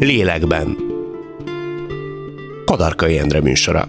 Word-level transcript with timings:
Lélekben. 0.00 0.76
Kadarkai 2.64 3.18
Endre 3.18 3.40
műsora. 3.40 3.88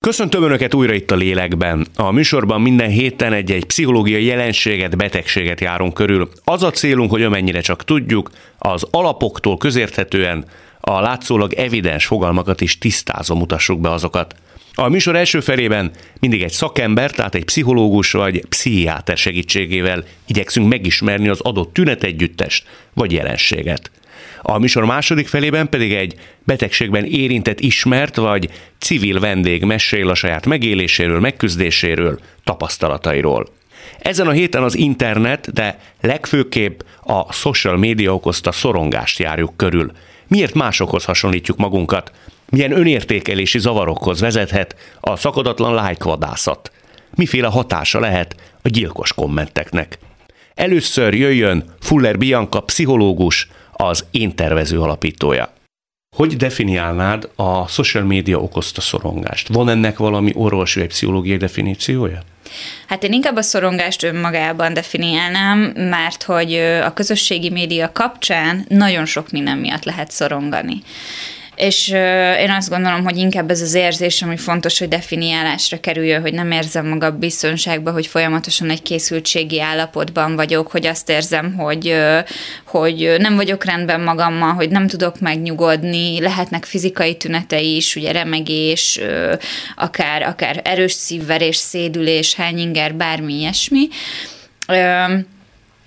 Köszöntöm 0.00 0.42
Önöket 0.42 0.74
újra 0.74 0.92
itt 0.92 1.10
a 1.10 1.14
lélekben. 1.14 1.86
A 1.96 2.10
műsorban 2.10 2.60
minden 2.60 2.88
héten 2.88 3.32
egy-egy 3.32 3.64
pszichológiai 3.64 4.24
jelenséget, 4.24 4.96
betegséget 4.96 5.60
járunk 5.60 5.94
körül. 5.94 6.28
Az 6.44 6.62
a 6.62 6.70
célunk, 6.70 7.10
hogy 7.10 7.22
amennyire 7.22 7.60
csak 7.60 7.84
tudjuk, 7.84 8.30
az 8.58 8.86
alapoktól 8.90 9.56
közérthetően 9.56 10.44
a 10.80 11.00
látszólag 11.00 11.52
evidens 11.52 12.06
fogalmakat 12.06 12.60
is 12.60 12.78
tisztázva 12.78 13.34
mutassuk 13.34 13.80
be 13.80 13.90
azokat. 13.90 14.34
A 14.78 14.88
műsor 14.88 15.16
első 15.16 15.40
felében 15.40 15.90
mindig 16.20 16.42
egy 16.42 16.52
szakember, 16.52 17.10
tehát 17.10 17.34
egy 17.34 17.44
pszichológus 17.44 18.12
vagy 18.12 18.46
pszichiáter 18.48 19.16
segítségével 19.16 20.04
igyekszünk 20.26 20.68
megismerni 20.68 21.28
az 21.28 21.40
adott 21.40 21.72
tünetegyüttest 21.72 22.66
vagy 22.94 23.12
jelenséget. 23.12 23.90
A 24.42 24.58
műsor 24.58 24.84
második 24.84 25.28
felében 25.28 25.68
pedig 25.68 25.92
egy 25.92 26.14
betegségben 26.44 27.04
érintett 27.04 27.60
ismert 27.60 28.16
vagy 28.16 28.50
civil 28.78 29.20
vendég 29.20 29.64
mesél 29.64 30.08
a 30.10 30.14
saját 30.14 30.46
megéléséről, 30.46 31.20
megküzdéséről, 31.20 32.20
tapasztalatairól. 32.44 33.46
Ezen 33.98 34.26
a 34.26 34.30
héten 34.30 34.62
az 34.62 34.76
internet, 34.76 35.52
de 35.52 35.78
legfőképp 36.00 36.80
a 37.02 37.32
social 37.32 37.76
média 37.76 38.14
okozta 38.14 38.52
szorongást 38.52 39.18
járjuk 39.18 39.56
körül. 39.56 39.92
Miért 40.28 40.54
másokhoz 40.54 41.04
hasonlítjuk 41.04 41.58
magunkat? 41.58 42.12
Milyen 42.50 42.72
önértékelési 42.72 43.58
zavarokhoz 43.58 44.20
vezethet 44.20 44.76
a 45.00 45.16
szakadatlan 45.16 45.74
lájkvadászat? 45.74 46.72
Miféle 47.14 47.48
hatása 47.48 48.00
lehet 48.00 48.36
a 48.62 48.68
gyilkos 48.68 49.12
kommenteknek? 49.12 49.98
Először 50.54 51.14
jöjjön 51.14 51.64
Fuller 51.80 52.18
Bianca 52.18 52.60
pszichológus, 52.60 53.48
az 53.72 54.04
Én 54.10 54.34
Tervező 54.34 54.80
alapítója. 54.80 55.52
Hogy 56.16 56.36
definiálnád 56.36 57.30
a 57.36 57.68
social 57.68 58.04
media 58.04 58.38
okozta 58.38 58.80
szorongást? 58.80 59.48
Van 59.48 59.68
ennek 59.68 59.98
valami 59.98 60.32
orvosi 60.34 60.78
vagy 60.78 60.88
pszichológiai 60.88 61.36
definíciója? 61.36 62.20
Hát 62.86 63.02
én 63.02 63.12
inkább 63.12 63.36
a 63.36 63.42
szorongást 63.42 64.02
önmagában 64.02 64.74
definiálnám, 64.74 65.58
mert 65.76 66.22
hogy 66.22 66.54
a 66.84 66.92
közösségi 66.92 67.50
média 67.50 67.92
kapcsán 67.92 68.64
nagyon 68.68 69.04
sok 69.04 69.30
minden 69.30 69.58
miatt 69.58 69.84
lehet 69.84 70.10
szorongani. 70.10 70.82
És 71.56 71.88
én 72.38 72.50
azt 72.50 72.68
gondolom, 72.68 73.04
hogy 73.04 73.16
inkább 73.16 73.50
ez 73.50 73.60
az 73.60 73.74
érzés, 73.74 74.22
ami 74.22 74.36
fontos, 74.36 74.78
hogy 74.78 74.88
definiálásra 74.88 75.80
kerüljön, 75.80 76.20
hogy 76.20 76.32
nem 76.32 76.50
érzem 76.50 76.86
magam 76.86 77.18
biztonságban, 77.18 77.92
hogy 77.92 78.06
folyamatosan 78.06 78.70
egy 78.70 78.82
készültségi 78.82 79.60
állapotban 79.60 80.36
vagyok, 80.36 80.70
hogy 80.70 80.86
azt 80.86 81.10
érzem, 81.10 81.54
hogy, 81.54 81.96
hogy 82.66 83.14
nem 83.18 83.36
vagyok 83.36 83.64
rendben 83.64 84.00
magammal, 84.00 84.52
hogy 84.52 84.68
nem 84.68 84.86
tudok 84.86 85.20
megnyugodni, 85.20 86.20
lehetnek 86.20 86.64
fizikai 86.64 87.16
tünetei 87.16 87.76
is, 87.76 87.96
ugye 87.96 88.12
remegés, 88.12 89.00
akár, 89.76 90.22
akár 90.22 90.60
erős 90.64 90.92
szívverés, 90.92 91.56
szédülés, 91.56 92.34
hányinger, 92.34 92.94
bármi 92.94 93.34
ilyesmi. 93.34 93.88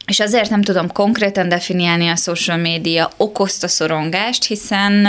És 0.09 0.19
azért 0.19 0.49
nem 0.49 0.61
tudom 0.61 0.91
konkrétan 0.91 1.49
definiálni 1.49 2.07
a 2.07 2.15
social 2.15 2.57
média 2.57 3.11
okozta 3.17 3.67
szorongást, 3.67 4.43
hiszen, 4.43 5.07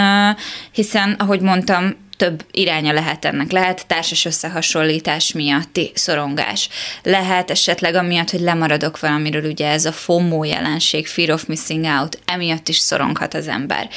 hiszen 0.72 1.12
ahogy 1.18 1.40
mondtam, 1.40 1.96
több 2.20 2.44
iránya 2.50 2.92
lehet 2.92 3.24
ennek. 3.24 3.52
Lehet 3.52 3.86
társas 3.86 4.24
összehasonlítás 4.24 5.32
miatti 5.32 5.90
szorongás. 5.94 6.68
Lehet 7.02 7.50
esetleg 7.50 7.94
amiatt, 7.94 8.30
hogy 8.30 8.40
lemaradok 8.40 9.00
valamiről, 9.00 9.50
ugye 9.50 9.68
ez 9.68 9.84
a 9.84 9.92
FOMO 9.92 10.44
jelenség, 10.44 11.06
Fear 11.06 11.30
of 11.30 11.46
Missing 11.46 11.84
Out, 11.84 12.18
emiatt 12.24 12.68
is 12.68 12.78
szoronghat 12.78 13.34
az 13.34 13.48
ember. 13.48 13.88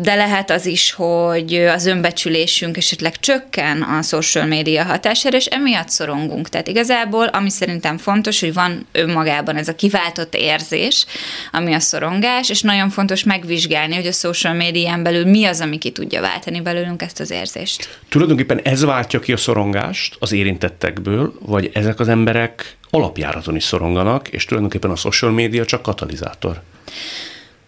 De 0.00 0.14
lehet 0.14 0.50
az 0.50 0.66
is, 0.66 0.92
hogy 0.92 1.54
az 1.54 1.86
önbecsülésünk 1.86 2.76
esetleg 2.76 3.20
csökken 3.20 3.82
a 3.82 4.02
social 4.02 4.46
média 4.46 4.84
hatására, 4.84 5.36
és 5.36 5.46
emiatt 5.46 5.88
szorongunk. 5.88 6.48
Tehát 6.48 6.68
igazából, 6.68 7.26
ami 7.26 7.50
szerintem 7.50 7.98
fontos, 7.98 8.40
hogy 8.40 8.52
van 8.52 8.86
önmagában 8.92 9.56
ez 9.56 9.68
a 9.68 9.74
kiváltott 9.74 10.34
érzés, 10.34 11.06
ami 11.52 11.72
a 11.74 11.80
szorongás, 11.80 12.50
és 12.50 12.60
nagyon 12.60 12.90
fontos 12.90 13.22
megvizsgálni, 13.22 13.94
hogy 13.94 14.06
a 14.06 14.12
social 14.12 14.54
médián 14.54 15.02
belül 15.02 15.24
mi 15.24 15.44
az, 15.44 15.60
ami 15.60 15.78
ki 15.78 15.90
tudja 15.90 16.20
váltani 16.20 16.60
belőlünk 16.60 17.02
ezt 17.02 17.20
az 17.24 17.30
érzést. 17.30 18.00
Tulajdonképpen 18.08 18.60
ez 18.60 18.84
váltja 18.84 19.20
ki 19.20 19.32
a 19.32 19.36
szorongást 19.36 20.16
az 20.20 20.32
érintettekből, 20.32 21.32
vagy 21.40 21.70
ezek 21.72 22.00
az 22.00 22.08
emberek 22.08 22.76
alapjáraton 22.90 23.56
is 23.56 23.64
szoronganak, 23.64 24.28
és 24.28 24.44
tulajdonképpen 24.44 24.90
a 24.90 24.96
social 24.96 25.30
média 25.30 25.64
csak 25.64 25.82
katalizátor? 25.82 26.60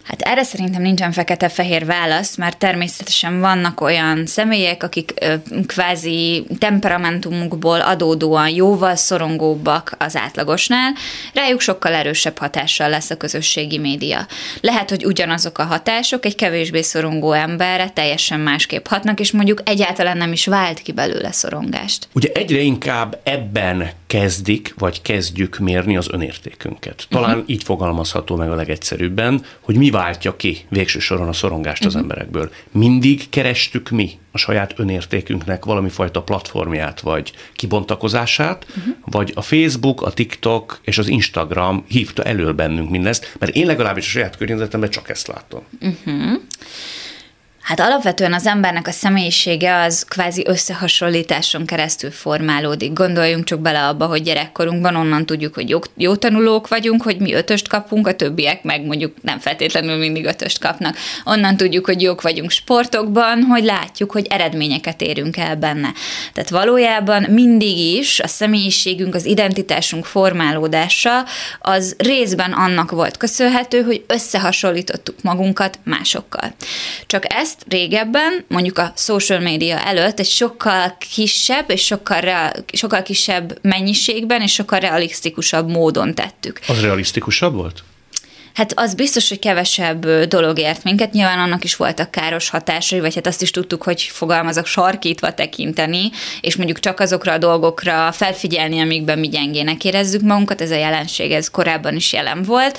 Hát 0.06 0.20
erre 0.20 0.42
szerintem 0.42 0.82
nincsen 0.82 1.12
fekete-fehér 1.12 1.86
válasz, 1.86 2.36
mert 2.36 2.58
természetesen 2.58 3.40
vannak 3.40 3.80
olyan 3.80 4.26
személyek, 4.26 4.82
akik 4.82 5.14
ö, 5.20 5.34
kvázi 5.66 6.46
temperamentumukból 6.58 7.80
adódóan 7.80 8.48
jóval 8.48 8.94
szorongóbbak 8.94 9.94
az 9.98 10.16
átlagosnál, 10.16 10.92
rájuk 11.34 11.60
sokkal 11.60 11.92
erősebb 11.92 12.38
hatással 12.38 12.88
lesz 12.88 13.10
a 13.10 13.16
közösségi 13.16 13.78
média. 13.78 14.26
Lehet, 14.60 14.90
hogy 14.90 15.04
ugyanazok 15.04 15.58
a 15.58 15.64
hatások 15.64 16.24
egy 16.24 16.34
kevésbé 16.34 16.82
szorongó 16.82 17.32
emberre 17.32 17.88
teljesen 17.88 18.40
másképp 18.40 18.86
hatnak, 18.86 19.20
és 19.20 19.32
mondjuk 19.32 19.62
egyáltalán 19.64 20.16
nem 20.16 20.32
is 20.32 20.46
vált 20.46 20.78
ki 20.78 20.92
belőle 20.92 21.32
szorongást. 21.32 22.08
Ugye 22.12 22.28
egyre 22.34 22.60
inkább 22.60 23.20
ebben 23.22 23.90
kezdik, 24.06 24.74
vagy 24.78 25.02
kezdjük 25.02 25.58
mérni 25.58 25.96
az 25.96 26.08
önértékünket. 26.10 27.06
Talán 27.08 27.30
uh-huh. 27.30 27.50
így 27.50 27.62
fogalmazható 27.62 28.36
meg 28.36 28.50
a 28.50 28.54
legegyszerűbben, 28.54 29.44
hogy 29.60 29.74
mi 29.76 29.90
váltja 29.96 30.36
ki 30.36 30.58
végső 30.68 30.98
soron 30.98 31.28
a 31.28 31.32
szorongást 31.32 31.84
az 31.84 31.92
mhm. 31.92 32.02
emberekből. 32.02 32.50
Mindig 32.70 33.28
kerestük 33.28 33.90
mi 33.90 34.10
a 34.32 34.38
saját 34.38 34.74
önértékünknek 34.76 35.64
valami 35.64 35.88
fajta 35.88 36.22
platformját, 36.22 37.00
vagy 37.00 37.32
kibontakozását, 37.54 38.66
uh-huh. 38.68 38.94
vagy 39.04 39.32
a 39.34 39.42
Facebook, 39.42 40.02
a 40.02 40.10
TikTok 40.10 40.80
és 40.82 40.98
az 40.98 41.08
Instagram 41.08 41.84
hívta 41.88 42.22
elő 42.22 42.54
bennünk 42.54 42.90
mindezt, 42.90 43.36
mert 43.38 43.56
én 43.56 43.66
legalábbis 43.66 44.06
a 44.06 44.10
saját 44.10 44.36
környezetemben 44.36 44.90
csak 44.90 45.08
ezt 45.08 45.26
látom. 45.26 45.62
Uh-huh. 45.80 46.40
Hát 47.66 47.80
alapvetően 47.80 48.32
az 48.32 48.46
embernek 48.46 48.86
a 48.86 48.90
személyisége 48.90 49.76
az 49.76 50.04
kvázi 50.08 50.42
összehasonlításon 50.46 51.66
keresztül 51.66 52.10
formálódik. 52.10 52.92
Gondoljunk 52.92 53.44
csak 53.44 53.60
bele 53.60 53.86
abba, 53.86 54.06
hogy 54.06 54.22
gyerekkorunkban 54.22 54.96
onnan 54.96 55.26
tudjuk, 55.26 55.54
hogy 55.54 55.68
jó, 55.68 55.78
jó 55.96 56.16
tanulók 56.16 56.68
vagyunk, 56.68 57.02
hogy 57.02 57.18
mi 57.18 57.34
ötöst 57.34 57.68
kapunk, 57.68 58.06
a 58.06 58.14
többiek 58.14 58.62
meg 58.62 58.84
mondjuk 58.84 59.14
nem 59.22 59.38
feltétlenül 59.38 59.96
mindig 59.96 60.24
ötöst 60.24 60.58
kapnak. 60.58 60.96
Onnan 61.24 61.56
tudjuk, 61.56 61.86
hogy 61.86 62.02
jók 62.02 62.22
vagyunk 62.22 62.50
sportokban, 62.50 63.42
hogy 63.42 63.64
látjuk, 63.64 64.12
hogy 64.12 64.26
eredményeket 64.26 65.00
érünk 65.00 65.36
el 65.36 65.56
benne. 65.56 65.92
Tehát 66.32 66.50
valójában 66.50 67.26
mindig 67.30 67.78
is 67.78 68.20
a 68.20 68.26
személyiségünk, 68.26 69.14
az 69.14 69.24
identitásunk 69.24 70.04
formálódása 70.04 71.24
az 71.60 71.94
részben 71.98 72.52
annak 72.52 72.90
volt 72.90 73.16
köszönhető, 73.16 73.82
hogy 73.82 74.04
összehasonlítottuk 74.06 75.22
magunkat 75.22 75.78
másokkal. 75.84 76.54
Csak 77.06 77.34
ezt 77.34 77.54
ezt 77.56 77.72
régebben, 77.72 78.44
mondjuk 78.48 78.78
a 78.78 78.92
social 78.96 79.40
media 79.40 79.78
előtt 79.78 80.18
egy 80.18 80.26
sokkal 80.26 80.96
kisebb 81.14 81.70
és 81.70 81.84
sokkal, 81.84 82.20
real, 82.20 82.52
sokkal 82.72 83.02
kisebb 83.02 83.58
mennyiségben 83.62 84.42
és 84.42 84.52
sokkal 84.52 84.78
realisztikusabb 84.78 85.70
módon 85.70 86.14
tettük. 86.14 86.60
Az 86.68 86.80
realisztikusabb 86.80 87.54
volt? 87.54 87.82
Hát 88.56 88.72
az 88.76 88.94
biztos, 88.94 89.28
hogy 89.28 89.38
kevesebb 89.38 90.06
dolog 90.06 90.58
ért 90.58 90.84
minket, 90.84 91.12
nyilván 91.12 91.38
annak 91.38 91.64
is 91.64 91.76
voltak 91.76 92.10
káros 92.10 92.48
hatásai, 92.48 93.00
vagy 93.00 93.14
hát 93.14 93.26
azt 93.26 93.42
is 93.42 93.50
tudtuk, 93.50 93.82
hogy 93.82 94.02
fogalmazok 94.02 94.66
sarkítva 94.66 95.34
tekinteni, 95.34 96.10
és 96.40 96.56
mondjuk 96.56 96.80
csak 96.80 97.00
azokra 97.00 97.32
a 97.32 97.38
dolgokra 97.38 98.12
felfigyelni, 98.12 98.80
amikben 98.80 99.18
mi 99.18 99.28
gyengének 99.28 99.84
érezzük 99.84 100.22
magunkat, 100.22 100.60
ez 100.60 100.70
a 100.70 100.74
jelenség, 100.74 101.32
ez 101.32 101.50
korábban 101.50 101.96
is 101.96 102.12
jelen 102.12 102.42
volt, 102.42 102.78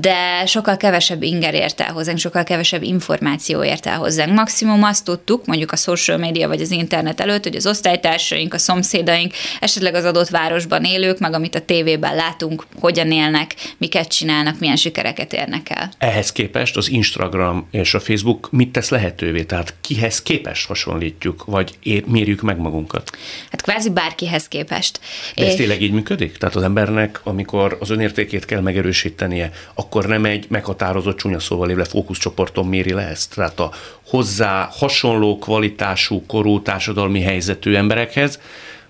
de 0.00 0.46
sokkal 0.46 0.76
kevesebb 0.76 1.22
inger 1.22 1.54
ért 1.54 1.80
el 1.80 1.92
hozzánk, 1.92 2.18
sokkal 2.18 2.44
kevesebb 2.44 2.82
információ 2.82 3.64
ért 3.64 3.86
el 3.86 3.98
hozzánk. 3.98 4.34
Maximum 4.34 4.82
azt 4.82 5.04
tudtuk, 5.04 5.46
mondjuk 5.46 5.72
a 5.72 5.76
social 5.76 6.18
media 6.18 6.48
vagy 6.48 6.60
az 6.60 6.70
internet 6.70 7.20
előtt, 7.20 7.42
hogy 7.42 7.56
az 7.56 7.66
osztálytársaink, 7.66 8.54
a 8.54 8.58
szomszédaink, 8.58 9.32
esetleg 9.60 9.94
az 9.94 10.04
adott 10.04 10.28
városban 10.28 10.84
élők, 10.84 11.18
meg 11.18 11.34
amit 11.34 11.54
a 11.54 11.60
tévében 11.60 12.14
látunk, 12.14 12.66
hogyan 12.80 13.12
élnek, 13.12 13.54
miket 13.78 14.08
csinálnak, 14.08 14.58
milyen 14.58 14.76
siker 14.76 15.02
sikereket 15.04 15.32
érnek 15.32 15.70
el. 15.70 15.90
Ehhez 15.98 16.32
képest 16.32 16.76
az 16.76 16.90
Instagram 16.90 17.66
és 17.70 17.94
a 17.94 18.00
Facebook 18.00 18.48
mit 18.50 18.72
tesz 18.72 18.88
lehetővé? 18.88 19.42
Tehát 19.42 19.74
kihez 19.80 20.22
képest 20.22 20.66
hasonlítjuk, 20.66 21.44
vagy 21.44 21.78
ér, 21.82 22.04
mérjük 22.06 22.40
meg 22.40 22.58
magunkat? 22.58 23.10
Hát 23.50 23.62
kvázi 23.62 23.90
bárkihez 23.90 24.48
képest. 24.48 25.00
De 25.34 25.46
ez 25.46 25.54
tényleg 25.54 25.82
így 25.82 25.92
működik? 25.92 26.36
Tehát 26.36 26.54
az 26.54 26.62
embernek, 26.62 27.20
amikor 27.24 27.76
az 27.80 27.90
önértékét 27.90 28.44
kell 28.44 28.60
megerősítenie, 28.60 29.50
akkor 29.74 30.06
nem 30.06 30.24
egy 30.24 30.46
meghatározott 30.48 31.16
csúnya 31.16 31.40
szóval 31.40 31.70
éve 31.70 31.84
fókuszcsoporton 31.84 32.66
méri 32.66 32.92
le 32.92 33.08
ezt? 33.08 33.34
Tehát 33.34 33.60
a 33.60 33.70
hozzá 34.06 34.68
hasonló 34.72 35.38
kvalitású, 35.38 36.26
korú 36.26 36.62
társadalmi 36.62 37.20
helyzetű 37.20 37.74
emberekhez, 37.74 38.40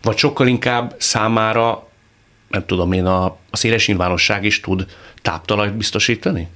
vagy 0.02 0.16
sokkal 0.16 0.46
inkább 0.46 0.94
számára 0.98 1.88
nem 2.54 2.66
tudom 2.66 2.92
én, 2.92 3.06
a, 3.06 3.24
a 3.24 3.56
széles 3.56 3.86
nyilvánosság 3.86 4.44
is 4.44 4.60
tud 4.60 4.86
táptalajt 5.22 5.76
biztosítani? 5.76 6.48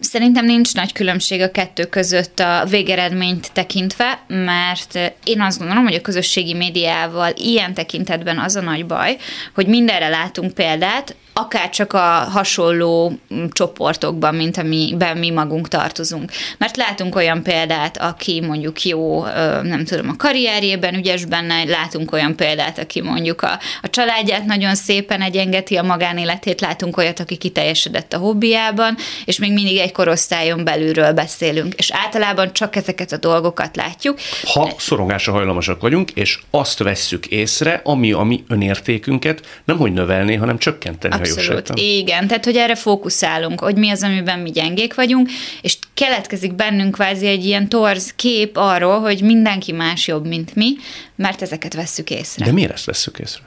Szerintem 0.00 0.44
nincs 0.44 0.74
nagy 0.74 0.92
különbség 0.92 1.40
a 1.40 1.50
kettő 1.50 1.84
között 1.84 2.38
a 2.38 2.64
végeredményt 2.68 3.52
tekintve, 3.52 4.24
mert 4.26 4.98
én 5.24 5.40
azt 5.40 5.58
gondolom, 5.58 5.84
hogy 5.84 5.94
a 5.94 6.00
közösségi 6.00 6.54
médiával 6.54 7.32
ilyen 7.36 7.74
tekintetben 7.74 8.38
az 8.38 8.56
a 8.56 8.60
nagy 8.60 8.86
baj, 8.86 9.16
hogy 9.54 9.66
mindenre 9.66 10.08
látunk 10.08 10.54
példát, 10.54 11.14
akár 11.32 11.70
csak 11.70 11.92
a 11.92 11.98
hasonló 12.32 13.12
mm, 13.34 13.44
csoportokban, 13.50 14.34
mint 14.34 14.56
amiben 14.56 15.16
mi 15.16 15.30
magunk 15.30 15.68
tartozunk. 15.68 16.30
Mert 16.58 16.76
látunk 16.76 17.14
olyan 17.14 17.42
példát, 17.42 17.96
aki 17.96 18.40
mondjuk 18.40 18.82
jó, 18.82 19.24
nem 19.62 19.84
tudom, 19.84 20.08
a 20.08 20.16
karrierjében 20.16 20.94
ügyes 20.94 21.24
benne, 21.24 21.64
látunk 21.64 22.12
olyan 22.12 22.36
példát, 22.36 22.78
aki 22.78 23.00
mondjuk 23.00 23.42
a, 23.42 23.58
a 23.82 23.90
családját 23.90 24.44
nagyon 24.44 24.74
szépen 24.74 25.22
egyengeti 25.22 25.76
a 25.76 25.82
magánéletét, 25.82 26.60
látunk 26.60 26.96
olyat, 26.96 27.20
aki 27.20 27.36
kiteljesedett 27.36 28.12
a 28.12 28.18
hobbiában, 28.18 28.96
és 29.24 29.38
még 29.38 29.52
mindig 29.52 29.78
egy 29.78 29.89
korosztályon 29.90 30.64
belülről 30.64 31.12
beszélünk. 31.12 31.74
És 31.74 31.90
általában 31.92 32.52
csak 32.52 32.76
ezeket 32.76 33.12
a 33.12 33.16
dolgokat 33.16 33.76
látjuk. 33.76 34.18
Ha 34.44 34.74
szorongásra 34.78 35.32
hajlamosak 35.32 35.80
vagyunk, 35.80 36.10
és 36.10 36.38
azt 36.50 36.78
vesszük 36.78 37.26
észre, 37.26 37.80
ami 37.84 38.12
a 38.12 38.22
mi 38.22 38.44
önértékünket 38.48 39.60
nem 39.64 39.76
hogy 39.76 39.92
növelni, 39.92 40.34
hanem 40.34 40.58
csökkenteni, 40.58 41.14
Abszolút, 41.14 41.70
igen. 41.74 42.26
Tehát, 42.26 42.44
hogy 42.44 42.56
erre 42.56 42.74
fókuszálunk, 42.74 43.60
hogy 43.60 43.76
mi 43.76 43.90
az, 43.90 44.02
amiben 44.02 44.38
mi 44.38 44.50
gyengék 44.50 44.94
vagyunk, 44.94 45.28
és 45.62 45.78
keletkezik 45.94 46.54
bennünk 46.54 46.94
kvázi 46.94 47.26
egy 47.26 47.44
ilyen 47.44 47.68
torz 47.68 48.12
kép 48.16 48.56
arról, 48.56 49.00
hogy 49.00 49.22
mindenki 49.22 49.72
más 49.72 50.06
jobb, 50.06 50.26
mint 50.26 50.54
mi, 50.54 50.76
mert 51.16 51.42
ezeket 51.42 51.74
vesszük 51.74 52.10
észre. 52.10 52.44
De 52.44 52.52
miért 52.52 52.72
ezt 52.72 52.84
vesszük 52.84 53.18
észre? 53.18 53.42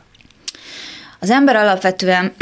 Az 1.19 1.29
ember 1.29 1.55
alapvetően 1.55 2.33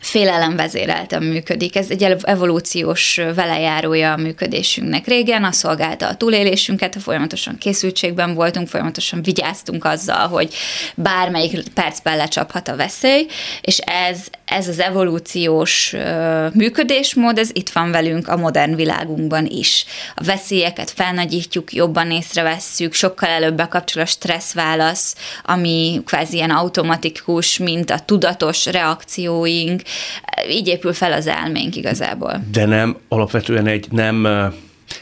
félelem 0.00 0.56
vezérelten 0.56 1.22
működik. 1.22 1.76
Ez 1.76 1.90
egy 1.90 2.16
evolúciós 2.22 3.20
velejárója 3.34 4.12
a 4.12 4.16
működésünknek. 4.16 5.06
Régen 5.06 5.44
a 5.44 5.52
szolgálta 5.52 6.08
a 6.08 6.14
túlélésünket, 6.14 6.96
folyamatosan 7.02 7.58
készültségben 7.58 8.34
voltunk, 8.34 8.68
folyamatosan 8.68 9.22
vigyáztunk 9.22 9.84
azzal, 9.84 10.28
hogy 10.28 10.54
bármelyik 10.94 11.68
percben 11.74 12.16
lecsaphat 12.16 12.68
a 12.68 12.76
veszély, 12.76 13.26
és 13.60 13.78
ez, 13.78 14.18
ez 14.44 14.68
az 14.68 14.80
evolúciós 14.80 15.94
működésmód, 16.52 17.38
ez 17.38 17.50
itt 17.52 17.68
van 17.68 17.90
velünk 17.90 18.28
a 18.28 18.36
modern 18.36 18.74
világunkban 18.74 19.46
is. 19.46 19.84
A 20.14 20.24
veszélyeket 20.24 20.90
felnagyítjuk, 20.90 21.72
jobban 21.72 22.10
észrevesszük, 22.10 22.92
sokkal 22.92 23.28
előbb 23.28 23.54
bekapcsol 23.54 24.02
a 24.02 24.06
stresszválasz, 24.06 25.14
ami 25.44 26.02
kvázi 26.04 26.36
ilyen 26.36 26.50
automatikus, 26.50 27.58
mint 27.58 27.90
a 27.90 27.98
tudatos 27.98 28.66
reakcióink, 28.66 29.82
így 30.50 30.66
épül 30.66 30.92
fel 30.92 31.12
az 31.12 31.26
elménk 31.26 31.76
igazából. 31.76 32.44
De 32.50 32.64
nem 32.64 32.96
alapvetően 33.08 33.66
egy 33.66 33.86
nem 33.90 34.28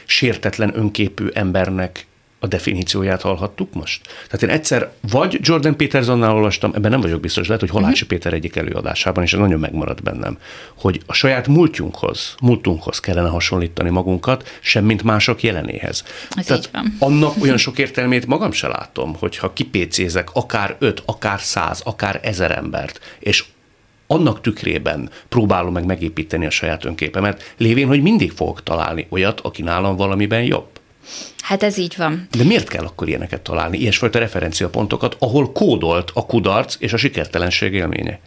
sértetlen 0.05 0.71
önképű 0.75 1.27
embernek 1.33 2.05
a 2.39 2.47
definícióját 2.47 3.21
hallhattuk 3.21 3.73
most? 3.73 4.01
Tehát 4.25 4.43
én 4.43 4.49
egyszer 4.49 4.91
vagy 5.11 5.37
Jordan 5.41 5.77
Petersonnál 5.77 6.35
olvastam, 6.35 6.71
ebben 6.75 6.91
nem 6.91 7.01
vagyok 7.01 7.19
biztos, 7.19 7.47
lehet, 7.47 7.61
hogy 7.61 7.71
Holácsi 7.71 7.93
uh-huh. 7.93 8.07
Péter 8.07 8.33
egyik 8.33 8.55
előadásában, 8.55 9.23
és 9.23 9.33
ez 9.33 9.39
nagyon 9.39 9.59
megmaradt 9.59 10.03
bennem, 10.03 10.37
hogy 10.77 11.01
a 11.05 11.13
saját 11.13 11.47
múltjunkhoz, 11.47 12.35
múltunkhoz 12.41 12.99
kellene 12.99 13.29
hasonlítani 13.29 13.89
magunkat, 13.89 14.57
semmint 14.61 15.03
mások 15.03 15.43
jelenéhez. 15.43 16.03
Ez 16.35 16.45
Tehát 16.45 16.63
így 16.63 16.69
van. 16.71 16.95
annak 16.99 17.33
olyan 17.43 17.57
sok 17.57 17.77
értelmét 17.77 18.25
magam 18.25 18.51
se 18.51 18.67
látom, 18.67 19.15
hogyha 19.15 19.53
kipécézek 19.53 20.29
akár 20.33 20.75
öt, 20.79 21.03
akár 21.05 21.41
száz, 21.41 21.81
akár 21.83 22.19
ezer 22.23 22.51
embert, 22.51 22.99
és 23.19 23.43
annak 24.07 24.41
tükrében 24.41 25.09
próbálom 25.29 25.73
meg 25.73 25.85
megépíteni 25.85 26.45
a 26.45 26.49
saját 26.49 26.85
önképemet, 26.85 27.53
lévén, 27.57 27.87
hogy 27.87 28.01
mindig 28.01 28.31
fogok 28.31 28.63
találni 28.63 29.07
olyat, 29.09 29.39
aki 29.39 29.61
nálam 29.61 29.95
valamiben 29.95 30.43
jobb. 30.43 30.67
Hát 31.47 31.63
ez 31.63 31.77
így 31.77 31.93
van. 31.97 32.27
De 32.37 32.43
miért 32.43 32.67
kell 32.67 32.83
akkor 32.83 33.07
ilyeneket 33.07 33.41
találni, 33.41 33.77
ilyesfajta 33.77 34.19
referenciapontokat, 34.19 35.15
ahol 35.19 35.51
kódolt 35.51 36.11
a 36.13 36.25
kudarc 36.25 36.75
és 36.79 36.93
a 36.93 36.97
sikertelenség 36.97 37.73
élménye? 37.73 38.19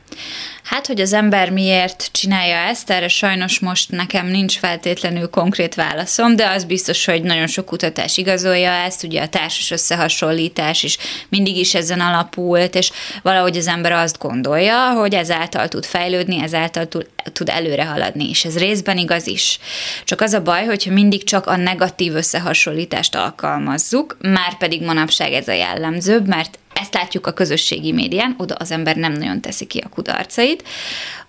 Hát, 0.65 0.87
hogy 0.87 1.01
az 1.01 1.13
ember 1.13 1.51
miért 1.51 2.09
csinálja 2.13 2.57
ezt, 2.57 2.91
erre 2.91 3.09
sajnos 3.09 3.59
most 3.59 3.91
nekem 3.91 4.27
nincs 4.27 4.59
feltétlenül 4.59 5.29
konkrét 5.29 5.75
válaszom, 5.75 6.37
de 6.37 6.49
az 6.49 6.65
biztos, 6.65 7.05
hogy 7.05 7.23
nagyon 7.23 7.47
sok 7.47 7.65
kutatás 7.65 8.17
igazolja 8.17 8.71
ezt, 8.71 9.05
ugye 9.05 9.23
a 9.23 9.29
társas 9.29 9.71
összehasonlítás 9.71 10.83
is 10.83 10.99
mindig 11.29 11.57
is 11.57 11.75
ezen 11.75 12.01
alapult, 12.01 12.75
és 12.75 12.91
valahogy 13.23 13.57
az 13.57 13.67
ember 13.67 13.93
azt 13.93 14.19
gondolja, 14.19 14.91
hogy 14.91 15.15
ezáltal 15.15 15.69
tud 15.69 15.85
fejlődni, 15.85 16.43
ezáltal 16.43 16.89
tud, 17.33 17.49
előre 17.49 17.85
haladni, 17.85 18.29
és 18.29 18.45
ez 18.45 18.59
részben 18.59 18.99
igaz 18.99 19.27
is. 19.27 19.59
Csak 20.05 20.21
az 20.21 20.33
a 20.33 20.43
baj, 20.43 20.65
hogyha 20.65 20.93
mindig 20.93 21.25
csak 21.25 21.47
a 21.47 21.57
negatív 21.57 22.15
összehasonlítást 22.15 23.10
alkalmazzuk, 23.15 24.17
már 24.21 24.57
pedig 24.59 24.83
manapság 24.83 25.33
ez 25.33 25.49
a 25.49 25.53
jellemzőbb, 25.53 26.27
mert 26.27 26.59
ezt 26.81 26.95
látjuk 26.95 27.27
a 27.27 27.33
közösségi 27.33 27.93
médián, 27.93 28.35
oda 28.39 28.55
az 28.55 28.71
ember 28.71 28.97
nem 28.97 29.13
nagyon 29.13 29.41
teszi 29.41 29.67
ki 29.67 29.79
a 29.79 29.89
kudarcait, 29.89 30.65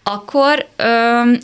akkor, 0.04 0.68
ö, 0.76 0.86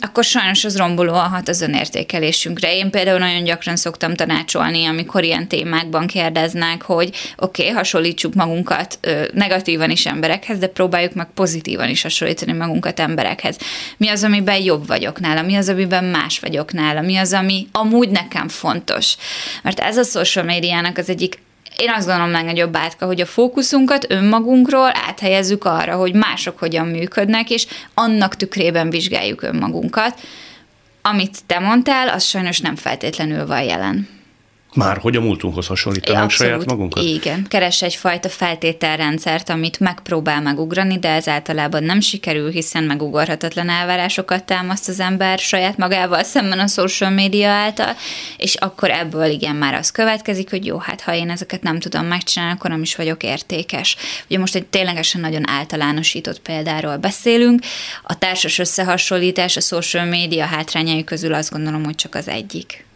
akkor 0.00 0.24
sajnos 0.24 0.64
az 0.64 0.76
rombolóan 0.76 1.28
hat 1.28 1.48
az 1.48 1.60
önértékelésünkre. 1.60 2.74
Én 2.74 2.90
például 2.90 3.18
nagyon 3.18 3.44
gyakran 3.44 3.76
szoktam 3.76 4.14
tanácsolni, 4.14 4.86
amikor 4.86 5.24
ilyen 5.24 5.48
témákban 5.48 6.06
kérdeznek, 6.06 6.82
hogy 6.82 7.10
oké, 7.36 7.62
okay, 7.62 7.74
hasonlítsuk 7.74 8.34
magunkat 8.34 8.98
ö, 9.00 9.24
negatívan 9.32 9.90
is 9.90 10.06
emberekhez, 10.06 10.58
de 10.58 10.66
próbáljuk 10.66 11.14
meg 11.14 11.28
pozitívan 11.34 11.88
is 11.88 12.02
hasonlítani 12.02 12.52
magunkat 12.52 13.00
emberekhez. 13.00 13.56
Mi 13.96 14.08
az, 14.08 14.24
amiben 14.24 14.62
jobb 14.62 14.86
vagyok 14.86 15.20
nála, 15.20 15.42
mi 15.42 15.54
az, 15.54 15.68
amiben 15.68 16.04
más 16.04 16.38
vagyok 16.38 16.72
nála, 16.72 17.00
mi 17.00 17.16
az, 17.16 17.32
ami 17.32 17.66
amúgy 17.72 18.08
nekem 18.08 18.48
fontos. 18.48 19.16
Mert 19.62 19.80
ez 19.80 19.96
a 19.96 20.02
social 20.02 20.44
médiának 20.44 20.98
az 20.98 21.08
egyik 21.08 21.38
én 21.78 21.90
azt 21.90 22.06
gondolom 22.06 22.30
legnagyobb 22.30 22.76
átka, 22.76 23.06
hogy 23.06 23.20
a 23.20 23.26
fókuszunkat 23.26 24.06
önmagunkról 24.10 24.90
áthelyezzük 25.06 25.64
arra, 25.64 25.96
hogy 25.96 26.14
mások 26.14 26.58
hogyan 26.58 26.86
működnek, 26.86 27.50
és 27.50 27.66
annak 27.94 28.36
tükrében 28.36 28.90
vizsgáljuk 28.90 29.42
önmagunkat. 29.42 30.20
Amit 31.02 31.38
te 31.46 31.58
mondtál, 31.58 32.08
az 32.08 32.24
sajnos 32.24 32.60
nem 32.60 32.76
feltétlenül 32.76 33.46
van 33.46 33.62
jelen. 33.62 34.17
Már 34.74 34.98
hogy 34.98 35.16
a 35.16 35.20
múltunkhoz 35.20 35.66
hasonlítanánk 35.66 36.30
saját 36.30 36.64
magunkat? 36.64 37.02
Igen, 37.02 37.46
keres 37.48 37.82
egyfajta 37.82 38.28
feltételrendszert, 38.28 39.48
amit 39.48 39.80
megpróbál 39.80 40.40
megugrani, 40.40 40.98
de 40.98 41.08
ez 41.08 41.28
általában 41.28 41.82
nem 41.82 42.00
sikerül, 42.00 42.50
hiszen 42.50 42.84
megugorhatatlan 42.84 43.68
elvárásokat 43.68 44.44
támaszt 44.44 44.88
az 44.88 45.00
ember 45.00 45.38
saját 45.38 45.76
magával 45.76 46.22
szemben 46.22 46.58
a 46.58 46.66
social 46.66 47.10
média 47.10 47.48
által, 47.48 47.96
és 48.36 48.54
akkor 48.54 48.90
ebből 48.90 49.30
igen 49.30 49.56
már 49.56 49.74
az 49.74 49.90
következik, 49.90 50.50
hogy 50.50 50.66
jó, 50.66 50.78
hát 50.78 51.00
ha 51.00 51.14
én 51.14 51.30
ezeket 51.30 51.62
nem 51.62 51.80
tudom 51.80 52.06
megcsinálni, 52.06 52.54
akkor 52.54 52.70
nem 52.70 52.82
is 52.82 52.96
vagyok 52.96 53.22
értékes. 53.22 53.96
Ugye 54.28 54.38
most 54.38 54.54
egy 54.54 54.66
ténylegesen 54.66 55.20
nagyon 55.20 55.48
általánosított 55.48 56.40
példáról 56.40 56.96
beszélünk. 56.96 57.60
A 58.02 58.18
társas 58.18 58.58
összehasonlítás 58.58 59.56
a 59.56 59.60
social 59.60 60.04
média 60.04 60.44
hátrányai 60.44 61.04
közül 61.04 61.34
azt 61.34 61.50
gondolom, 61.50 61.84
hogy 61.84 61.94
csak 61.94 62.14
az 62.14 62.28
egyik. 62.28 62.86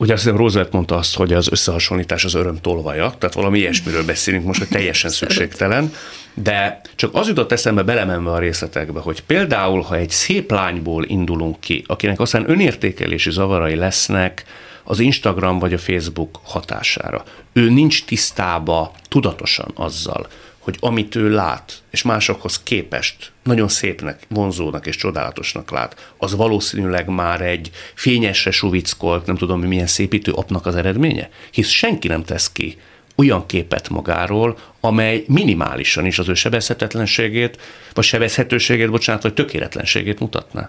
Ugye 0.00 0.12
azt 0.12 0.22
hiszem 0.22 0.36
Roosevelt 0.36 0.72
mondta 0.72 0.96
azt, 0.96 1.16
hogy 1.16 1.32
az 1.32 1.48
összehasonlítás 1.50 2.24
az 2.24 2.34
öröm 2.34 2.60
tolvaja, 2.60 3.14
tehát 3.18 3.34
valami 3.34 3.58
ilyesmiről 3.58 4.04
beszélünk 4.04 4.44
most, 4.44 4.58
hogy 4.58 4.68
teljesen 4.68 5.10
szükségtelen, 5.10 5.92
de 6.34 6.80
csak 6.94 7.14
az 7.14 7.28
jutott 7.28 7.52
eszembe 7.52 7.82
belemenve 7.82 8.30
a 8.30 8.38
részletekbe, 8.38 9.00
hogy 9.00 9.22
például, 9.22 9.80
ha 9.80 9.96
egy 9.96 10.10
szép 10.10 10.50
lányból 10.50 11.04
indulunk 11.04 11.60
ki, 11.60 11.84
akinek 11.86 12.20
aztán 12.20 12.50
önértékelési 12.50 13.30
zavarai 13.30 13.74
lesznek, 13.74 14.44
az 14.84 14.98
Instagram 14.98 15.58
vagy 15.58 15.72
a 15.72 15.78
Facebook 15.78 16.38
hatására. 16.42 17.24
Ő 17.52 17.70
nincs 17.70 18.04
tisztába 18.04 18.92
tudatosan 19.08 19.70
azzal, 19.74 20.26
hogy 20.60 20.76
amit 20.80 21.14
ő 21.14 21.30
lát, 21.30 21.82
és 21.90 22.02
másokhoz 22.02 22.62
képest 22.62 23.32
nagyon 23.42 23.68
szépnek, 23.68 24.26
vonzónak 24.28 24.86
és 24.86 24.96
csodálatosnak 24.96 25.70
lát, 25.70 26.12
az 26.18 26.34
valószínűleg 26.34 27.08
már 27.08 27.40
egy 27.40 27.70
fényesre 27.94 28.50
suvickolt, 28.50 29.26
nem 29.26 29.36
tudom, 29.36 29.60
milyen 29.60 29.86
szépítő 29.86 30.32
apnak 30.32 30.66
az 30.66 30.76
eredménye? 30.76 31.28
Hisz 31.50 31.68
senki 31.68 32.08
nem 32.08 32.24
tesz 32.24 32.52
ki 32.52 32.76
olyan 33.16 33.46
képet 33.46 33.88
magáról, 33.88 34.58
amely 34.80 35.24
minimálisan 35.26 36.06
is 36.06 36.18
az 36.18 36.28
ő 36.28 36.34
sebezhetetlenségét, 36.34 37.60
vagy 37.94 38.04
sebezhetőségét, 38.04 38.90
bocsánat, 38.90 39.22
vagy 39.22 39.34
tökéletlenségét 39.34 40.18
mutatná 40.18 40.68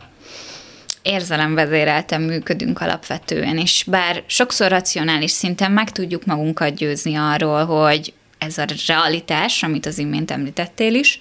érzelemvezérelten 1.01 2.21
működünk 2.21 2.81
alapvetően, 2.81 3.57
és 3.57 3.83
bár 3.87 4.23
sokszor 4.25 4.69
racionális 4.69 5.31
szinten 5.31 5.71
meg 5.71 5.91
tudjuk 5.91 6.25
magunkat 6.25 6.75
győzni 6.75 7.15
arról, 7.15 7.65
hogy 7.65 8.13
ez 8.45 8.57
a 8.57 8.65
realitás, 8.87 9.63
amit 9.63 9.85
az 9.85 9.97
imént 9.97 10.31
említettél 10.31 10.93
is, 10.93 11.19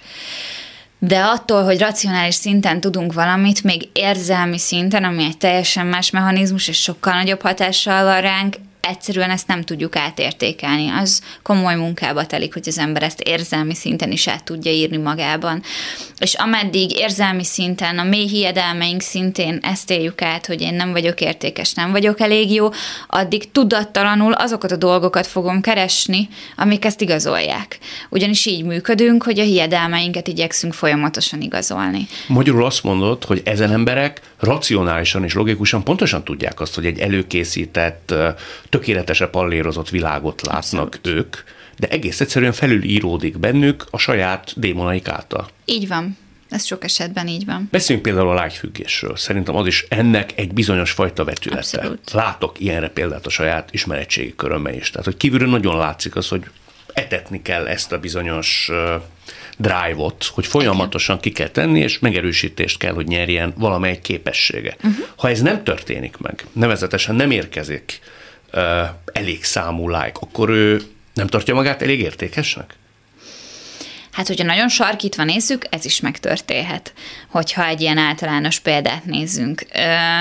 de 0.99 1.19
attól, 1.19 1.63
hogy 1.63 1.79
racionális 1.79 2.35
szinten 2.35 2.79
tudunk 2.79 3.13
valamit, 3.13 3.63
még 3.63 3.89
érzelmi 3.93 4.57
szinten, 4.57 5.03
ami 5.03 5.23
egy 5.23 5.37
teljesen 5.37 5.85
más 5.85 6.09
mechanizmus, 6.09 6.67
és 6.67 6.81
sokkal 6.81 7.13
nagyobb 7.13 7.41
hatással 7.41 8.03
van 8.03 8.21
ránk, 8.21 8.55
egyszerűen 8.81 9.29
ezt 9.29 9.47
nem 9.47 9.61
tudjuk 9.61 9.95
átértékelni. 9.95 10.89
Az 10.89 11.21
komoly 11.43 11.75
munkába 11.75 12.25
telik, 12.25 12.53
hogy 12.53 12.67
az 12.67 12.77
ember 12.77 13.03
ezt 13.03 13.21
érzelmi 13.21 13.75
szinten 13.75 14.11
is 14.11 14.27
át 14.27 14.43
tudja 14.43 14.71
írni 14.71 14.97
magában. 14.97 15.61
És 16.17 16.33
ameddig 16.33 16.97
érzelmi 16.97 17.43
szinten, 17.43 17.99
a 17.99 18.03
mély 18.03 18.27
hiedelmeink 18.27 19.01
szintén 19.01 19.59
ezt 19.61 19.91
éljük 19.91 20.21
át, 20.21 20.45
hogy 20.45 20.61
én 20.61 20.73
nem 20.73 20.91
vagyok 20.91 21.21
értékes, 21.21 21.73
nem 21.73 21.91
vagyok 21.91 22.19
elég 22.19 22.51
jó, 22.51 22.69
addig 23.07 23.51
tudattalanul 23.51 24.33
azokat 24.33 24.71
a 24.71 24.75
dolgokat 24.75 25.27
fogom 25.27 25.61
keresni, 25.61 26.29
amik 26.55 26.85
ezt 26.85 27.01
igazolják. 27.01 27.79
Ugyanis 28.09 28.45
így 28.45 28.63
működünk, 28.63 29.23
hogy 29.23 29.39
a 29.39 29.43
hiedelmeinket 29.43 30.27
igyekszünk 30.27 30.73
folyamatosan 30.73 31.41
igazolni. 31.41 32.07
Magyarul 32.27 32.65
azt 32.65 32.83
mondod, 32.83 33.23
hogy 33.23 33.41
ezen 33.45 33.71
emberek 33.71 34.21
racionálisan 34.39 35.23
és 35.23 35.33
logikusan 35.33 35.83
pontosan 35.83 36.23
tudják 36.23 36.59
azt, 36.59 36.75
hogy 36.75 36.85
egy 36.85 36.99
előkészített, 36.99 38.13
tökéletesen 38.71 39.29
pallérozott 39.29 39.89
világot 39.89 40.41
látnak 40.41 40.95
Abszolút. 40.95 41.19
ők, 41.19 41.37
de 41.77 41.87
egész 41.87 42.21
egyszerűen 42.21 42.51
felülíródik 42.51 43.37
bennük 43.37 43.85
a 43.89 43.97
saját 43.97 44.53
démonaik 44.55 45.07
által. 45.07 45.47
Így 45.65 45.87
van. 45.87 46.17
Ez 46.49 46.65
sok 46.65 46.83
esetben 46.83 47.27
így 47.27 47.45
van. 47.45 47.67
Beszéljünk 47.71 48.07
például 48.07 48.29
a 48.29 48.33
lágyfüggésről. 48.33 49.15
Szerintem 49.15 49.55
az 49.55 49.67
is 49.67 49.85
ennek 49.89 50.31
egy 50.35 50.53
bizonyos 50.53 50.91
fajta 50.91 51.23
vetülete. 51.23 51.77
Abszolút. 51.77 52.11
Látok 52.11 52.59
ilyenre 52.59 52.89
példát 52.89 53.25
a 53.25 53.29
saját 53.29 53.73
ismeretségi 53.73 54.33
körömben 54.35 54.73
is. 54.73 54.89
Tehát, 54.89 55.05
hogy 55.05 55.17
kívülről 55.17 55.49
nagyon 55.49 55.77
látszik 55.77 56.15
az, 56.15 56.27
hogy 56.27 56.43
etetni 56.93 57.41
kell 57.41 57.67
ezt 57.67 57.91
a 57.91 57.99
bizonyos 57.99 58.69
uh, 58.71 59.01
drive-ot, 59.57 60.23
hogy 60.25 60.47
folyamatosan 60.47 61.19
ki 61.19 61.31
kell 61.31 61.49
tenni, 61.49 61.79
és 61.79 61.99
megerősítést 61.99 62.77
kell, 62.77 62.93
hogy 62.93 63.07
nyerjen 63.07 63.53
valamely 63.57 63.99
képessége. 64.01 64.75
Uh-huh. 64.77 65.05
Ha 65.15 65.29
ez 65.29 65.41
nem 65.41 65.63
történik 65.63 66.17
meg, 66.17 66.45
nevezetesen 66.53 67.15
nem 67.15 67.31
érkezik 67.31 67.99
elég 69.05 69.43
számú 69.43 69.89
like, 69.89 70.19
akkor 70.19 70.49
ő 70.49 70.81
nem 71.13 71.27
tartja 71.27 71.53
magát 71.53 71.81
elég 71.81 71.99
értékesnek? 71.99 72.75
Hát, 74.11 74.27
hogyha 74.27 74.45
nagyon 74.45 74.69
sarkítva 74.69 75.23
nézzük, 75.23 75.65
ez 75.69 75.85
is 75.85 75.99
megtörténhet, 75.99 76.93
hogyha 77.29 77.65
egy 77.65 77.81
ilyen 77.81 77.97
általános 77.97 78.59
példát 78.59 79.05
nézzünk. 79.05 79.65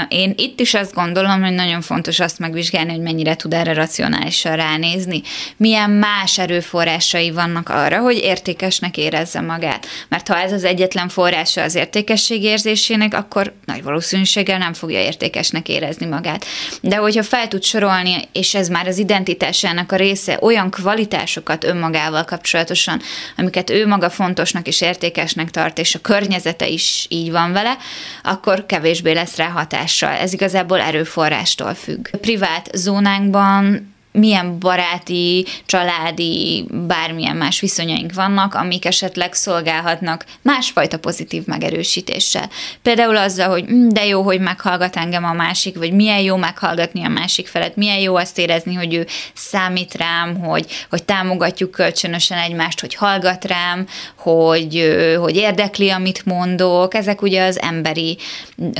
Én 0.09 0.35
itt 0.37 0.61
is 0.61 0.75
azt 0.75 0.94
gondolom, 0.94 1.42
hogy 1.42 1.52
nagyon 1.52 1.80
fontos 1.80 2.20
azt 2.20 2.38
megvizsgálni, 2.38 2.90
hogy 2.90 3.00
mennyire 3.00 3.37
tud 3.37 3.54
erre 3.54 3.73
racionálisan 3.73 4.56
ránézni. 4.56 5.23
Milyen 5.56 5.90
más 5.90 6.38
erőforrásai 6.38 7.30
vannak 7.30 7.68
arra, 7.68 7.99
hogy 8.00 8.16
értékesnek 8.16 8.97
érezze 8.97 9.40
magát. 9.40 9.87
Mert 10.09 10.28
ha 10.28 10.38
ez 10.38 10.52
az 10.52 10.64
egyetlen 10.64 11.09
forrása 11.09 11.62
az 11.62 11.75
értékesség 11.75 12.42
érzésének, 12.42 13.14
akkor 13.14 13.54
nagy 13.64 13.82
valószínűséggel 13.82 14.59
nem 14.59 14.73
fogja 14.73 15.00
értékesnek 15.00 15.68
érezni 15.68 16.06
magát. 16.06 16.44
De 16.80 16.97
hogyha 16.97 17.23
fel 17.23 17.49
tud 17.49 17.62
sorolni, 17.62 18.28
és 18.32 18.54
ez 18.54 18.68
már 18.68 18.87
az 18.87 18.99
identitásának 18.99 19.92
a 19.92 19.97
része, 19.97 20.38
olyan 20.40 20.70
kvalitásokat 20.70 21.64
önmagával 21.64 22.25
kapcsolatosan, 22.25 23.00
amiket 23.37 23.70
ő 23.70 23.79
ő 23.80 23.87
maga 23.87 24.10
fontosnak 24.10 24.66
és 24.66 24.80
értékesnek 24.80 25.50
tart, 25.50 25.78
és 25.78 25.94
a 25.94 26.00
környezete 26.00 26.66
is 26.66 27.06
így 27.08 27.30
van 27.30 27.52
vele, 27.52 27.76
akkor 28.22 28.66
kevésbé 28.66 29.12
lesz 29.12 29.37
rá 29.37 29.49
hatással. 29.49 30.12
Ez 30.12 30.32
igazából 30.32 30.80
erőforrástól 30.80 31.75
függ. 31.75 32.08
A 32.12 32.16
privát 32.16 32.70
zónánkban 32.75 33.89
milyen 34.12 34.58
baráti, 34.58 35.46
családi, 35.66 36.66
bármilyen 36.70 37.36
más 37.36 37.60
viszonyaink 37.60 38.14
vannak, 38.14 38.54
amik 38.54 38.84
esetleg 38.84 39.32
szolgálhatnak 39.32 40.24
másfajta 40.42 40.98
pozitív 40.98 41.46
megerősítéssel. 41.46 42.50
Például 42.82 43.16
azzal, 43.16 43.48
hogy 43.48 43.64
hm, 43.64 43.88
de 43.88 44.06
jó, 44.06 44.22
hogy 44.22 44.40
meghallgat 44.40 44.96
engem 44.96 45.24
a 45.24 45.32
másik, 45.32 45.76
vagy 45.76 45.92
milyen 45.92 46.20
jó 46.20 46.36
meghallgatni 46.36 47.04
a 47.04 47.08
másik 47.08 47.46
felet, 47.46 47.76
milyen 47.76 47.98
jó 47.98 48.16
azt 48.16 48.38
érezni, 48.38 48.74
hogy 48.74 48.94
ő 48.94 49.06
számít 49.34 49.94
rám, 49.94 50.40
hogy, 50.40 50.66
hogy 50.90 51.02
támogatjuk 51.02 51.70
kölcsönösen 51.70 52.38
egymást, 52.38 52.80
hogy 52.80 52.94
hallgat 52.94 53.44
rám, 53.44 53.86
hogy, 54.16 54.96
hogy 55.18 55.36
érdekli, 55.36 55.90
amit 55.90 56.24
mondok. 56.24 56.94
Ezek 56.94 57.22
ugye 57.22 57.44
az 57.44 57.60
emberi, 57.60 58.18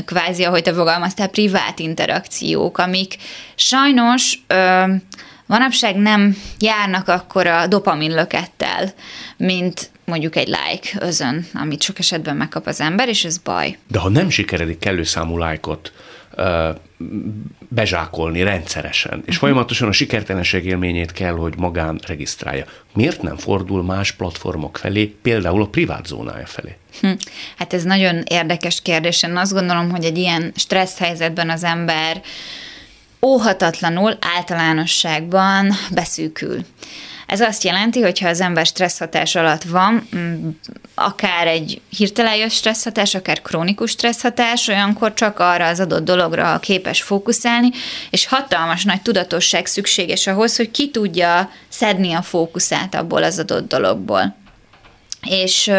kvázi, 0.05 0.43
ahogy 0.43 0.63
te 0.63 0.73
fogalmaztál, 0.73 1.27
privát 1.27 1.79
interakciók, 1.79 2.77
amik 2.77 3.15
sajnos 3.55 4.39
ö, 4.47 4.83
manapság 5.51 5.95
nem 5.95 6.37
járnak 6.59 7.07
akkor 7.07 7.47
a 7.47 7.67
dopamin 7.67 8.11
lökettel, 8.11 8.93
mint 9.37 9.89
mondjuk 10.05 10.35
egy 10.35 10.47
like 10.47 11.05
özön, 11.05 11.47
amit 11.53 11.81
sok 11.81 11.99
esetben 11.99 12.35
megkap 12.35 12.67
az 12.67 12.81
ember, 12.81 13.07
és 13.07 13.25
ez 13.25 13.37
baj. 13.37 13.77
De 13.87 13.99
ha 13.99 14.09
nem 14.09 14.29
sikeredik 14.29 14.79
kellő 14.79 15.03
számú 15.03 15.37
lájkot 15.37 15.91
bezsákolni 17.67 18.43
rendszeresen, 18.43 19.11
és 19.11 19.19
uh-huh. 19.19 19.35
folyamatosan 19.35 19.87
a 19.87 19.91
sikertelenség 19.91 20.65
élményét 20.65 21.11
kell, 21.11 21.33
hogy 21.33 21.53
magán 21.57 21.99
regisztrálja. 22.07 22.65
Miért 22.93 23.21
nem 23.21 23.37
fordul 23.37 23.83
más 23.83 24.11
platformok 24.11 24.77
felé, 24.77 25.05
például 25.05 25.61
a 25.61 25.67
privát 25.67 26.05
zónája 26.05 26.45
felé? 26.45 26.77
Hm. 27.01 27.11
Hát 27.57 27.73
ez 27.73 27.83
nagyon 27.83 28.23
érdekes 28.27 28.81
kérdés. 28.81 29.23
Én 29.23 29.37
azt 29.37 29.53
gondolom, 29.53 29.89
hogy 29.89 30.03
egy 30.03 30.17
ilyen 30.17 30.51
stressz 30.55 30.97
helyzetben 30.97 31.49
az 31.49 31.63
ember 31.63 32.21
óhatatlanul 33.21 34.17
általánosságban 34.35 35.71
beszűkül. 35.91 36.65
Ez 37.31 37.41
azt 37.41 37.63
jelenti, 37.63 38.01
hogy 38.01 38.19
ha 38.19 38.27
az 38.27 38.41
ember 38.41 38.65
stresszhatás 38.65 39.35
alatt 39.35 39.63
van, 39.63 40.07
mm, 40.15 40.49
akár 40.95 41.47
egy 41.47 41.81
hirtelen 41.89 42.35
jött 42.35 42.51
stresszhatás, 42.51 43.15
akár 43.15 43.41
krónikus 43.41 43.91
stresszhatás, 43.91 44.67
olyankor 44.67 45.13
csak 45.13 45.39
arra 45.39 45.67
az 45.67 45.79
adott 45.79 46.03
dologra 46.03 46.59
képes 46.59 47.01
fókuszálni, 47.01 47.69
és 48.09 48.25
hatalmas 48.25 48.83
nagy 48.83 49.01
tudatosság 49.01 49.65
szükséges 49.65 50.27
ahhoz, 50.27 50.55
hogy 50.55 50.71
ki 50.71 50.89
tudja 50.89 51.51
szedni 51.69 52.13
a 52.13 52.21
fókuszát 52.21 52.95
abból 52.95 53.23
az 53.23 53.39
adott 53.39 53.67
dologból. 53.67 54.35
És 55.29 55.71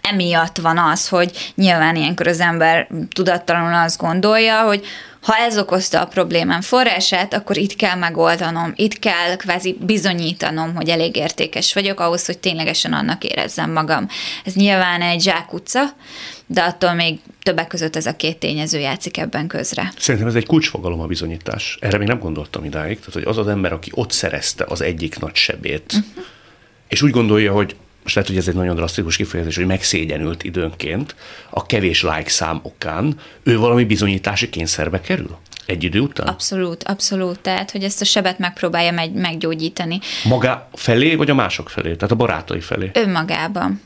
emiatt 0.00 0.56
van 0.58 0.78
az, 0.78 1.08
hogy 1.08 1.52
nyilván 1.54 1.96
ilyenkor 1.96 2.26
az 2.26 2.40
ember 2.40 2.88
tudattalanul 3.14 3.74
azt 3.74 3.98
gondolja, 3.98 4.62
hogy 4.62 4.86
ha 5.22 5.36
ez 5.36 5.58
okozta 5.58 6.00
a 6.00 6.06
problémám 6.06 6.60
forrását, 6.60 7.34
akkor 7.34 7.56
itt 7.56 7.76
kell 7.76 7.96
megoldanom, 7.96 8.72
itt 8.76 8.98
kell 8.98 9.36
kvázi 9.36 9.76
bizonyítanom, 9.80 10.74
hogy 10.74 10.88
elég 10.88 11.16
értékes 11.16 11.74
vagyok 11.74 12.00
ahhoz, 12.00 12.26
hogy 12.26 12.38
ténylegesen 12.38 12.92
annak 12.92 13.24
érezzem 13.24 13.72
magam. 13.72 14.08
Ez 14.44 14.54
nyilván 14.54 15.02
egy 15.02 15.20
zsákutca, 15.20 15.82
de 16.46 16.62
attól 16.62 16.92
még 16.92 17.18
többek 17.42 17.66
között 17.66 17.96
ez 17.96 18.06
a 18.06 18.16
két 18.16 18.38
tényező 18.38 18.78
játszik 18.78 19.18
ebben 19.18 19.46
közre. 19.46 19.92
Szerintem 19.98 20.28
ez 20.28 20.34
egy 20.34 20.46
kulcsfogalom 20.46 21.00
a 21.00 21.06
bizonyítás. 21.06 21.76
Erre 21.80 21.98
még 21.98 22.08
nem 22.08 22.18
gondoltam 22.18 22.64
idáig. 22.64 22.98
Tehát, 22.98 23.12
hogy 23.12 23.24
az 23.24 23.38
az 23.38 23.48
ember, 23.48 23.72
aki 23.72 23.90
ott 23.94 24.10
szerezte 24.10 24.64
az 24.68 24.80
egyik 24.80 25.18
nagy 25.18 25.34
sebét, 25.34 25.92
uh-huh. 25.92 26.24
és 26.88 27.02
úgy 27.02 27.10
gondolja, 27.10 27.52
hogy 27.52 27.76
most 28.02 28.14
lehet, 28.14 28.30
hogy 28.30 28.38
ez 28.38 28.48
egy 28.48 28.54
nagyon 28.54 28.74
drasztikus 28.74 29.16
kifejezés, 29.16 29.56
hogy 29.56 29.66
megszégyenült 29.66 30.42
időnként 30.42 31.14
a 31.50 31.66
kevés 31.66 32.02
like 32.02 32.30
szám 32.30 32.60
okán, 32.62 33.20
ő 33.42 33.58
valami 33.58 33.84
bizonyítási 33.84 34.48
kényszerbe 34.48 35.00
kerül? 35.00 35.36
Egy 35.66 35.84
idő 35.84 36.00
után? 36.00 36.26
Abszolút, 36.26 36.84
abszolút. 36.84 37.38
Tehát, 37.38 37.70
hogy 37.70 37.84
ezt 37.84 38.00
a 38.00 38.04
sebet 38.04 38.38
megpróbálja 38.38 38.92
meg, 38.92 39.12
meggyógyítani. 39.12 40.00
Maga 40.24 40.68
felé, 40.74 41.14
vagy 41.14 41.30
a 41.30 41.34
mások 41.34 41.68
felé? 41.68 41.94
Tehát 41.94 42.10
a 42.10 42.16
barátai 42.16 42.60
felé? 42.60 42.90
Önmagában. 42.94 43.80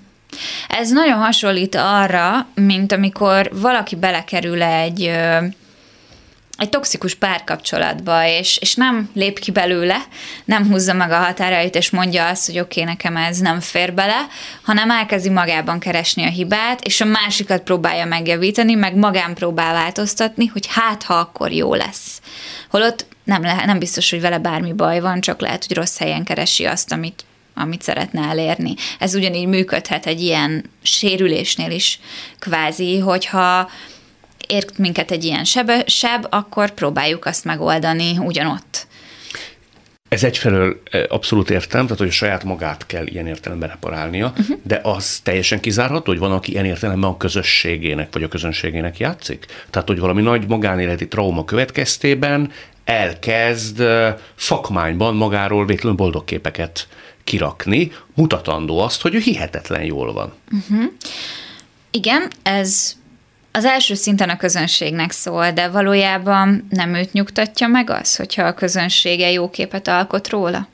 Ez 0.69 0.91
nagyon 0.91 1.19
hasonlít 1.19 1.75
arra, 1.75 2.47
mint 2.55 2.93
amikor 2.93 3.51
valaki 3.53 3.97
belekerül 3.97 4.63
egy 4.63 5.11
egy 6.57 6.69
toxikus 6.69 7.15
párkapcsolatba, 7.15 8.27
és, 8.27 8.57
és 8.57 8.75
nem 8.75 9.11
lép 9.15 9.39
ki 9.39 9.51
belőle, 9.51 9.97
nem 10.45 10.67
húzza 10.71 10.93
meg 10.93 11.11
a 11.11 11.17
határait, 11.17 11.75
és 11.75 11.91
mondja 11.91 12.29
azt, 12.29 12.47
hogy 12.47 12.59
oké, 12.59 12.81
okay, 12.81 12.93
nekem 12.93 13.17
ez 13.17 13.39
nem 13.39 13.61
fér 13.61 13.95
bele, 13.95 14.27
hanem 14.63 14.91
elkezdi 14.91 15.29
magában 15.29 15.79
keresni 15.79 16.25
a 16.25 16.31
hibát, 16.31 16.85
és 16.85 17.01
a 17.01 17.05
másikat 17.05 17.63
próbálja 17.63 18.05
megjavítani, 18.05 18.75
meg 18.75 18.95
magán 18.97 19.35
próbál 19.35 19.73
változtatni, 19.73 20.47
hogy 20.47 20.67
hát, 20.69 21.03
ha 21.03 21.15
akkor 21.15 21.53
jó 21.53 21.75
lesz. 21.75 22.21
Holott 22.71 23.07
nem, 23.25 23.43
le, 23.43 23.63
nem 23.67 23.79
biztos, 23.79 24.11
hogy 24.11 24.21
vele 24.21 24.39
bármi 24.39 24.73
baj 24.73 25.01
van, 25.01 25.21
csak 25.21 25.41
lehet, 25.41 25.65
hogy 25.67 25.77
rossz 25.77 25.99
helyen 25.99 26.25
keresi 26.25 26.65
azt, 26.65 26.93
amit 26.93 27.25
amit 27.59 27.83
szeretne 27.83 28.29
elérni. 28.29 28.75
Ez 28.99 29.15
ugyanígy 29.15 29.47
működhet 29.47 30.07
egy 30.07 30.21
ilyen 30.21 30.71
sérülésnél 30.83 31.71
is, 31.71 32.01
kvázi, 32.39 32.99
hogyha 32.99 33.71
ért 34.49 34.79
minket 34.79 35.11
egy 35.11 35.25
ilyen 35.25 35.45
seb, 35.45 35.71
seb, 35.87 36.27
akkor 36.31 36.71
próbáljuk 36.71 37.25
azt 37.25 37.45
megoldani 37.45 38.19
ugyanott. 38.19 38.87
Ez 40.09 40.25
egyfelől 40.25 40.83
abszolút 41.09 41.51
értem, 41.51 41.83
tehát 41.83 41.99
hogy 41.99 42.09
a 42.09 42.13
saját 42.13 42.45
magát 42.45 42.87
kell 42.87 43.07
ilyen 43.07 43.27
értelemben 43.27 43.69
reparálnia, 43.69 44.33
uh-huh. 44.39 44.59
de 44.63 44.81
az 44.83 45.21
teljesen 45.23 45.61
kizárható, 45.61 46.11
hogy 46.11 46.19
van, 46.19 46.33
aki 46.33 46.53
ilyen 46.53 46.65
értelemben 46.65 47.11
a 47.11 47.17
közösségének 47.17 48.13
vagy 48.13 48.23
a 48.23 48.29
közönségének 48.29 48.99
játszik? 48.99 49.47
Tehát, 49.71 49.89
hogy 49.89 49.99
valami 49.99 50.23
nagy 50.23 50.49
magánéleti 50.49 51.09
trauma 51.09 51.45
következtében 51.45 52.53
elkezd 52.85 53.83
szakmányban 54.37 55.15
magáról 55.15 55.67
vétlenül 55.67 55.99
boldog 55.99 56.25
képeket 56.25 56.89
kirakni, 57.25 57.93
mutatandó 58.15 58.79
azt, 58.79 59.03
hogy 59.03 59.15
ő 59.15 59.19
hihetetlen 59.19 59.83
jól 59.83 60.13
van. 60.13 60.33
Uh-huh. 60.53 60.93
Igen, 61.91 62.31
ez 62.43 62.97
Az 63.57 63.65
első 63.65 63.95
szinten 63.95 64.29
a 64.29 64.37
közönségnek 64.37 65.11
szól, 65.11 65.51
de 65.51 65.69
valójában 65.69 66.67
nem 66.71 66.95
őt 66.95 67.13
nyugtatja 67.13 67.67
meg 67.67 67.91
az, 67.91 68.17
hogyha 68.17 68.43
a 68.43 68.55
közönsége 68.55 69.31
jó 69.31 69.51
képet 69.51 69.89
alkot 69.89 70.29
róla? 70.29 70.69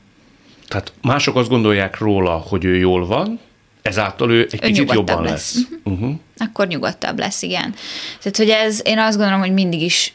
Tehát 0.67 0.91
mások 1.01 1.35
azt 1.35 1.49
gondolják 1.49 1.97
róla, 1.97 2.31
hogy 2.31 2.65
ő 2.65 2.75
jól 2.77 3.05
van, 3.05 3.39
ezáltal 3.81 4.31
ő 4.31 4.47
egy 4.51 4.63
ő 4.63 4.67
picit 4.67 4.93
jobban 4.93 5.23
lesz. 5.23 5.31
lesz. 5.31 5.55
Uh-huh. 5.83 5.93
Uh-huh. 5.93 6.19
Akkor 6.37 6.67
nyugodtabb 6.67 7.19
lesz, 7.19 7.41
igen. 7.41 7.73
Tehát, 8.19 8.37
hogy 8.37 8.49
ez, 8.49 8.81
én 8.83 8.99
azt 8.99 9.17
gondolom, 9.17 9.41
hogy 9.41 9.53
mindig 9.53 9.81
is 9.81 10.13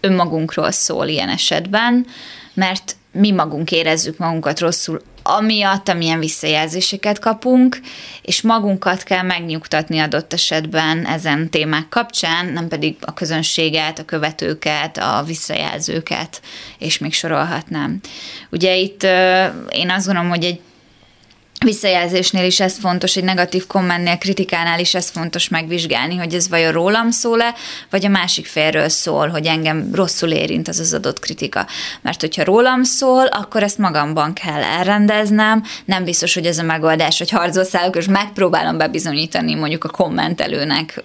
önmagunkról 0.00 0.70
szól 0.70 1.06
ilyen 1.06 1.28
esetben, 1.28 2.06
mert 2.54 2.96
mi 3.12 3.30
magunk 3.30 3.70
érezzük 3.72 4.18
magunkat 4.18 4.60
rosszul, 4.60 5.02
amiatt, 5.28 5.88
amilyen 5.88 6.18
visszajelzéseket 6.18 7.18
kapunk, 7.18 7.80
és 8.22 8.42
magunkat 8.42 9.02
kell 9.02 9.22
megnyugtatni 9.22 9.98
adott 9.98 10.32
esetben 10.32 11.06
ezen 11.06 11.50
témák 11.50 11.88
kapcsán, 11.88 12.46
nem 12.46 12.68
pedig 12.68 12.96
a 13.00 13.14
közönséget, 13.14 13.98
a 13.98 14.04
követőket, 14.04 14.98
a 14.98 15.22
visszajelzőket, 15.26 16.40
és 16.78 16.98
még 16.98 17.12
sorolhatnám. 17.12 18.00
Ugye 18.50 18.76
itt 18.76 19.02
én 19.70 19.90
azt 19.90 20.06
gondolom, 20.06 20.30
hogy 20.30 20.44
egy 20.44 20.60
visszajelzésnél 21.64 22.44
is 22.44 22.60
ez 22.60 22.78
fontos, 22.78 23.16
egy 23.16 23.24
negatív 23.24 23.66
kommentnél, 23.66 24.18
kritikánál 24.18 24.80
is 24.80 24.94
ez 24.94 25.08
fontos 25.08 25.48
megvizsgálni, 25.48 26.16
hogy 26.16 26.34
ez 26.34 26.48
vajon 26.48 26.72
rólam 26.72 27.10
szól-e, 27.10 27.54
vagy 27.90 28.04
a 28.04 28.08
másik 28.08 28.46
félről 28.46 28.88
szól, 28.88 29.28
hogy 29.28 29.46
engem 29.46 29.90
rosszul 29.94 30.30
érint 30.30 30.68
az 30.68 30.78
az 30.78 30.94
adott 30.94 31.18
kritika. 31.18 31.66
Mert 32.00 32.20
hogyha 32.20 32.44
rólam 32.44 32.82
szól, 32.82 33.26
akkor 33.26 33.62
ezt 33.62 33.78
magamban 33.78 34.32
kell 34.32 34.62
elrendeznem, 34.62 35.64
nem 35.84 36.04
biztos, 36.04 36.34
hogy 36.34 36.46
ez 36.46 36.58
a 36.58 36.62
megoldás, 36.62 37.18
hogy 37.18 37.30
harcolszálok, 37.30 37.96
és 37.96 38.06
megpróbálom 38.06 38.78
bebizonyítani 38.78 39.54
mondjuk 39.54 39.84
a 39.84 39.88
kommentelőnek, 39.88 41.04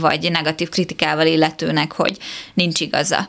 vagy 0.00 0.30
negatív 0.30 0.68
kritikával 0.68 1.26
illetőnek, 1.26 1.92
hogy 1.92 2.16
nincs 2.54 2.80
igaza. 2.80 3.28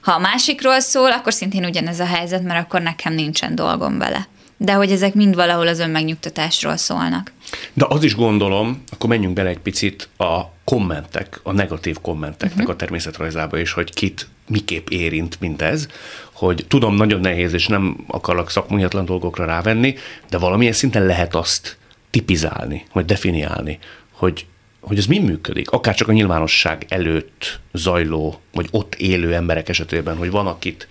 Ha 0.00 0.12
a 0.12 0.18
másikról 0.18 0.80
szól, 0.80 1.12
akkor 1.12 1.32
szintén 1.32 1.64
ugyanez 1.64 2.00
a 2.00 2.06
helyzet, 2.06 2.42
mert 2.42 2.64
akkor 2.64 2.82
nekem 2.82 3.12
nincsen 3.12 3.54
dolgom 3.54 3.98
vele 3.98 4.28
de 4.64 4.72
hogy 4.72 4.90
ezek 4.90 5.14
mind 5.14 5.34
valahol 5.34 5.66
az 5.66 5.78
önmegnyugtatásról 5.78 6.76
szólnak. 6.76 7.32
De 7.72 7.84
az 7.88 8.04
is 8.04 8.14
gondolom, 8.14 8.82
akkor 8.92 9.08
menjünk 9.08 9.34
bele 9.34 9.48
egy 9.48 9.58
picit 9.58 10.08
a 10.16 10.40
kommentek, 10.64 11.40
a 11.42 11.52
negatív 11.52 11.96
kommenteknek 12.00 12.58
uh-huh. 12.58 12.74
a 12.74 12.76
természetrajzába, 12.76 13.58
és 13.58 13.72
hogy 13.72 13.94
kit 13.94 14.28
miképp 14.48 14.88
érint 14.88 15.40
mindez, 15.40 15.88
hogy 16.32 16.64
tudom, 16.68 16.94
nagyon 16.94 17.20
nehéz, 17.20 17.52
és 17.52 17.66
nem 17.66 17.96
akarlak 18.06 18.50
szakmunyatlan 18.50 19.04
dolgokra 19.04 19.44
rávenni, 19.44 19.94
de 20.30 20.38
valamilyen 20.38 20.72
szinten 20.72 21.06
lehet 21.06 21.34
azt 21.34 21.76
tipizálni, 22.10 22.84
vagy 22.92 23.04
definiálni, 23.04 23.78
hogy 24.12 24.46
hogy 24.80 24.98
ez 24.98 25.06
mi 25.06 25.18
működik, 25.18 25.70
akár 25.70 25.94
csak 25.94 26.08
a 26.08 26.12
nyilvánosság 26.12 26.86
előtt 26.88 27.60
zajló, 27.72 28.40
vagy 28.52 28.68
ott 28.70 28.94
élő 28.94 29.34
emberek 29.34 29.68
esetében, 29.68 30.16
hogy 30.16 30.30
van, 30.30 30.46
akit 30.46 30.88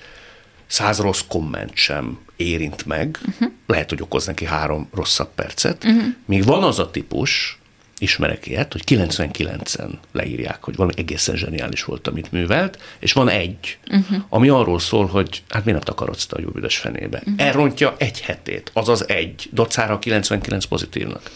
száz 0.73 0.99
rossz 0.99 1.21
komment 1.27 1.75
sem 1.75 2.19
érint 2.35 2.85
meg, 2.85 3.19
uh-huh. 3.27 3.51
lehet, 3.67 3.89
hogy 3.89 4.01
okoz 4.01 4.25
neki 4.25 4.45
három 4.45 4.89
rosszabb 4.93 5.29
percet, 5.35 5.83
uh-huh. 5.83 6.03
míg 6.25 6.45
van 6.45 6.63
az 6.63 6.79
a 6.79 6.91
típus, 6.91 7.57
ismerek 7.97 8.45
ilyet, 8.45 8.71
hogy 8.71 8.83
99-en 8.85 9.89
leírják, 10.11 10.63
hogy 10.63 10.75
valami 10.75 10.93
egészen 10.97 11.35
zseniális 11.35 11.83
volt, 11.83 12.07
amit 12.07 12.31
művelt, 12.31 12.77
és 12.99 13.13
van 13.13 13.29
egy, 13.29 13.77
uh-huh. 13.87 14.17
ami 14.29 14.49
arról 14.49 14.79
szól, 14.79 15.05
hogy 15.05 15.43
hát 15.49 15.65
miért 15.65 15.85
nem 15.85 15.95
takarodsz 15.95 16.27
a 16.29 16.39
jó 16.41 16.49
büdös 16.49 16.77
fenébe. 16.77 17.17
Uh-huh. 17.17 17.33
Elrontja 17.37 17.95
egy 17.97 18.21
hetét, 18.21 18.71
azaz 18.73 19.09
egy, 19.09 19.49
docára 19.51 19.99
99 19.99 20.65
pozitívnak. 20.65 21.31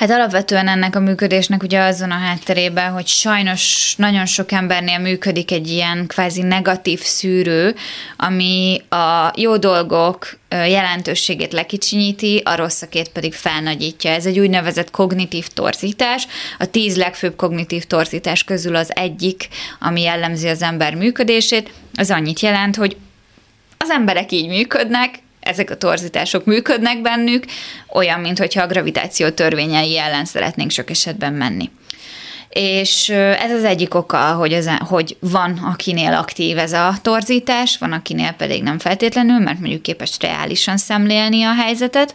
Hát 0.00 0.10
alapvetően 0.10 0.68
ennek 0.68 0.96
a 0.96 1.00
működésnek 1.00 1.62
ugye 1.62 1.80
azon 1.80 2.10
a 2.10 2.18
hátterében, 2.18 2.92
hogy 2.92 3.06
sajnos 3.06 3.94
nagyon 3.96 4.26
sok 4.26 4.52
embernél 4.52 4.98
működik 4.98 5.50
egy 5.50 5.68
ilyen 5.68 6.06
kvázi 6.06 6.42
negatív 6.42 7.00
szűrő, 7.00 7.74
ami 8.16 8.82
a 8.88 9.32
jó 9.36 9.56
dolgok 9.56 10.38
jelentőségét 10.48 11.52
lekicsinyíti, 11.52 12.42
a 12.44 12.56
rosszakét 12.56 13.08
pedig 13.08 13.34
felnagyítja. 13.34 14.10
Ez 14.10 14.26
egy 14.26 14.38
úgynevezett 14.38 14.90
kognitív 14.90 15.46
torzítás. 15.46 16.26
A 16.58 16.66
tíz 16.66 16.96
legfőbb 16.96 17.36
kognitív 17.36 17.84
torzítás 17.84 18.44
közül 18.44 18.76
az 18.76 18.90
egyik, 18.94 19.48
ami 19.80 20.00
jellemzi 20.00 20.48
az 20.48 20.62
ember 20.62 20.94
működését, 20.94 21.72
az 21.94 22.10
annyit 22.10 22.40
jelent, 22.40 22.76
hogy 22.76 22.96
az 23.78 23.90
emberek 23.90 24.32
így 24.32 24.48
működnek, 24.48 25.18
ezek 25.50 25.70
a 25.70 25.76
torzítások 25.76 26.44
működnek 26.44 27.00
bennük, 27.00 27.44
olyan, 27.88 28.20
mintha 28.20 28.62
a 28.62 28.66
gravitáció 28.66 29.28
törvényei 29.28 29.98
ellen 29.98 30.24
szeretnénk 30.24 30.70
sok 30.70 30.90
esetben 30.90 31.32
menni. 31.32 31.70
És 32.48 33.08
ez 33.08 33.50
az 33.50 33.64
egyik 33.64 33.94
oka, 33.94 34.32
hogy, 34.32 34.52
az, 34.52 34.70
hogy 34.78 35.16
van, 35.20 35.58
akinél 35.72 36.12
aktív 36.12 36.58
ez 36.58 36.72
a 36.72 36.94
torzítás, 37.02 37.78
van, 37.78 37.92
akinél 37.92 38.32
pedig 38.32 38.62
nem 38.62 38.78
feltétlenül, 38.78 39.38
mert 39.38 39.58
mondjuk 39.58 39.82
képes 39.82 40.10
reálisan 40.20 40.76
szemlélni 40.76 41.42
a 41.42 41.54
helyzetet. 41.54 42.14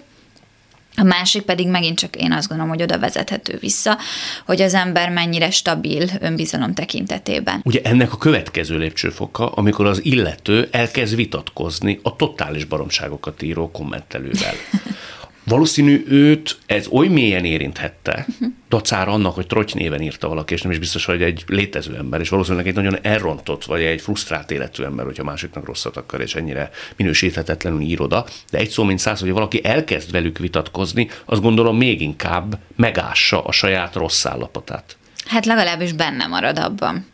A 0.97 1.03
másik 1.03 1.41
pedig 1.41 1.67
megint 1.67 1.97
csak 1.97 2.15
én 2.15 2.31
azt 2.31 2.47
gondolom, 2.47 2.71
hogy 2.71 2.81
oda 2.81 2.99
vezethető 2.99 3.57
vissza, 3.61 3.97
hogy 4.45 4.61
az 4.61 4.73
ember 4.73 5.09
mennyire 5.09 5.51
stabil 5.51 6.07
önbizalom 6.19 6.73
tekintetében. 6.73 7.61
Ugye 7.63 7.81
ennek 7.83 8.13
a 8.13 8.17
következő 8.17 8.77
lépcsőfoka, 8.77 9.49
amikor 9.49 9.85
az 9.85 10.05
illető 10.05 10.67
elkezd 10.71 11.15
vitatkozni 11.15 11.99
a 12.03 12.15
totális 12.15 12.65
baromságokat 12.65 13.41
író 13.41 13.71
kommentelővel. 13.71 14.53
Valószínű 15.45 16.05
őt 16.07 16.57
ez 16.65 16.87
oly 16.87 17.07
mélyen 17.07 17.45
érinthette, 17.45 18.25
uh-huh. 18.29 18.47
dacára 18.69 19.11
annak, 19.11 19.35
hogy 19.35 19.47
Trotty 19.47 19.73
néven 19.73 20.01
írta 20.01 20.27
valaki, 20.27 20.53
és 20.53 20.61
nem 20.61 20.71
is 20.71 20.79
biztos, 20.79 21.05
hogy 21.05 21.21
egy 21.21 21.43
létező 21.47 21.95
ember, 21.95 22.19
és 22.19 22.29
valószínűleg 22.29 22.67
egy 22.67 22.73
nagyon 22.73 22.97
elrontott, 23.01 23.65
vagy 23.65 23.81
egy 23.81 24.01
frusztrált 24.01 24.51
életű 24.51 24.83
ember, 24.83 25.05
hogyha 25.05 25.23
másiknak 25.23 25.65
rosszat 25.65 25.97
akar, 25.97 26.21
és 26.21 26.35
ennyire 26.35 26.69
minősíthetetlenül 26.95 27.81
ír 27.81 28.01
oda. 28.01 28.25
De 28.51 28.57
egy 28.57 28.69
szó, 28.69 28.83
mint 28.83 28.99
száz, 28.99 29.19
hogy 29.19 29.31
valaki 29.31 29.65
elkezd 29.65 30.11
velük 30.11 30.37
vitatkozni, 30.37 31.09
azt 31.25 31.41
gondolom 31.41 31.77
még 31.77 32.01
inkább 32.01 32.59
megássa 32.75 33.43
a 33.43 33.51
saját 33.51 33.95
rossz 33.95 34.25
állapotát. 34.25 34.97
Hát 35.25 35.45
legalábbis 35.45 35.91
benne 35.91 36.25
marad 36.25 36.59
abban. 36.59 37.07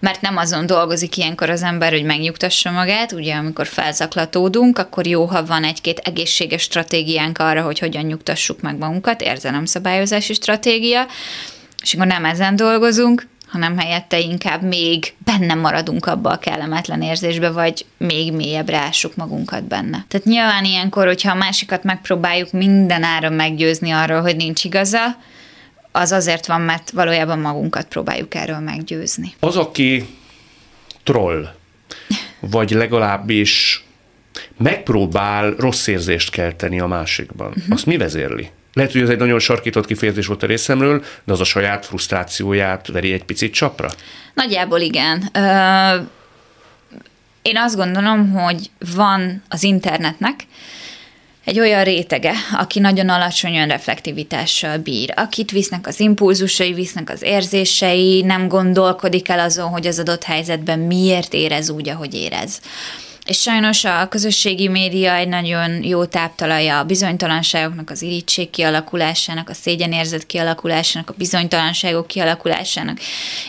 Mert 0.00 0.20
nem 0.20 0.36
azon 0.36 0.66
dolgozik 0.66 1.16
ilyenkor 1.16 1.50
az 1.50 1.62
ember, 1.62 1.92
hogy 1.92 2.04
megnyugtassa 2.04 2.70
magát, 2.70 3.12
ugye 3.12 3.34
amikor 3.34 3.66
felzaklatódunk, 3.66 4.78
akkor 4.78 5.06
jó, 5.06 5.24
ha 5.24 5.44
van 5.44 5.64
egy-két 5.64 5.98
egészséges 5.98 6.62
stratégiánk 6.62 7.38
arra, 7.38 7.62
hogy 7.62 7.78
hogyan 7.78 8.04
nyugtassuk 8.04 8.60
meg 8.60 8.78
magunkat, 8.78 9.20
érzelemszabályozási 9.20 10.32
stratégia, 10.32 11.06
és 11.82 11.94
akkor 11.94 12.06
nem 12.06 12.24
ezen 12.24 12.56
dolgozunk, 12.56 13.26
hanem 13.48 13.78
helyette 13.78 14.18
inkább 14.18 14.62
még 14.62 15.14
benne 15.24 15.54
maradunk 15.54 16.06
abba 16.06 16.30
a 16.30 16.38
kellemetlen 16.38 17.02
érzésbe, 17.02 17.50
vagy 17.50 17.86
még 17.96 18.32
mélyebbre 18.32 18.78
ássuk 18.78 19.16
magunkat 19.16 19.64
benne. 19.64 20.04
Tehát 20.08 20.26
nyilván 20.26 20.64
ilyenkor, 20.64 21.06
hogyha 21.06 21.30
a 21.30 21.34
másikat 21.34 21.84
megpróbáljuk 21.84 22.52
minden 22.52 23.02
áron 23.02 23.32
meggyőzni 23.32 23.90
arról, 23.90 24.20
hogy 24.20 24.36
nincs 24.36 24.64
igaza, 24.64 25.16
az 25.92 26.12
azért 26.12 26.46
van, 26.46 26.60
mert 26.60 26.90
valójában 26.90 27.38
magunkat 27.38 27.86
próbáljuk 27.86 28.34
erről 28.34 28.58
meggyőzni. 28.58 29.34
Az, 29.40 29.56
aki 29.56 30.06
troll, 31.02 31.54
vagy 32.40 32.70
legalábbis 32.70 33.84
megpróbál 34.58 35.54
rossz 35.58 35.86
érzést 35.86 36.30
kelteni 36.30 36.80
a 36.80 36.86
másikban, 36.86 37.48
uh-huh. 37.48 37.64
azt 37.68 37.86
mi 37.86 37.96
vezérli? 37.96 38.50
Lehet, 38.72 38.92
hogy 38.92 39.00
ez 39.00 39.08
egy 39.08 39.18
nagyon 39.18 39.38
sarkított 39.38 39.86
kifejezés 39.86 40.26
volt 40.26 40.42
a 40.42 40.46
részemről, 40.46 41.04
de 41.24 41.32
az 41.32 41.40
a 41.40 41.44
saját 41.44 41.86
frusztrációját 41.86 42.86
veri 42.86 43.12
egy 43.12 43.24
picit 43.24 43.52
csapra? 43.52 43.88
Nagyjából 44.34 44.80
igen. 44.80 45.30
Én 47.42 47.56
azt 47.56 47.76
gondolom, 47.76 48.30
hogy 48.30 48.70
van 48.94 49.42
az 49.48 49.62
internetnek 49.62 50.46
egy 51.44 51.58
olyan 51.58 51.84
rétege, 51.84 52.32
aki 52.58 52.78
nagyon 52.80 53.08
alacsony 53.08 53.56
önreflektivitással 53.56 54.78
bír, 54.78 55.12
akit 55.16 55.50
visznek 55.50 55.86
az 55.86 56.00
impulzusai, 56.00 56.72
visznek 56.72 57.10
az 57.10 57.22
érzései, 57.22 58.22
nem 58.22 58.48
gondolkodik 58.48 59.28
el 59.28 59.38
azon, 59.38 59.68
hogy 59.68 59.86
az 59.86 59.98
adott 59.98 60.24
helyzetben 60.24 60.78
miért 60.78 61.34
érez 61.34 61.70
úgy, 61.70 61.88
ahogy 61.88 62.14
érez. 62.14 62.60
És 63.32 63.40
sajnos 63.40 63.84
a 63.84 64.08
közösségi 64.08 64.68
média 64.68 65.14
egy 65.14 65.28
nagyon 65.28 65.84
jó 65.84 66.04
táptalaja 66.04 66.78
a 66.78 66.84
bizonytalanságoknak, 66.84 67.90
az 67.90 68.02
irítség 68.02 68.50
kialakulásának, 68.50 69.48
a 69.48 69.54
szégyenérzet 69.54 70.26
kialakulásának, 70.26 71.10
a 71.10 71.14
bizonytalanságok 71.16 72.06
kialakulásának. 72.06 72.98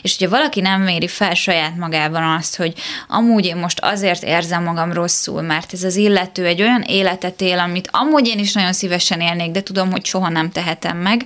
És 0.01 0.17
hogyha 0.17 0.35
valaki 0.35 0.61
nem 0.61 0.81
méri 0.81 1.07
fel 1.07 1.33
saját 1.33 1.77
magában 1.77 2.35
azt, 2.37 2.55
hogy 2.55 2.73
amúgy 3.07 3.45
én 3.45 3.55
most 3.55 3.79
azért 3.79 4.23
érzem 4.23 4.63
magam 4.63 4.93
rosszul, 4.93 5.41
mert 5.41 5.73
ez 5.73 5.83
az 5.83 5.95
illető 5.95 6.45
egy 6.45 6.61
olyan 6.61 6.81
életet 6.81 7.41
él, 7.41 7.59
amit 7.59 7.89
amúgy 7.91 8.27
én 8.27 8.39
is 8.39 8.53
nagyon 8.53 8.73
szívesen 8.73 9.21
élnék, 9.21 9.51
de 9.51 9.63
tudom, 9.63 9.91
hogy 9.91 10.05
soha 10.05 10.29
nem 10.29 10.51
tehetem 10.51 10.97
meg, 10.97 11.25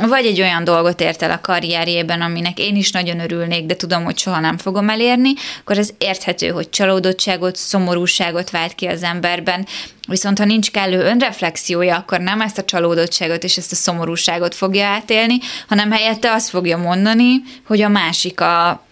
vagy 0.00 0.26
egy 0.26 0.40
olyan 0.40 0.64
dolgot 0.64 1.00
ért 1.00 1.22
el 1.22 1.30
a 1.30 1.40
karrierjében, 1.40 2.20
aminek 2.20 2.58
én 2.58 2.76
is 2.76 2.90
nagyon 2.90 3.20
örülnék, 3.20 3.66
de 3.66 3.76
tudom, 3.76 4.04
hogy 4.04 4.18
soha 4.18 4.40
nem 4.40 4.58
fogom 4.58 4.88
elérni, 4.88 5.32
akkor 5.60 5.78
ez 5.78 5.90
érthető, 5.98 6.48
hogy 6.48 6.70
csalódottságot, 6.70 7.56
szomorúságot 7.56 8.50
vált 8.50 8.74
ki 8.74 8.86
az 8.86 9.02
emberben, 9.02 9.66
Viszont 10.08 10.38
ha 10.38 10.44
nincs 10.44 10.70
kellő 10.70 10.98
önreflexiója, 10.98 11.96
akkor 11.96 12.20
nem 12.20 12.40
ezt 12.40 12.58
a 12.58 12.64
csalódottságot 12.64 13.44
és 13.44 13.56
ezt 13.56 13.72
a 13.72 13.74
szomorúságot 13.74 14.54
fogja 14.54 14.86
átélni, 14.86 15.38
hanem 15.68 15.90
helyette 15.90 16.32
azt 16.32 16.48
fogja 16.48 16.76
mondani, 16.76 17.42
hogy 17.66 17.80
a 17.80 17.88
másik 17.88 18.40
a, 18.40 18.84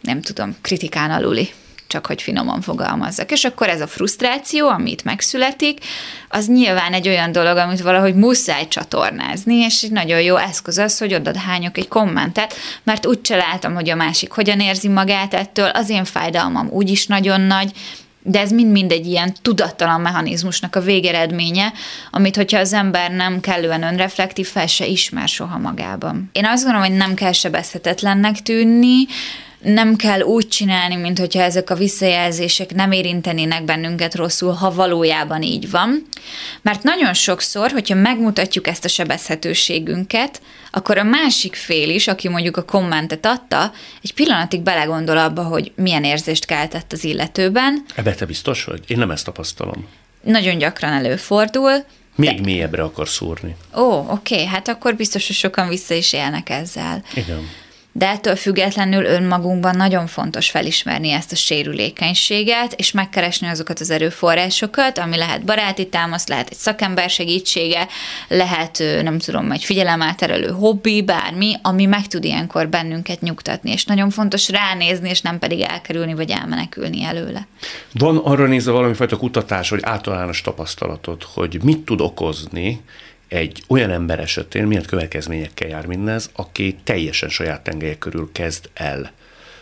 nem 0.00 0.20
tudom, 0.20 0.56
kritikán 0.60 1.10
aluli 1.10 1.50
csak 1.92 2.06
hogy 2.06 2.22
finoman 2.22 2.60
fogalmazzak. 2.60 3.30
És 3.30 3.44
akkor 3.44 3.68
ez 3.68 3.80
a 3.80 3.86
frusztráció, 3.86 4.68
amit 4.68 5.04
megszületik, 5.04 5.78
az 6.28 6.46
nyilván 6.46 6.92
egy 6.92 7.08
olyan 7.08 7.32
dolog, 7.32 7.56
amit 7.56 7.80
valahogy 7.80 8.14
muszáj 8.14 8.68
csatornázni, 8.68 9.54
és 9.54 9.82
egy 9.82 9.90
nagyon 9.90 10.20
jó 10.20 10.36
eszköz 10.36 10.78
az, 10.78 10.98
hogy 10.98 11.14
oda 11.14 11.38
hányok 11.38 11.78
egy 11.78 11.88
kommentet, 11.88 12.54
mert 12.82 13.06
úgy 13.06 13.18
látom, 13.28 13.74
hogy 13.74 13.90
a 13.90 13.94
másik 13.94 14.30
hogyan 14.30 14.60
érzi 14.60 14.88
magát 14.88 15.34
ettől, 15.34 15.68
az 15.68 15.88
én 15.88 16.04
fájdalmam 16.04 16.68
úgyis 16.68 17.06
nagyon 17.06 17.40
nagy, 17.40 17.70
de 18.22 18.40
ez 18.40 18.50
mind-mind 18.50 18.92
egy 18.92 19.06
ilyen 19.06 19.34
tudattalan 19.42 20.00
mechanizmusnak 20.00 20.76
a 20.76 20.80
végeredménye, 20.80 21.72
amit 22.10 22.36
hogyha 22.36 22.58
az 22.58 22.72
ember 22.72 23.10
nem 23.10 23.40
kellően 23.40 23.82
önreflektív, 23.82 24.46
fel 24.46 24.66
se 24.66 24.86
ismer 24.86 25.28
soha 25.28 25.58
magában. 25.58 26.30
Én 26.32 26.46
azt 26.46 26.64
gondolom, 26.64 26.88
hogy 26.88 26.96
nem 26.96 27.14
kell 27.14 27.32
sebezhetetlennek 27.32 28.42
tűnni, 28.42 29.06
nem 29.62 29.96
kell 29.96 30.20
úgy 30.20 30.48
csinálni, 30.48 30.96
mint 30.96 31.18
hogyha 31.18 31.42
ezek 31.42 31.70
a 31.70 31.74
visszajelzések 31.74 32.74
nem 32.74 32.92
érintenének 32.92 33.64
bennünket 33.64 34.14
rosszul, 34.14 34.52
ha 34.52 34.74
valójában 34.74 35.42
így 35.42 35.70
van. 35.70 36.06
Mert 36.62 36.82
nagyon 36.82 37.14
sokszor, 37.14 37.70
hogyha 37.70 37.94
megmutatjuk 37.94 38.66
ezt 38.66 38.84
a 38.84 38.88
sebezhetőségünket, 38.88 40.40
akkor 40.70 40.98
a 40.98 41.02
másik 41.02 41.54
fél 41.54 41.90
is, 41.90 42.08
aki 42.08 42.28
mondjuk 42.28 42.56
a 42.56 42.64
kommentet 42.64 43.26
adta, 43.26 43.72
egy 44.02 44.14
pillanatig 44.14 44.60
belegondol 44.60 45.18
abba, 45.18 45.42
hogy 45.42 45.72
milyen 45.76 46.04
érzést 46.04 46.44
keltett 46.44 46.92
az 46.92 47.04
illetőben. 47.04 47.84
Ebbe 47.94 48.14
te 48.14 48.26
biztos 48.26 48.64
vagy? 48.64 48.80
Én 48.86 48.98
nem 48.98 49.10
ezt 49.10 49.24
tapasztalom. 49.24 49.86
Nagyon 50.22 50.58
gyakran 50.58 50.92
előfordul. 50.92 51.84
Még 52.14 52.34
de... 52.34 52.42
mélyebbre 52.42 52.82
akar 52.82 53.08
szúrni. 53.08 53.56
Ó, 53.76 54.06
oké, 54.10 54.46
hát 54.46 54.68
akkor 54.68 54.94
biztos, 54.94 55.26
hogy 55.26 55.36
sokan 55.36 55.68
vissza 55.68 55.94
is 55.94 56.12
élnek 56.12 56.50
ezzel. 56.50 57.04
Igen 57.14 57.48
de 57.92 58.08
ettől 58.08 58.36
függetlenül 58.36 59.04
önmagunkban 59.04 59.76
nagyon 59.76 60.06
fontos 60.06 60.50
felismerni 60.50 61.10
ezt 61.10 61.32
a 61.32 61.36
sérülékenységet, 61.36 62.72
és 62.76 62.92
megkeresni 62.92 63.46
azokat 63.46 63.80
az 63.80 63.90
erőforrásokat, 63.90 64.98
ami 64.98 65.16
lehet 65.16 65.44
baráti 65.44 65.88
támasz, 65.88 66.26
lehet 66.26 66.48
egy 66.48 66.56
szakember 66.56 67.10
segítsége, 67.10 67.86
lehet, 68.28 68.82
nem 69.02 69.18
tudom, 69.18 69.50
egy 69.50 69.64
figyelemelterelő 69.64 70.48
hobbi, 70.48 71.02
bármi, 71.02 71.54
ami 71.62 71.84
meg 71.84 72.06
tud 72.06 72.24
ilyenkor 72.24 72.68
bennünket 72.68 73.20
nyugtatni, 73.20 73.70
és 73.70 73.84
nagyon 73.84 74.10
fontos 74.10 74.48
ránézni, 74.48 75.08
és 75.08 75.20
nem 75.20 75.38
pedig 75.38 75.60
elkerülni, 75.60 76.14
vagy 76.14 76.30
elmenekülni 76.30 77.04
előle. 77.04 77.46
Van 77.92 78.16
arra 78.16 78.46
nézve 78.46 78.72
valamifajta 78.72 79.16
kutatás, 79.16 79.70
vagy 79.70 79.80
általános 79.82 80.40
tapasztalatod, 80.40 81.22
hogy 81.22 81.58
mit 81.62 81.78
tud 81.78 82.00
okozni 82.00 82.80
egy 83.32 83.62
olyan 83.68 83.90
ember 83.90 84.20
esetén 84.20 84.66
milyen 84.66 84.84
következményekkel 84.86 85.68
jár 85.68 85.86
mindez, 85.86 86.30
aki 86.32 86.76
teljesen 86.84 87.28
saját 87.28 87.62
tengelye 87.62 87.98
körül 87.98 88.30
kezd 88.32 88.70
el 88.74 89.12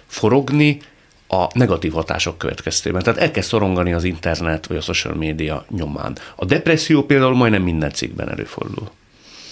forogni 0.07 0.81
a 1.29 1.47
negatív 1.53 1.93
hatások 1.93 2.39
következtében. 2.39 3.03
Tehát 3.03 3.21
elkezd 3.21 3.49
szorongani 3.49 3.93
az 3.93 4.05
internet 4.05 4.67
vagy 4.67 4.77
a 4.77 4.81
social 4.81 5.15
média 5.15 5.65
nyomán. 5.69 6.17
A 6.37 6.45
depresszió 6.45 7.03
például 7.03 7.35
majdnem 7.35 7.63
minden 7.63 7.93
cikkben 7.93 8.31
előfordul. 8.31 8.91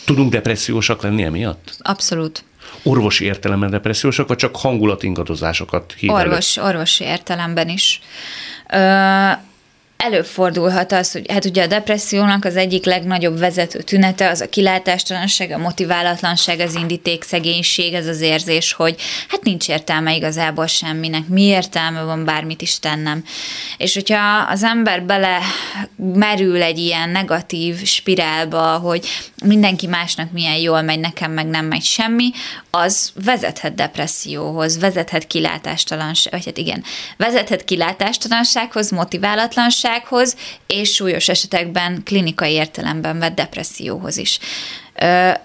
Tudunk 0.04 0.32
depressziósak 0.32 1.02
lenni 1.02 1.22
emiatt? 1.22 1.76
Abszolút. 1.78 2.44
Orvosi 2.82 3.24
értelemben 3.24 3.70
depressziósak, 3.70 4.28
vagy 4.28 4.36
csak 4.36 4.56
hangulatingadozásokat 4.56 5.94
hív 5.98 6.10
Orvos, 6.10 6.56
elő? 6.56 6.66
Orvosi 6.66 7.04
értelemben 7.04 7.68
is. 7.68 8.00
Ö- 8.72 9.46
előfordulhat 9.98 10.92
az, 10.92 11.12
hogy 11.12 11.30
hát 11.30 11.44
ugye 11.44 11.62
a 11.62 11.66
depressziónak 11.66 12.44
az 12.44 12.56
egyik 12.56 12.84
legnagyobb 12.84 13.38
vezető 13.38 13.80
tünete 13.82 14.28
az 14.28 14.40
a 14.40 14.48
kilátástalanság, 14.48 15.50
a 15.50 15.58
motiválatlanság, 15.58 16.60
az 16.60 16.74
indítékszegénység, 16.74 17.94
ez 17.94 18.06
az 18.06 18.20
érzés, 18.20 18.72
hogy 18.72 18.96
hát 19.28 19.42
nincs 19.42 19.68
értelme 19.68 20.14
igazából 20.14 20.66
semminek, 20.66 21.26
mi 21.28 21.42
értelme 21.42 22.02
van 22.02 22.24
bármit 22.24 22.62
is 22.62 22.78
tennem. 22.78 23.24
És 23.76 23.94
hogyha 23.94 24.46
az 24.48 24.62
ember 24.62 25.02
bele 25.02 25.38
merül 25.96 26.62
egy 26.62 26.78
ilyen 26.78 27.08
negatív 27.08 27.84
spirálba, 27.84 28.78
hogy 28.78 29.06
mindenki 29.44 29.86
másnak 29.86 30.32
milyen 30.32 30.56
jól 30.56 30.82
megy, 30.82 31.00
nekem 31.00 31.32
meg 31.32 31.46
nem 31.46 31.64
megy 31.64 31.84
semmi, 31.84 32.30
az 32.70 33.12
vezethet 33.24 33.74
depresszióhoz, 33.74 34.78
vezethet 34.78 35.26
kilátástalanság, 35.26 36.32
vagy 36.32 36.44
hát 36.44 36.58
igen, 36.58 36.84
vezethet 37.16 37.64
kilátástalansághoz, 37.64 38.90
motiválatlanság, 38.90 39.86
fogyatékossághoz, 39.88 40.36
és 40.66 40.94
súlyos 40.94 41.28
esetekben 41.28 42.02
klinikai 42.04 42.52
értelemben 42.52 43.18
vett 43.18 43.34
depresszióhoz 43.34 44.16
is. 44.16 44.38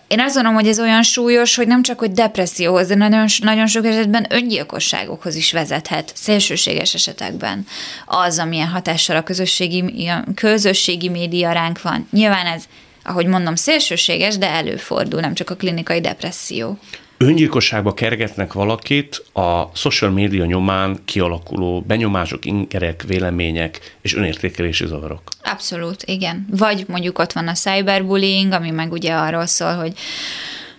Én 0.07 0.19
azt 0.19 0.33
gondolom, 0.33 0.53
hogy 0.53 0.67
ez 0.67 0.79
olyan 0.79 1.03
súlyos, 1.03 1.55
hogy 1.55 1.67
nem 1.67 1.83
csak 1.83 1.99
hogy 1.99 2.11
depresszióhoz, 2.11 2.87
de 2.87 2.95
nagyon, 2.95 3.25
nagyon 3.41 3.67
sok 3.67 3.85
esetben 3.85 4.25
öngyilkosságokhoz 4.29 5.35
is 5.35 5.51
vezethet, 5.51 6.11
szélsőséges 6.15 6.93
esetekben 6.93 7.65
az, 8.05 8.39
amilyen 8.39 8.67
hatással 8.67 9.15
a 9.15 9.23
közösségi, 9.23 10.07
a 10.07 10.23
közösségi 10.35 11.09
média 11.09 11.51
ránk 11.51 11.81
van. 11.81 12.07
Nyilván 12.11 12.45
ez, 12.45 12.63
ahogy 13.03 13.25
mondom, 13.25 13.55
szélsőséges, 13.55 14.37
de 14.37 14.49
előfordul, 14.49 15.19
nem 15.19 15.33
csak 15.33 15.49
a 15.49 15.55
klinikai 15.55 16.01
depresszió 16.01 16.77
öngyilkosságba 17.17 17.93
kergetnek 17.93 18.53
valakit 18.53 19.25
a 19.33 19.75
social 19.75 20.11
média 20.11 20.45
nyomán 20.45 20.99
kialakuló 21.05 21.81
benyomások, 21.81 22.45
ingerek, 22.45 23.03
vélemények 23.07 23.97
és 24.01 24.15
önértékelési 24.15 24.85
zavarok. 24.85 25.21
Abszolút, 25.43 26.03
igen. 26.03 26.47
Vagy 26.49 26.85
mondjuk 26.87 27.19
ott 27.19 27.31
van 27.31 27.47
a 27.47 27.53
cyberbullying, 27.53 28.51
ami 28.51 28.69
meg 28.69 28.91
ugye 28.91 29.13
arról 29.13 29.45
szól, 29.45 29.73
hogy 29.73 29.93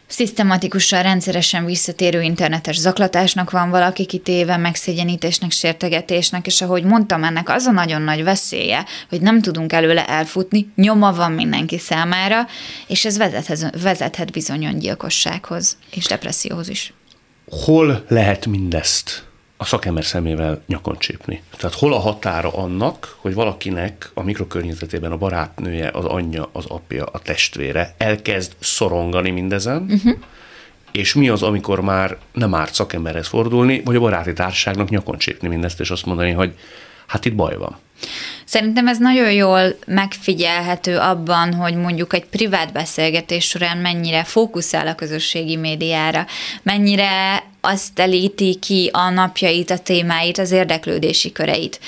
Szisztematikusan, 0.07 1.03
rendszeresen 1.03 1.65
visszatérő 1.65 2.23
internetes 2.23 2.77
zaklatásnak 2.77 3.51
van 3.51 3.71
valaki 3.71 4.07
kitéve, 4.07 4.57
megszégyenítésnek, 4.57 5.51
sértegetésnek, 5.51 6.47
és 6.47 6.63
ahogy 6.63 6.85
mondtam, 6.85 7.25
ennek 7.25 7.49
az 7.49 7.67
a 7.67 7.71
nagyon 7.71 8.03
nagy 8.03 8.25
veszélye, 8.25 8.85
hogy 9.09 9.21
nem 9.21 9.41
tudunk 9.41 9.73
előle 9.73 10.07
elfutni, 10.07 10.73
nyoma 10.75 11.13
van 11.13 11.33
mindenki 11.33 11.79
számára, 11.79 12.47
és 12.87 13.05
ez 13.05 13.19
vezethet, 13.19 13.83
vezethet 13.83 14.33
bizony 14.33 14.65
öngyilkossághoz 14.65 15.77
és 15.91 16.05
depresszióhoz 16.05 16.69
is. 16.69 16.93
Hol 17.65 18.05
lehet 18.09 18.47
mindezt 18.47 19.25
a 19.65 19.67
szakember 19.67 20.05
szemével 20.05 20.63
nyakon 20.67 20.99
csípni. 20.99 21.43
Tehát 21.57 21.75
hol 21.75 21.93
a 21.93 21.99
határa 21.99 22.53
annak, 22.53 23.17
hogy 23.21 23.35
valakinek 23.35 24.11
a 24.15 24.23
mikrokörnyezetében 24.23 25.13
a 25.13 25.17
barátnője, 25.17 25.91
az 25.93 26.05
anyja, 26.05 26.49
az 26.53 26.65
apja, 26.69 27.05
a 27.05 27.19
testvére 27.19 27.95
elkezd 27.99 28.53
szorongani 28.59 29.31
mindezen, 29.31 29.87
uh-huh. 29.89 30.17
és 30.93 31.15
mi 31.15 31.29
az, 31.29 31.43
amikor 31.43 31.81
már 31.81 32.19
nem 32.33 32.55
árt 32.55 32.75
szakemberhez 32.75 33.27
fordulni, 33.27 33.83
vagy 33.85 33.97
a 33.97 34.01
baráti 34.01 34.33
társaságnak 34.33 34.89
nyakon 34.89 35.19
csípni 35.19 35.49
mindezt, 35.49 35.81
és 35.81 35.91
azt 35.91 36.07
mondani, 36.07 36.31
hogy 36.31 36.55
hát 37.07 37.25
itt 37.25 37.35
baj 37.35 37.57
van. 37.57 37.77
Szerintem 38.45 38.89
ez 38.89 38.99
nagyon 38.99 39.33
jól 39.33 39.77
megfigyelhető 39.87 40.99
abban, 40.99 41.55
hogy 41.55 41.75
mondjuk 41.75 42.15
egy 42.15 42.25
privát 42.25 42.73
beszélgetés 42.73 43.45
során 43.45 43.79
mennyire 43.79 44.25
fókuszál 44.25 44.87
a 44.87 44.95
közösségi 44.95 45.57
médiára, 45.57 46.27
mennyire 46.63 47.43
azt 47.65 47.95
telíti 47.95 48.59
ki 48.61 48.91
a 48.93 49.11
napjait, 49.11 49.71
a 49.71 49.79
témáit, 49.79 50.39
az 50.39 50.51
érdeklődési 50.51 51.33
köreit. 51.33 51.81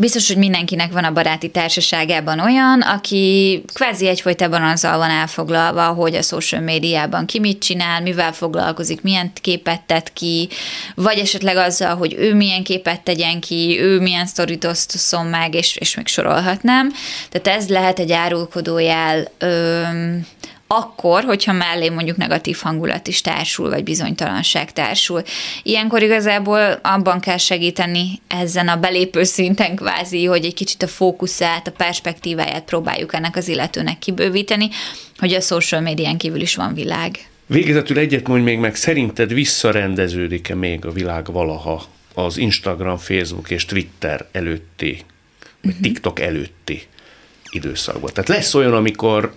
Biztos, 0.00 0.26
hogy 0.28 0.36
mindenkinek 0.36 0.92
van 0.92 1.04
a 1.04 1.12
baráti 1.12 1.50
társaságában 1.50 2.40
olyan, 2.40 2.80
aki 2.80 3.62
kvázi 3.74 4.06
egyfolytában 4.08 4.62
azzal 4.62 4.98
van 4.98 5.10
elfoglalva, 5.10 5.86
hogy 5.86 6.14
a 6.14 6.22
social 6.22 6.60
médiában 6.60 7.26
ki 7.26 7.38
mit 7.38 7.58
csinál, 7.62 8.00
mivel 8.00 8.32
foglalkozik, 8.32 9.02
milyen 9.02 9.32
képet 9.40 9.80
tett 9.80 10.12
ki, 10.12 10.48
vagy 10.94 11.18
esetleg 11.18 11.56
azzal, 11.56 11.96
hogy 11.96 12.14
ő 12.18 12.34
milyen 12.34 12.62
képet 12.62 13.00
tegyen 13.00 13.40
ki, 13.40 13.78
ő 13.80 14.00
milyen 14.00 14.26
sztorit 14.26 14.64
osztoszom 14.64 15.26
meg, 15.26 15.54
és, 15.54 15.76
és 15.76 15.94
még 15.96 16.06
sorolhatnám. 16.06 16.92
Tehát 17.30 17.60
ez 17.60 17.68
lehet 17.68 17.98
egy 17.98 18.12
árulkodójel 18.12 19.30
öm, 19.38 20.26
akkor, 20.72 21.24
hogyha 21.24 21.52
mellé 21.52 21.88
mondjuk 21.88 22.16
negatív 22.16 22.58
hangulat 22.62 23.06
is 23.06 23.20
társul, 23.20 23.68
vagy 23.68 23.82
bizonytalanság 23.82 24.72
társul. 24.72 25.22
Ilyenkor 25.62 26.02
igazából 26.02 26.78
abban 26.82 27.20
kell 27.20 27.36
segíteni 27.36 28.20
ezen 28.28 28.68
a 28.68 28.76
belépő 28.76 29.22
szinten 29.22 29.76
kvázi, 29.76 30.24
hogy 30.24 30.44
egy 30.44 30.54
kicsit 30.54 30.82
a 30.82 30.86
fókuszát, 30.86 31.66
a 31.66 31.70
perspektíváját 31.70 32.64
próbáljuk 32.64 33.14
ennek 33.14 33.36
az 33.36 33.48
illetőnek 33.48 33.98
kibővíteni, 33.98 34.68
hogy 35.18 35.32
a 35.32 35.40
social 35.40 35.80
médián 35.80 36.16
kívül 36.16 36.40
is 36.40 36.54
van 36.54 36.74
világ. 36.74 37.28
Végezetül 37.46 37.98
egyet 37.98 38.26
mondj 38.26 38.44
még 38.44 38.58
meg, 38.58 38.74
szerinted 38.74 39.32
visszarendeződik-e 39.32 40.54
még 40.54 40.84
a 40.84 40.92
világ 40.92 41.32
valaha 41.32 41.84
az 42.14 42.36
Instagram, 42.36 42.96
Facebook 42.96 43.50
és 43.50 43.64
Twitter 43.64 44.26
előtti, 44.32 45.04
vagy 45.62 45.70
uh-huh. 45.70 45.80
TikTok 45.80 46.20
előtti 46.20 46.82
időszakban? 47.50 48.10
Tehát 48.12 48.28
lesz 48.28 48.54
olyan, 48.54 48.74
amikor 48.74 49.34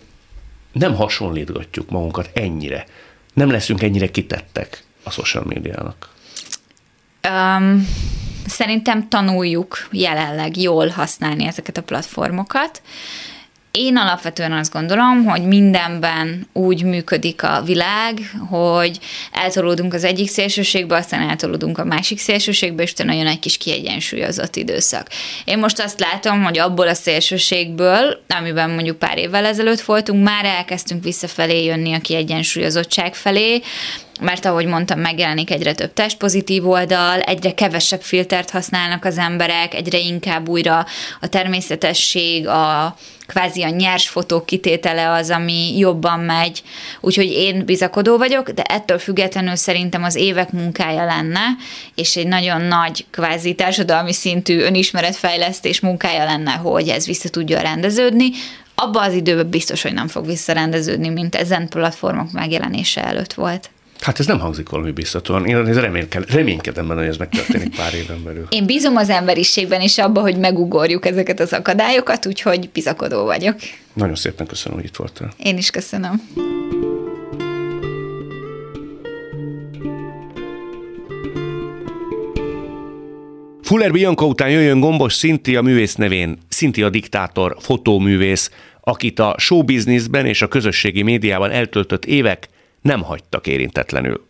nem 0.74 0.96
hasonlítgatjuk 0.96 1.90
magunkat 1.90 2.30
ennyire. 2.34 2.86
Nem 3.34 3.52
leszünk 3.52 3.82
ennyire 3.82 4.12
kitettek 4.12 4.84
a 5.04 5.12
social 5.12 5.44
médiának. 5.48 6.10
Um, 7.30 7.88
szerintem 8.46 9.10
tanuljuk 9.10 9.88
jelenleg 9.92 10.58
jól 10.58 10.88
használni 10.88 11.46
ezeket 11.46 11.78
a 11.78 11.84
platformokat. 11.84 12.82
Én 13.78 13.98
alapvetően 13.98 14.52
azt 14.52 14.72
gondolom, 14.72 15.26
hogy 15.26 15.42
mindenben 15.42 16.48
úgy 16.54 16.84
működik 16.84 17.44
a 17.44 17.62
világ, 17.66 18.20
hogy 18.50 19.00
eltolódunk 19.32 19.94
az 19.94 20.04
egyik 20.04 20.30
szélsőségbe, 20.30 20.96
aztán 20.96 21.30
eltolódunk 21.30 21.78
a 21.78 21.84
másik 21.84 22.20
szélsőségbe, 22.20 22.84
és 22.84 22.92
utána 22.92 23.14
jön 23.14 23.28
egy 23.28 23.40
kis 23.40 23.58
kiegyensúlyozott 23.58 24.56
időszak. 24.56 25.08
Én 25.46 25.58
most 25.58 25.80
azt 25.80 26.00
látom, 26.00 26.44
hogy 26.44 26.60
abból 26.60 26.88
a 26.88 26.94
szélsőségből, 26.94 28.24
amiben 28.40 28.70
mondjuk 28.70 29.00
pár 29.00 29.18
évvel 29.18 29.46
ezelőtt 29.46 29.82
voltunk, 29.82 30.24
már 30.24 30.46
elkezdtünk 30.46 31.04
visszafelé 31.04 31.64
jönni 31.64 31.94
a 31.94 32.00
kiegyensúlyozottság 32.00 33.16
felé, 33.16 33.62
mert 34.24 34.46
ahogy 34.46 34.66
mondtam, 34.66 35.00
megjelenik 35.00 35.52
egyre 35.52 35.74
több 35.74 35.94
testpozitív 35.94 36.68
oldal, 36.68 37.20
egyre 37.20 37.54
kevesebb 37.54 38.02
filtert 38.02 38.50
használnak 38.50 39.06
az 39.06 39.18
emberek, 39.18 39.74
egyre 39.74 39.98
inkább 39.98 40.50
újra 40.50 40.86
a 41.22 41.28
természetesség, 41.28 42.48
a 42.48 42.96
kvázi 43.28 43.64
a 43.64 43.70
nyers 43.70 44.10
fotók 44.10 44.46
kitétele 44.46 45.12
az, 45.12 45.30
ami 45.30 45.78
jobban 45.78 46.20
megy, 46.20 46.64
úgyhogy 47.02 47.32
én 47.32 47.66
bizakodó 47.66 48.18
vagyok, 48.18 48.50
de 48.50 48.62
ettől 48.62 49.00
függetlenül 49.00 49.56
szerintem 49.56 50.04
az 50.04 50.16
évek 50.16 50.52
munkája 50.52 51.06
lenne, 51.06 51.42
és 51.96 52.16
egy 52.16 52.28
nagyon 52.28 52.62
nagy 52.62 53.06
kvázi 53.12 53.54
társadalmi 53.54 54.14
szintű 54.14 54.60
önismeretfejlesztés 54.60 55.80
munkája 55.80 56.24
lenne, 56.24 56.52
hogy 56.52 56.88
ez 56.88 57.06
vissza 57.06 57.30
tudja 57.30 57.62
rendeződni, 57.62 58.30
abba 58.76 59.02
az 59.02 59.14
időben 59.14 59.50
biztos, 59.50 59.82
hogy 59.82 59.94
nem 59.94 60.08
fog 60.08 60.26
visszarendeződni, 60.26 61.10
mint 61.10 61.36
ezen 61.36 61.68
platformok 61.70 62.32
megjelenése 62.32 63.04
előtt 63.04 63.34
volt. 63.34 63.70
Hát 64.04 64.20
ez 64.20 64.26
nem 64.26 64.40
hangzik 64.40 64.70
valami 64.70 64.92
biztatóan. 64.92 65.46
Én 65.46 65.56
ez 65.56 65.80
reménykedem 66.28 66.88
benne, 66.88 67.00
hogy 67.00 67.10
ez 67.10 67.18
megtörténik 67.18 67.76
pár 67.76 67.94
éven 67.94 68.24
belül. 68.24 68.46
Én 68.50 68.66
bízom 68.66 68.96
az 68.96 69.10
emberiségben 69.10 69.82
is 69.82 69.98
abba, 69.98 70.22
hogy 70.22 70.38
megugorjuk 70.38 71.06
ezeket 71.06 71.40
az 71.40 71.54
akadályokat, 71.54 72.26
úgyhogy 72.26 72.70
bizakodó 72.70 73.24
vagyok. 73.24 73.56
Nagyon 73.94 74.16
szépen 74.16 74.48
köszönöm, 74.48 74.78
hogy 74.78 74.88
itt 74.88 74.96
voltál. 74.96 75.34
Én 75.38 75.58
is 75.58 75.70
köszönöm. 75.70 76.22
Fuller 83.62 83.92
Bianca 83.92 84.26
után 84.26 84.50
jöjjön 84.50 84.80
Gombos 84.80 85.14
Szinti 85.14 85.56
a 85.56 85.62
művész 85.62 85.96
nevén, 85.96 86.38
Szinti 86.50 86.84
a 86.84 86.90
diktátor, 86.90 87.58
fotóművész, 87.60 88.52
akit 88.82 89.20
a 89.20 89.36
showbizniszben 89.38 90.26
és 90.26 90.42
a 90.42 90.48
közösségi 90.48 91.02
médiában 91.02 91.52
eltöltött 91.52 92.06
évek 92.06 92.48
nem 92.84 93.04
hagytak 93.04 93.48
érintetlenül. 93.48 94.28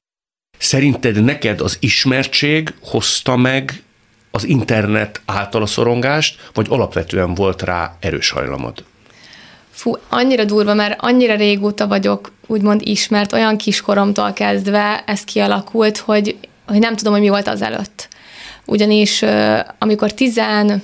Szerinted 0.58 1.24
neked 1.24 1.62
az 1.62 1.78
ismertség 1.80 2.74
hozta 2.82 3.36
meg 3.36 3.84
az 4.32 4.44
internet 4.44 5.22
által 5.26 5.62
a 5.62 5.66
szorongást, 5.66 6.50
vagy 6.54 6.66
alapvetően 6.70 7.34
volt 7.34 7.62
rá 7.62 7.96
erős 8.00 8.30
hajlamod? 8.30 8.84
Fú, 9.72 9.98
annyira 10.10 10.46
durva, 10.46 10.74
mert 10.74 11.02
annyira 11.02 11.36
régóta 11.36 11.88
vagyok 11.88 12.32
úgymond 12.48 12.82
ismert, 12.84 13.34
olyan 13.34 13.58
kiskoromtól 13.58 14.34
kezdve 14.34 15.04
ez 15.06 15.24
kialakult, 15.24 15.98
hogy, 15.98 16.38
hogy 16.68 16.80
nem 16.80 16.96
tudom, 16.96 17.14
hogy 17.14 17.22
mi 17.22 17.30
volt 17.30 17.48
az 17.48 17.62
előtt. 17.62 18.08
Ugyanis 18.66 19.24
amikor 19.78 20.14
tizen 20.14 20.84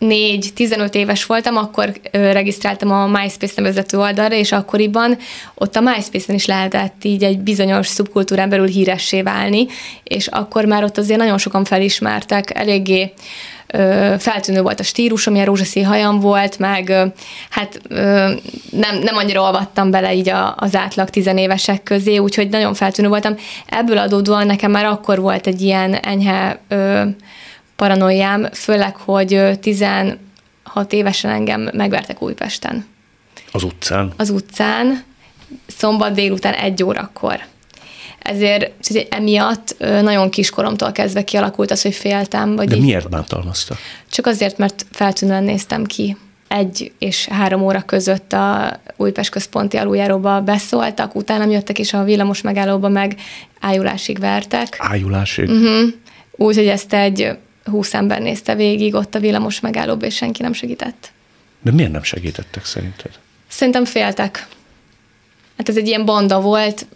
14-15 0.00 0.94
éves 0.94 1.26
voltam, 1.26 1.56
akkor 1.56 1.92
regisztráltam 2.10 2.90
a 2.90 3.06
MySpace 3.06 3.52
nevezető 3.56 3.98
oldalra, 3.98 4.34
és 4.34 4.52
akkoriban 4.52 5.18
ott 5.54 5.76
a 5.76 5.80
MySpace-en 5.80 6.34
is 6.34 6.46
lehetett 6.46 7.04
így 7.04 7.24
egy 7.24 7.38
bizonyos 7.38 7.86
szubkultúrán 7.86 8.48
belül 8.48 8.66
híressé 8.66 9.22
válni, 9.22 9.66
és 10.04 10.26
akkor 10.26 10.64
már 10.64 10.84
ott 10.84 10.98
azért 10.98 11.18
nagyon 11.18 11.38
sokan 11.38 11.64
felismertek, 11.64 12.58
eléggé 12.58 13.12
ö, 13.66 14.14
feltűnő 14.18 14.62
volt 14.62 14.80
a 14.80 14.82
stílusom, 14.82 15.34
ilyen 15.34 15.46
rózsaszín 15.46 15.84
hajam 15.84 16.20
volt, 16.20 16.58
meg 16.58 16.88
ö, 16.88 17.04
hát 17.50 17.80
ö, 17.88 17.96
nem, 18.70 18.98
nem 19.02 19.16
annyira 19.16 19.42
olvattam 19.42 19.90
bele 19.90 20.14
így 20.14 20.28
a, 20.28 20.54
az 20.58 20.76
átlag 20.76 21.10
tizenévesek 21.10 21.82
közé, 21.82 22.18
úgyhogy 22.18 22.48
nagyon 22.48 22.74
feltűnő 22.74 23.08
voltam. 23.08 23.36
Ebből 23.66 23.98
adódóan 23.98 24.46
nekem 24.46 24.70
már 24.70 24.84
akkor 24.84 25.20
volt 25.20 25.46
egy 25.46 25.60
ilyen 25.60 25.94
enyhe 25.94 26.60
ö, 26.68 27.02
paranoiám, 27.78 28.48
főleg, 28.52 28.96
hogy 28.96 29.58
16 29.60 30.18
évesen 30.90 31.30
engem 31.30 31.70
megvertek 31.72 32.22
Újpesten. 32.22 32.86
Az 33.52 33.62
utcán? 33.62 34.12
Az 34.16 34.30
utcán, 34.30 35.02
szombat 35.66 36.12
délután 36.12 36.52
egy 36.52 36.82
órakor. 36.82 37.40
Ezért 38.18 38.72
emiatt 39.10 39.76
nagyon 39.78 40.30
kiskoromtól 40.30 40.92
kezdve 40.92 41.24
kialakult 41.24 41.70
az, 41.70 41.82
hogy 41.82 41.94
féltem. 41.94 42.56
Vagy 42.56 42.68
De 42.68 42.76
így, 42.76 42.82
miért 42.82 43.08
bántalmazta? 43.08 43.76
Csak 44.10 44.26
azért, 44.26 44.58
mert 44.58 44.86
feltűnően 44.90 45.44
néztem 45.44 45.84
ki. 45.84 46.16
Egy 46.48 46.92
és 46.98 47.26
három 47.26 47.62
óra 47.62 47.82
között 47.82 48.32
a 48.32 48.80
Újpest 48.96 49.30
központi 49.30 49.76
aluljáróba 49.76 50.40
beszóltak, 50.40 51.14
utána 51.14 51.50
jöttek, 51.52 51.78
és 51.78 51.92
a 51.92 52.02
villamos 52.02 52.40
megállóba 52.40 52.88
meg 52.88 53.16
ájulásig 53.60 54.18
vertek. 54.18 54.76
Ájulásig? 54.78 55.48
Uh-huh. 55.48 55.88
Úgyhogy 56.36 56.66
ezt 56.66 56.92
egy 56.92 57.36
húsz 57.68 57.94
ember 57.94 58.20
nézte 58.20 58.54
végig 58.54 58.94
ott 58.94 59.14
a 59.14 59.20
villamos 59.20 59.60
megállóba, 59.60 60.06
és 60.06 60.14
senki 60.14 60.42
nem 60.42 60.52
segített. 60.52 61.10
De 61.62 61.72
miért 61.72 61.92
nem 61.92 62.02
segítettek 62.02 62.64
szerinted? 62.64 63.10
Szerintem 63.48 63.84
féltek. 63.84 64.46
Hát 65.56 65.68
ez 65.68 65.76
egy 65.76 65.86
ilyen 65.86 66.04
banda 66.04 66.40
volt, 66.40 66.86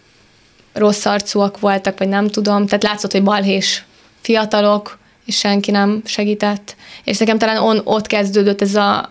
rossz 0.73 1.05
arcúak 1.05 1.61
voltak, 1.61 1.99
vagy 1.99 2.09
nem 2.09 2.29
tudom, 2.29 2.67
tehát 2.67 2.83
látszott, 2.83 3.13
hogy 3.13 3.23
balhés 3.23 3.85
fiatalok, 4.21 4.99
és 5.25 5.37
senki 5.37 5.71
nem 5.71 6.03
segített. 6.05 6.77
És 7.05 7.19
nekem 7.19 7.39
talán 7.39 7.63
on, 7.63 7.81
ott 7.85 8.07
kezdődött 8.07 8.63
ez 8.63 8.75
a, 8.75 9.09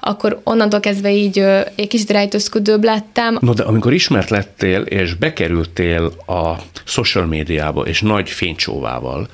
akkor 0.00 0.40
onnantól 0.44 0.80
kezdve 0.80 1.12
így 1.12 1.38
egy 1.74 1.88
kicsit 1.88 2.10
rejtőzködőbb 2.10 2.84
lettem. 2.84 3.38
No, 3.40 3.52
de 3.52 3.62
amikor 3.62 3.92
ismert 3.92 4.30
lettél, 4.30 4.80
és 4.80 5.14
bekerültél 5.14 6.12
a 6.26 6.54
social 6.84 7.26
médiába, 7.26 7.82
és 7.82 8.00
nagy 8.00 8.28
fénycsóvával, 8.28 9.28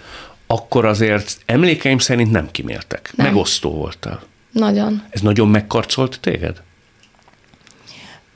akkor 0.47 0.85
azért 0.85 1.39
emlékeim 1.47 1.99
szerint 1.99 2.31
nem 2.31 2.51
kiméltek. 2.51 3.13
Nem. 3.17 3.27
Megosztó 3.27 3.71
voltál. 3.71 4.23
Nagyon. 4.53 5.03
Ez 5.11 5.21
nagyon 5.21 5.49
megkarcolt 5.49 6.21
téged? 6.21 6.63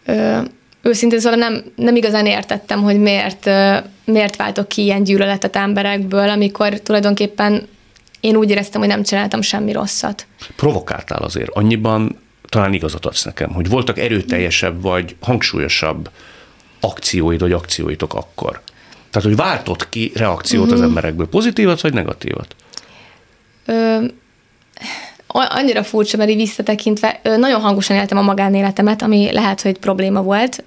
Ö, 0.05 0.41
őszintén 0.83 1.21
szóval 1.21 1.39
nem, 1.39 1.65
nem 1.77 1.97
igazán 1.97 2.27
értettem, 2.27 2.83
hogy 2.83 3.01
miért, 3.01 3.51
miért 4.05 4.37
váltok 4.37 4.69
ki 4.69 4.83
ilyen 4.83 5.03
gyűlöletet 5.03 5.57
emberekből, 5.57 6.29
amikor 6.29 6.81
tulajdonképpen 6.81 7.69
én 8.21 8.37
úgy 8.37 8.51
éreztem, 8.51 8.81
hogy 8.81 8.89
nem 8.89 9.03
csináltam 9.03 9.43
semmi 9.43 9.73
rosszat. 9.73 10.27
Provokáltál 10.57 11.23
azért. 11.23 11.51
Annyiban 11.51 12.19
talán 12.49 12.73
igazat 12.73 13.07
adsz 13.07 13.25
nekem, 13.25 13.53
hogy 13.53 13.69
voltak 13.69 13.99
erőteljesebb 13.99 14.83
vagy 14.83 15.17
hangsúlyosabb 15.21 16.11
akcióid 16.81 17.41
vagy 17.41 17.53
akcióitok 17.53 18.15
akkor. 18.15 18.61
Tehát, 19.11 19.29
hogy 19.29 19.37
váltott 19.37 19.89
ki 19.89 20.13
reakciót 20.15 20.63
uh-huh. 20.63 20.75
az 20.75 20.81
mhm. 20.81 20.89
emberekből, 20.89 21.29
pozitívat 21.29 21.81
vagy 21.81 21.93
negatívat? 21.93 22.55
Ö, 23.67 24.05
annyira 25.27 25.83
furcsa, 25.85 26.17
mert 26.17 26.31
így 26.31 26.37
visszatekintve 26.37 27.21
nagyon 27.23 27.61
hangosan 27.61 27.97
éltem 27.97 28.19
a 28.19 28.23
magánéletemet, 28.23 29.03
ami 29.03 29.33
lehet, 29.33 29.61
hogy 29.61 29.79
probléma 29.79 30.23
volt. 30.23 30.65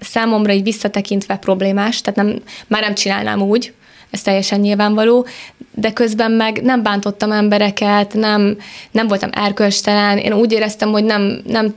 Számomra 0.00 0.52
így 0.52 0.62
visszatekintve 0.62 1.36
problémás, 1.36 2.00
tehát 2.00 2.18
nem, 2.18 2.42
már 2.66 2.82
nem 2.82 2.94
csinálnám 2.94 3.42
úgy, 3.42 3.72
ez 4.10 4.22
teljesen 4.22 4.60
nyilvánvaló, 4.60 5.26
de 5.74 5.92
közben 5.92 6.30
meg 6.30 6.62
nem 6.62 6.82
bántottam 6.82 7.32
embereket, 7.32 8.14
nem, 8.14 8.56
nem 8.90 9.06
voltam 9.06 9.30
erkölcstelen, 9.32 10.18
én 10.18 10.32
úgy 10.32 10.52
éreztem, 10.52 10.90
hogy 10.90 11.04
nem, 11.04 11.40
nem 11.46 11.74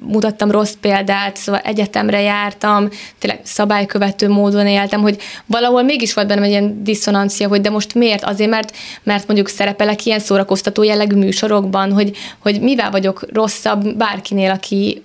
mutattam 0.00 0.50
rossz 0.50 0.74
példát, 0.80 1.36
szóval 1.36 1.60
egyetemre 1.60 2.20
jártam, 2.20 2.88
tényleg 3.18 3.40
szabálykövető 3.42 4.28
módon 4.28 4.66
éltem, 4.66 5.00
hogy 5.00 5.16
valahol 5.46 5.82
mégis 5.82 6.14
volt 6.14 6.26
bennem 6.26 6.44
egy 6.44 6.50
ilyen 6.50 6.82
diszonancia, 6.82 7.48
hogy 7.48 7.60
de 7.60 7.70
most 7.70 7.94
miért? 7.94 8.24
Azért, 8.24 8.50
mert, 8.50 8.76
mert 9.02 9.26
mondjuk 9.26 9.48
szerepelek 9.48 10.06
ilyen 10.06 10.20
szórakoztató 10.20 10.82
jellegű 10.82 11.16
műsorokban, 11.16 11.92
hogy, 11.92 12.16
hogy 12.38 12.60
mivel 12.60 12.90
vagyok 12.90 13.26
rosszabb 13.32 13.96
bárkinél, 13.96 14.50
aki 14.50 15.02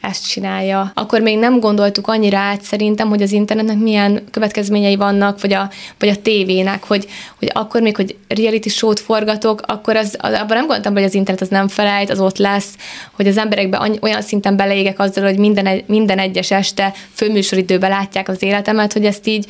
ezt 0.00 0.28
csinálja. 0.28 0.90
Akkor 0.94 1.20
még 1.20 1.38
nem 1.38 1.60
gondoltuk 1.60 2.06
annyira 2.08 2.38
át 2.38 2.62
szerintem, 2.62 3.08
hogy 3.08 3.22
az 3.22 3.32
internetnek 3.32 3.78
milyen 3.78 4.24
következményei 4.30 4.96
vannak, 4.96 5.40
vagy 5.40 5.52
a, 5.52 5.70
vagy 5.98 6.08
a 6.08 6.22
tévének, 6.22 6.84
hogy, 6.84 7.06
hogy 7.38 7.50
akkor 7.54 7.80
még, 7.80 7.96
hogy 7.96 8.16
reality 8.28 8.68
show-t 8.68 9.00
forgatok, 9.00 9.62
akkor 9.66 9.96
az, 9.96 10.16
az, 10.18 10.32
abban 10.32 10.56
nem 10.56 10.66
gondoltam, 10.66 10.92
hogy 10.92 11.02
az 11.02 11.14
internet 11.14 11.42
az 11.42 11.48
nem 11.48 11.68
felejt, 11.68 12.10
az 12.10 12.20
ott 12.20 12.38
lesz, 12.38 12.74
hogy 13.12 13.26
az 13.26 13.36
emberekbe 13.36 13.98
olyan 14.00 14.22
szinten 14.22 14.56
beleégek 14.56 14.98
azzal, 14.98 15.24
hogy 15.24 15.38
minden, 15.38 15.82
minden 15.86 16.18
egyes 16.18 16.50
este 16.50 16.92
főműsoridőben 17.12 17.90
látják 17.90 18.28
az 18.28 18.42
életemet, 18.42 18.92
hogy 18.92 19.04
ezt 19.04 19.26
így, 19.26 19.46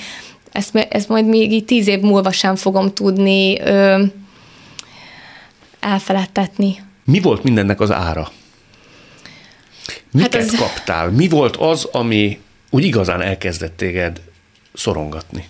ezt, 0.52 0.86
ezt 0.90 1.08
majd 1.08 1.26
még 1.26 1.52
így 1.52 1.64
tíz 1.64 1.88
év 1.88 2.00
múlva 2.00 2.32
sem 2.32 2.56
fogom 2.56 2.92
tudni 2.92 3.60
ö, 3.60 4.02
elfeledtetni. 5.80 6.76
Mi 7.04 7.20
volt 7.20 7.42
mindennek 7.42 7.80
az 7.80 7.92
ára? 7.92 8.28
Miket 10.12 10.34
hát 10.34 10.42
az... 10.42 10.58
kaptál? 10.58 11.10
Mi 11.10 11.28
volt 11.28 11.56
az, 11.56 11.84
ami 11.92 12.38
úgy 12.70 12.84
igazán 12.84 13.20
elkezdett 13.20 13.76
téged 13.76 14.20
szorongatni? 14.74 15.44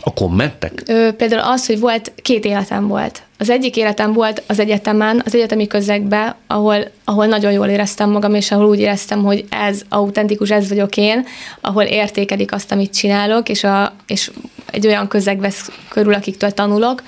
A 0.00 0.12
kommentek? 0.12 0.82
Ö, 0.86 1.08
például 1.16 1.52
az, 1.52 1.66
hogy 1.66 1.80
volt, 1.80 2.12
két 2.22 2.44
életem 2.44 2.88
volt. 2.88 3.22
Az 3.38 3.50
egyik 3.50 3.76
életem 3.76 4.12
volt 4.12 4.42
az 4.46 4.58
egyetemen, 4.58 5.22
az 5.24 5.34
egyetemi 5.34 5.66
közegben, 5.66 6.34
ahol, 6.46 6.90
ahol 7.04 7.26
nagyon 7.26 7.52
jól 7.52 7.66
éreztem 7.66 8.10
magam, 8.10 8.34
és 8.34 8.50
ahol 8.50 8.66
úgy 8.66 8.80
éreztem, 8.80 9.22
hogy 9.24 9.44
ez 9.48 9.82
autentikus, 9.88 10.50
ez 10.50 10.68
vagyok 10.68 10.96
én, 10.96 11.26
ahol 11.60 11.82
értékelik 11.82 12.52
azt, 12.52 12.72
amit 12.72 12.94
csinálok, 12.94 13.48
és, 13.48 13.64
a, 13.64 13.92
és 14.06 14.30
egy 14.70 14.86
olyan 14.86 15.08
közeg 15.08 15.40
vesz 15.40 15.70
körül, 15.88 16.14
akiktől 16.14 16.50
tanulok, 16.50 17.02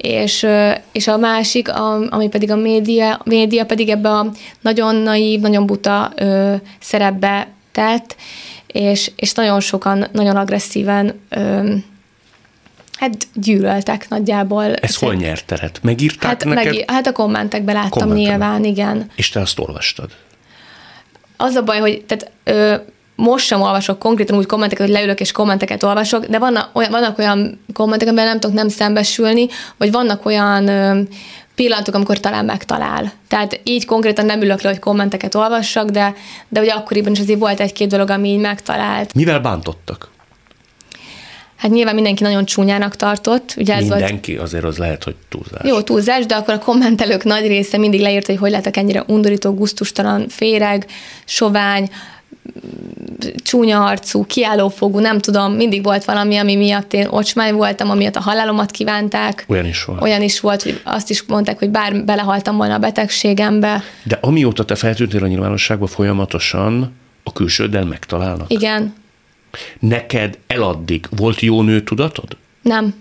és, 0.00 0.46
és 0.92 1.06
a 1.06 1.16
másik, 1.16 1.68
ami 2.08 2.28
pedig 2.28 2.50
a 2.50 2.56
média, 2.56 3.20
média 3.24 3.64
pedig 3.64 3.88
ebbe 3.88 4.10
a 4.10 4.26
nagyon 4.60 4.94
naív, 4.94 5.40
nagyon 5.40 5.66
buta 5.66 6.12
ö, 6.16 6.54
szerepbe 6.80 7.48
tett, 7.72 8.16
és, 8.66 9.10
és 9.16 9.32
nagyon 9.32 9.60
sokan, 9.60 10.06
nagyon 10.12 10.36
agresszíven 10.36 11.20
ö, 11.28 11.74
Hát 13.00 13.16
gyűlöltek 13.34 14.08
nagyjából. 14.08 14.74
Ez 14.74 14.96
hol 14.96 15.14
nyert 15.14 15.46
teret? 15.46 15.78
Megírták 15.82 16.30
hát, 16.30 16.44
neked? 16.44 16.74
Meg, 16.74 16.90
hát 16.90 17.06
a 17.06 17.12
kommentekben 17.12 17.74
láttam 17.74 17.90
kommentekben. 17.90 18.38
nyilván, 18.38 18.64
igen. 18.64 19.10
És 19.14 19.28
te 19.28 19.40
azt 19.40 19.58
olvastad? 19.58 20.10
Az 21.36 21.54
a 21.54 21.62
baj, 21.62 21.78
hogy 21.78 22.04
tehát, 22.06 22.30
ö, 22.44 22.74
most 23.20 23.46
sem 23.46 23.60
olvasok 23.60 23.98
konkrétan 23.98 24.38
úgy 24.38 24.46
kommenteket, 24.46 24.86
hogy 24.86 24.94
leülök 24.94 25.20
és 25.20 25.32
kommenteket 25.32 25.82
olvasok, 25.82 26.26
de 26.26 26.38
vannak 26.38 26.70
olyan, 26.72 26.90
vannak 26.90 27.18
olyan 27.18 27.60
kommentek, 27.72 28.08
amivel 28.08 28.24
nem 28.24 28.40
tudok 28.40 28.56
nem 28.56 28.68
szembesülni, 28.68 29.46
vagy 29.76 29.90
vannak 29.90 30.26
olyan 30.26 30.68
ö, 30.68 31.00
pillanatok, 31.54 31.94
amikor 31.94 32.20
talán 32.20 32.44
megtalál. 32.44 33.12
Tehát 33.28 33.60
így 33.64 33.84
konkrétan 33.84 34.26
nem 34.26 34.42
ülök 34.42 34.62
le, 34.62 34.68
hogy 34.68 34.78
kommenteket 34.78 35.34
olvassak, 35.34 35.88
de, 35.88 36.14
de 36.48 36.60
ugye 36.60 36.72
akkoriban 36.72 37.12
is 37.12 37.20
azért 37.20 37.38
volt 37.38 37.60
egy-két 37.60 37.88
dolog, 37.88 38.10
ami 38.10 38.28
így 38.28 38.38
megtalált. 38.38 39.14
Mivel 39.14 39.40
bántottak? 39.40 40.10
Hát 41.56 41.70
nyilván 41.70 41.94
mindenki 41.94 42.22
nagyon 42.22 42.44
csúnyának 42.44 42.96
tartott. 42.96 43.54
Ugye 43.56 43.74
ez 43.74 43.88
mindenki, 43.88 44.32
volt... 44.32 44.46
azért 44.46 44.64
az 44.64 44.78
lehet, 44.78 45.04
hogy 45.04 45.14
túlzás. 45.28 45.60
Jó, 45.64 45.80
túlzás, 45.80 46.26
de 46.26 46.34
akkor 46.34 46.54
a 46.54 46.58
kommentelők 46.58 47.24
nagy 47.24 47.46
része 47.46 47.78
mindig 47.78 48.00
leírta, 48.00 48.30
hogy 48.30 48.40
hogy 48.40 48.50
lehetek 48.50 48.76
ennyire 48.76 49.04
undorító, 49.06 49.54
guztustalan, 49.54 50.28
féreg, 50.28 50.86
sovány, 51.24 51.88
csúnya 53.42 53.84
arcú, 53.84 54.24
kiállófogú, 54.24 54.98
nem 54.98 55.18
tudom, 55.18 55.52
mindig 55.52 55.82
volt 55.82 56.04
valami, 56.04 56.36
ami 56.36 56.56
miatt 56.56 56.92
én 56.92 57.06
ocsmány 57.10 57.54
voltam, 57.54 57.90
amiatt 57.90 58.16
a 58.16 58.20
halálomat 58.20 58.70
kívánták. 58.70 59.44
Olyan 59.48 59.66
is 59.66 59.84
volt. 59.84 60.02
Olyan 60.02 60.22
is 60.22 60.40
volt, 60.40 60.62
hogy 60.62 60.80
azt 60.84 61.10
is 61.10 61.22
mondták, 61.22 61.58
hogy 61.58 61.70
bár 61.70 62.04
belehaltam 62.04 62.56
volna 62.56 62.74
a 62.74 62.78
betegségembe. 62.78 63.82
De 64.02 64.18
amióta 64.20 64.64
te 64.64 64.74
feltűntél 64.74 65.24
a 65.24 65.26
nyilvánosságba 65.26 65.86
folyamatosan, 65.86 66.96
a 67.22 67.32
külsőddel 67.32 67.84
megtalálnak? 67.84 68.52
Igen. 68.52 68.94
Neked 69.78 70.38
eladdig 70.46 71.06
volt 71.16 71.40
jó 71.40 71.62
nő 71.62 71.82
tudatod? 71.82 72.36
Nem. 72.62 72.94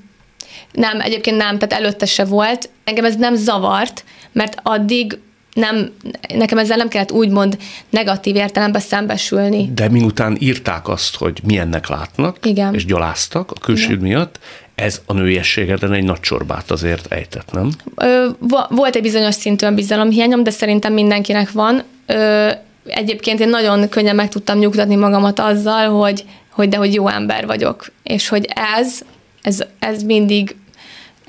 Nem, 0.72 1.02
egyébként 1.02 1.38
nem, 1.38 1.58
tehát 1.58 1.84
előtte 1.84 2.06
se 2.06 2.26
volt. 2.26 2.70
Engem 2.84 3.06
ez 3.06 3.16
nem 3.16 3.36
zavart, 3.36 4.04
mert 4.32 4.60
addig 4.64 5.20
nem, 5.54 5.92
nekem 6.34 6.58
ezzel 6.58 6.78
nem 6.78 6.88
kellett 6.88 7.12
úgymond 7.12 7.58
negatív 7.90 8.36
értelemben 8.36 8.82
szembesülni. 8.82 9.70
De 9.74 9.90
miután 9.90 10.38
írták 10.40 10.88
azt, 10.88 11.16
hogy 11.16 11.40
milyennek 11.44 11.88
látnak, 11.88 12.38
Igen. 12.46 12.74
és 12.74 12.86
gyaláztak 12.86 13.52
a 13.52 13.60
külsőd 13.60 14.02
miatt, 14.02 14.40
ez 14.76 15.02
a 15.06 15.14
nőiességeden 15.14 15.94
egy 15.94 16.04
nagy 16.04 16.20
csorbát 16.20 16.72
azért 16.72 17.12
ejtett, 17.12 17.52
nem? 17.52 17.72
Ö, 17.96 18.28
volt 18.70 18.96
egy 18.96 19.02
bizonyos 19.02 19.36
szintű 19.36 19.70
bizalomhiányom, 19.70 20.44
de 20.44 20.50
szerintem 20.50 20.94
mindenkinek 20.94 21.52
van. 21.52 21.84
Ö, 22.06 22.50
egyébként 22.86 23.40
én 23.40 23.50
nagyon 23.50 23.90
könnyen 23.90 24.16
meg 24.16 24.30
tudtam 24.30 24.58
nyugtatni 24.58 24.96
magamat 24.96 25.40
azzal, 25.40 25.90
hogy, 25.90 26.24
hogy 26.50 26.70
de 26.70 26.78
hogy 26.78 26.94
jó 26.94 27.08
ember 27.08 27.46
vagyok, 27.46 27.92
és 28.04 28.28
hogy 28.28 28.48
ez, 28.78 29.00
ez, 29.42 29.64
ez 29.80 30.04
mindig 30.04 30.56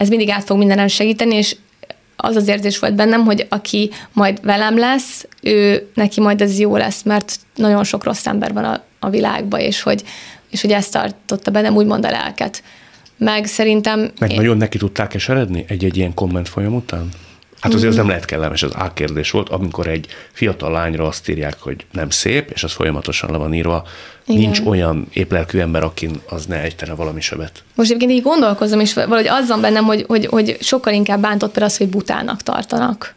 ez 0.00 0.09
mindig 0.09 0.30
át 0.30 0.44
fog 0.44 0.59
mindenen 0.59 0.88
segíteni, 0.88 1.35
és 1.35 1.56
az 2.20 2.37
az 2.37 2.48
érzés 2.48 2.78
volt 2.78 2.94
bennem, 2.94 3.24
hogy 3.24 3.46
aki 3.48 3.90
majd 4.12 4.40
velem 4.42 4.78
lesz, 4.78 5.26
ő 5.42 5.88
neki 5.94 6.20
majd 6.20 6.40
ez 6.40 6.59
jó 6.59 6.76
lesz, 6.76 7.02
mert 7.02 7.37
nagyon 7.54 7.85
sok 7.85 8.04
rossz 8.04 8.26
ember 8.26 8.52
van 8.52 8.64
a, 8.64 8.83
a 8.98 9.11
világban, 9.11 9.61
és 9.61 9.83
hogy, 9.83 10.02
és 10.50 10.61
hogy 10.61 10.72
ezt 10.72 10.92
tartotta 10.92 11.50
bennem 11.50 11.76
úgymond 11.76 12.04
a 12.04 12.11
lelket. 12.11 12.62
Meg 13.16 13.46
szerintem... 13.46 14.11
Meg 14.18 14.30
én... 14.30 14.37
nagyon 14.37 14.56
neki 14.56 14.78
tudták 14.78 15.14
eseredni 15.14 15.64
egy-egy 15.68 15.96
ilyen 15.96 16.14
komment 16.14 16.48
folyam 16.48 16.74
után? 16.74 17.09
Hát 17.61 17.75
azért 17.75 17.90
az 17.90 17.96
nem 17.96 18.09
lehet 18.09 18.25
kellemes, 18.25 18.62
az 18.62 18.73
A 18.75 18.92
kérdés 18.92 19.31
volt, 19.31 19.49
amikor 19.49 19.87
egy 19.87 20.07
fiatal 20.33 20.70
lányra 20.70 21.07
azt 21.07 21.29
írják, 21.29 21.57
hogy 21.59 21.87
nem 21.92 22.11
szép, 22.11 22.51
és 22.51 22.64
az 22.64 22.73
folyamatosan 22.73 23.31
le 23.31 23.37
van 23.37 23.55
írva, 23.55 23.87
Igen. 24.27 24.40
nincs 24.40 24.61
olyan 24.61 25.07
éplelkű 25.12 25.59
ember, 25.59 25.83
akin 25.83 26.20
az 26.29 26.46
ne 26.46 26.57
ejtene 26.57 26.94
valami 26.94 27.20
sebet. 27.20 27.62
Most 27.75 27.90
egyébként 27.90 28.18
így 28.18 28.23
gondolkozom, 28.23 28.81
és 28.81 28.94
valahogy 28.94 29.27
az 29.27 29.49
van 29.49 29.61
bennem, 29.61 29.85
hogy, 29.85 30.05
hogy, 30.09 30.27
hogy 30.27 30.57
sokkal 30.61 30.92
inkább 30.92 31.20
bántott 31.20 31.51
például 31.51 31.73
az, 31.73 31.79
hogy 31.79 31.88
butának 31.88 32.42
tartanak. 32.42 33.14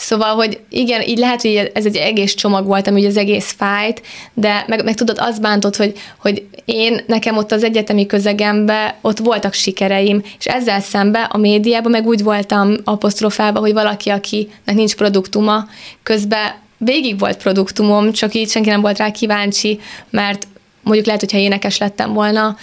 Szóval, 0.00 0.34
hogy 0.34 0.60
igen, 0.68 1.02
így 1.02 1.18
lehet, 1.18 1.42
hogy 1.42 1.70
ez 1.74 1.86
egy 1.86 1.96
egész 1.96 2.34
csomag 2.34 2.66
volt, 2.66 2.86
ami 2.86 2.98
ugye 2.98 3.08
az 3.08 3.16
egész 3.16 3.54
fájt, 3.56 4.02
de 4.34 4.64
meg, 4.66 4.84
meg 4.84 4.94
tudod, 4.94 5.18
az 5.18 5.38
bántott, 5.38 5.76
hogy, 5.76 5.92
hogy 6.18 6.46
én, 6.64 7.00
nekem 7.06 7.36
ott 7.36 7.52
az 7.52 7.64
egyetemi 7.64 8.06
közegemben 8.06 8.94
ott 9.00 9.18
voltak 9.18 9.52
sikereim, 9.52 10.22
és 10.38 10.46
ezzel 10.46 10.80
szembe 10.80 11.22
a 11.22 11.36
médiában 11.36 11.90
meg 11.90 12.06
úgy 12.06 12.22
voltam 12.22 12.74
apostrofálva, 12.84 13.58
hogy 13.58 13.72
valaki, 13.72 14.10
akinek 14.10 14.74
nincs 14.74 14.94
produktuma, 14.94 15.68
közben 16.02 16.52
végig 16.76 17.18
volt 17.18 17.36
produktumom, 17.36 18.12
csak 18.12 18.34
így 18.34 18.50
senki 18.50 18.68
nem 18.68 18.80
volt 18.80 18.98
rá 18.98 19.10
kíváncsi, 19.10 19.80
mert 20.10 20.46
mondjuk 20.82 21.06
lehet, 21.06 21.20
hogyha 21.20 21.38
énekes 21.38 21.78
lettem 21.78 22.12
volna, 22.12 22.56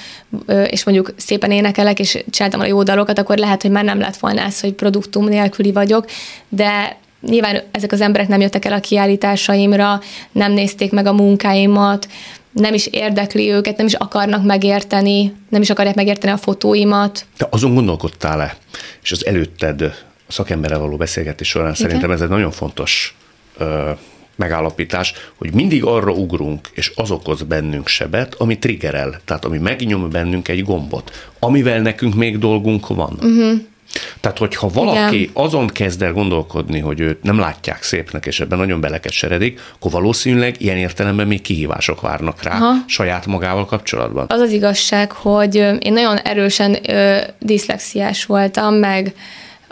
és 0.68 0.84
mondjuk 0.84 1.14
szépen 1.18 1.52
énekelek, 1.52 2.00
és 2.00 2.24
csináltam 2.30 2.60
a 2.60 2.66
jó 2.66 2.84
dalokat, 2.84 3.20
akkor 3.20 3.38
lehet, 3.38 3.62
hogy 3.62 3.72
már 3.72 3.84
nem 3.84 4.00
lett 4.00 4.18
volna 4.18 4.42
ez, 4.42 4.60
hogy 4.60 4.74
produktum 4.74 5.26
nélküli 5.26 5.72
vagyok, 5.72 6.06
de 6.50 7.04
nyilván 7.26 7.62
ezek 7.72 7.92
az 7.92 8.02
emberek 8.02 8.28
nem 8.28 8.42
jöttek 8.42 8.66
el 8.66 8.74
a 8.74 8.80
kiállításaimra, 8.80 10.00
nem 10.32 10.52
nézték 10.52 10.92
meg 10.92 11.06
a 11.06 11.14
munkáimat, 11.14 12.08
nem 12.52 12.74
is 12.74 12.88
érdekli 12.88 13.52
őket, 13.52 13.78
nem 13.78 13.86
is 13.86 13.94
akarnak 13.94 14.44
megérteni, 14.44 15.34
nem 15.50 15.62
is 15.62 15.70
akarják 15.70 15.96
megérteni 15.96 16.34
a 16.34 16.38
fotóimat. 16.38 17.26
De 17.38 17.48
azon 17.50 17.74
gondolkodtál-e, 17.74 18.58
és 19.04 19.12
az 19.12 19.26
előtted 19.26 19.82
a 20.28 20.32
szakemberrel 20.32 20.80
való 20.80 20.98
beszélgetés 20.98 21.48
során 21.48 21.74
Igen. 21.74 21.82
szerintem 21.82 22.12
ez 22.12 22.22
egy 22.22 22.30
nagyon 22.30 22.52
fontos 22.52 23.16
ö, 23.58 23.92
megállapítás, 24.36 25.14
hogy 25.36 25.54
mindig 25.54 25.84
arra 25.84 26.12
ugrunk, 26.12 26.70
és 26.74 26.92
az 26.96 27.12
okoz 27.12 27.42
bennünk 27.42 27.88
sebet, 27.88 28.36
ami 28.36 28.60
triggerel, 28.60 29.22
tehát 29.26 29.46
ami 29.46 29.58
megnyom 29.58 30.10
bennünk 30.10 30.48
egy 30.48 30.64
gombot, 30.64 31.30
amivel 31.40 31.80
nekünk 31.80 32.16
még 32.16 32.38
dolgunk 32.38 32.88
van. 32.88 33.14
Uh-huh. 33.14 33.60
Tehát, 34.20 34.38
hogyha 34.38 34.68
valaki 34.68 35.20
Igen. 35.20 35.32
azon 35.34 35.68
kezd 35.68 36.02
el 36.02 36.14
gondolkodni, 36.14 36.80
hogy 36.80 37.00
őt 37.00 37.24
nem 37.24 37.40
látják 37.40 37.84
szépnek, 37.84 38.26
és 38.26 38.40
ebben 38.40 38.58
nagyon 38.58 38.82
belekeseredik, 38.82 39.60
akkor 39.76 39.92
valószínűleg 39.92 40.56
ilyen 40.58 40.78
értelemben 40.78 41.28
még 41.28 41.42
kihívások 41.42 42.02
várnak 42.02 42.44
rá 42.44 42.56
Aha. 42.56 42.74
saját 42.86 43.26
magával 43.26 43.66
kapcsolatban. 43.66 44.26
Az 44.30 44.40
az 44.40 44.52
igazság, 44.52 45.12
hogy 45.12 45.56
én 45.56 45.94
nagyon 45.94 46.18
erősen 46.18 46.78
ö, 46.90 47.18
diszlexiás 47.40 48.26
voltam, 48.26 48.74
meg 48.74 49.14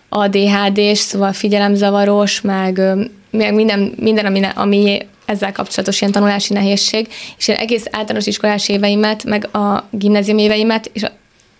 ADHD-s, 0.09 0.99
szóval 0.99 1.33
figyelemzavaros, 1.33 2.41
meg, 2.41 2.77
ö, 2.77 3.03
meg 3.31 3.53
minden, 3.53 3.93
minden 3.97 4.25
ami, 4.25 4.41
ami 4.55 4.97
ezzel 5.25 5.51
kapcsolatos 5.51 6.01
ilyen 6.01 6.13
tanulási 6.13 6.53
nehézség, 6.53 7.07
és 7.37 7.47
én 7.47 7.55
egész 7.55 7.85
általános 7.91 8.25
iskolás 8.25 8.69
éveimet, 8.69 9.23
meg 9.23 9.55
a 9.55 9.87
gimnázium 9.91 10.37
éveimet, 10.37 10.89
és 10.93 11.05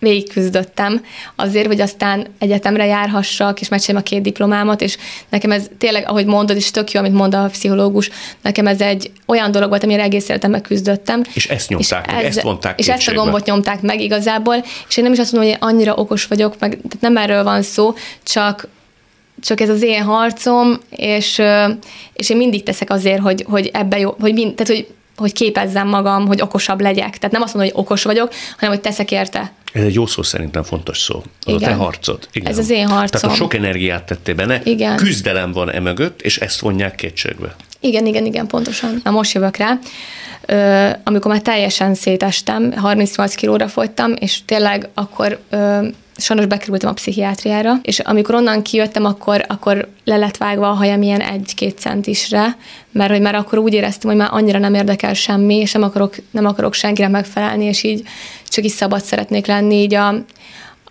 végigküzdöttem 0.04 1.06
azért, 1.36 1.68
hogy 1.68 1.82
aztán 1.82 2.28
egyetemre 2.40 2.86
járhassak, 2.86 3.62
és 3.62 3.70
megcsináljam 3.70 4.06
a 4.06 4.10
két 4.10 4.22
diplomámat, 4.22 4.82
és 4.82 4.98
nekem 5.30 5.52
ez 5.52 5.70
tényleg, 5.78 6.08
ahogy 6.08 6.26
mondod, 6.26 6.56
és 6.56 6.72
tök 6.72 6.92
jó, 6.92 7.00
amit 7.00 7.14
mond 7.14 7.36
a 7.36 7.50
pszichológus, 7.52 8.10
nekem 8.42 8.68
ez 8.68 8.82
egy 8.82 9.12
olyan 9.26 9.52
dolog 9.52 9.70
volt, 9.70 9.84
amire 9.84 10.04
egész 10.04 10.30
életemben 10.30 10.62
küzdöttem. 10.62 11.24
És 11.34 11.48
ezt 11.48 11.70
nyomták 11.70 12.06
és 12.08 12.14
meg, 12.14 12.24
ez, 12.24 12.36
ezt 12.36 12.46
mondták 12.46 12.80
És 12.80 12.86
kétségbe. 12.86 13.12
ezt 13.12 13.20
a 13.20 13.24
gombot 13.24 13.46
nyomták 13.46 13.82
meg 13.82 14.02
igazából, 14.02 14.56
és 14.88 14.98
én 14.98 15.04
nem 15.04 15.14
is 15.14 15.20
azt 15.20 15.32
mondom, 15.32 15.52
hogy 15.52 15.60
annyira 15.62 15.96
okos 15.96 16.26
vagyok, 16.26 16.56
meg 16.60 16.70
tehát 16.70 16.98
nem 17.00 17.18
erről 17.18 17.44
van 17.44 17.62
szó, 17.62 17.94
csak 18.24 18.68
csak 19.42 19.62
ez 19.62 19.70
az 19.70 19.82
én 19.82 20.02
harcom, 20.02 20.80
és, 20.90 21.42
és 22.14 22.30
én 22.30 22.38
mindig 22.38 22.64
teszek 22.64 22.90
azért, 22.90 23.22
hogy, 23.22 23.46
hogy 23.50 23.70
ebbe 23.74 24.00
jó, 24.00 24.16
hogy, 24.20 24.34
mind, 24.34 24.54
tehát, 24.54 24.74
hogy 24.74 24.88
hogy 25.18 25.34
képezzem 25.34 25.88
magam, 25.88 26.28
hogy 26.28 26.42
okosabb 26.42 26.82
legyek. 26.82 27.18
Tehát 27.18 27.32
nem 27.32 27.42
azt 27.42 27.54
mondom, 27.54 27.74
hogy 27.74 27.84
okos 27.84 28.04
vagyok, 28.04 28.34
hanem 28.58 28.76
hogy 28.76 28.84
teszek 28.84 29.12
érte. 29.12 29.52
Ez 29.74 29.84
egy 29.84 29.94
jó 29.94 30.06
szó 30.06 30.24
szerintem 30.24 30.64
fontos 30.64 31.00
szó. 31.00 31.24
Az 31.46 31.54
Igen. 31.54 31.70
a 31.70 31.72
te 31.72 31.74
harcod. 31.74 32.28
Igen. 32.32 32.52
Ez 32.52 32.58
az 32.58 32.70
én 32.70 32.88
harcom. 32.88 33.22
Tehát 33.22 33.36
a 33.36 33.40
sok 33.40 33.54
energiát 33.54 34.04
tettél 34.04 34.36
benne, 34.36 34.62
Igen. 34.64 34.96
küzdelem 34.96 35.52
van 35.52 35.72
emögött, 35.72 36.22
és 36.22 36.38
ezt 36.38 36.60
vonják 36.60 36.96
kétségbe. 36.96 37.56
Igen, 37.80 38.06
igen, 38.06 38.26
igen, 38.26 38.48
pontosan. 38.48 39.02
Na 39.04 39.12
most 39.12 39.34
jövök 39.34 39.58
rá. 39.58 39.80
Ö, 40.46 40.90
amikor 41.04 41.32
már 41.32 41.42
teljesen 41.42 41.94
szétestem, 41.94 42.72
38 42.72 43.36
kilóra 43.36 43.68
fogytam, 43.68 44.14
és 44.20 44.40
tényleg 44.46 44.90
akkor 44.94 45.40
ö, 45.50 45.88
sajnos 46.18 46.46
bekerültem 46.46 46.90
a 46.90 46.94
pszichiátriára, 46.94 47.80
és 47.82 48.00
amikor 48.00 48.36
onnan 48.36 48.62
kijöttem, 48.62 49.06
akkor, 49.06 49.46
akkor 49.48 49.90
le 50.04 50.18
lett 50.18 50.38
vágva 50.38 50.70
a 50.70 50.74
hajam 50.74 51.02
ilyen 51.02 51.22
egy-két 51.22 51.80
centisre, 51.80 52.58
mert 52.92 53.12
hogy 53.12 53.22
már 53.22 53.36
akkor 53.36 53.58
úgy 53.58 53.74
éreztem, 53.74 54.10
hogy 54.10 54.20
már 54.20 54.30
annyira 54.32 54.60
nem 54.60 54.74
érdekel 54.74 55.14
semmi, 55.14 55.56
és 55.56 55.72
nem 55.72 55.84
akarok, 55.84 56.16
nem 56.32 56.46
akarok 56.46 56.74
senkire 56.74 57.08
megfelelni, 57.08 57.66
és 57.66 57.84
így 57.84 58.08
csak 58.48 58.64
is 58.64 58.72
szabad 58.72 59.02
szeretnék 59.02 59.46
lenni, 59.46 59.76
így 59.76 59.94
a, 59.94 60.08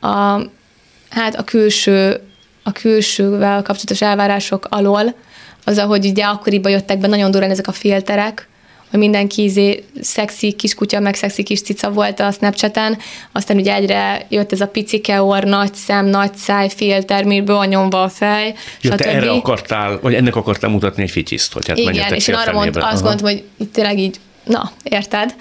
a 0.06 0.42
hát 1.10 1.34
a 1.34 1.44
külső, 1.44 2.20
a 2.62 2.72
külsővel 2.72 3.62
kapcsolatos 3.62 4.02
elvárások 4.02 4.66
alól, 4.70 5.14
az, 5.64 5.78
ahogy 5.78 6.06
ugye 6.06 6.24
akkoriban 6.24 6.72
jöttek 6.72 6.98
be 6.98 7.06
nagyon 7.06 7.30
durán 7.30 7.50
ezek 7.50 7.68
a 7.68 7.72
filterek, 7.72 8.48
hogy 8.92 9.00
mindenki 9.00 9.42
izé 9.42 9.84
szexi 10.00 10.52
kiskutya, 10.52 11.00
meg 11.00 11.14
szexi 11.14 11.42
kis 11.42 11.62
cica 11.62 11.90
volt 11.90 12.20
a 12.20 12.30
Snapchaten, 12.30 12.98
aztán 13.32 13.56
ugye 13.56 13.74
egyre 13.74 14.26
jött 14.28 14.52
ez 14.52 14.60
a 14.60 14.66
picike 14.66 15.22
orr, 15.22 15.44
nagy 15.44 15.74
szem, 15.74 16.06
nagy 16.06 16.34
száj, 16.34 16.68
filter, 16.68 17.24
miből 17.24 17.64
nyomva 17.64 18.02
a 18.02 18.08
fej, 18.08 18.54
stb. 18.78 18.94
te 18.94 19.04
erre 19.04 19.30
akartál, 19.30 19.98
vagy 20.02 20.14
ennek 20.14 20.36
akartál 20.36 20.70
mutatni 20.70 21.02
egy 21.02 21.10
fityiszt, 21.10 21.52
hogy 21.52 21.68
hát 21.68 21.78
Igen, 21.78 22.12
és 22.14 22.28
én 22.28 22.34
arra 22.34 22.52
mond, 22.52 22.76
azt 22.76 23.02
gondoltam, 23.02 23.26
hogy 23.26 23.44
itt 23.56 23.72
tényleg 23.72 23.98
így, 23.98 24.20
na, 24.44 24.72
érted? 24.82 25.34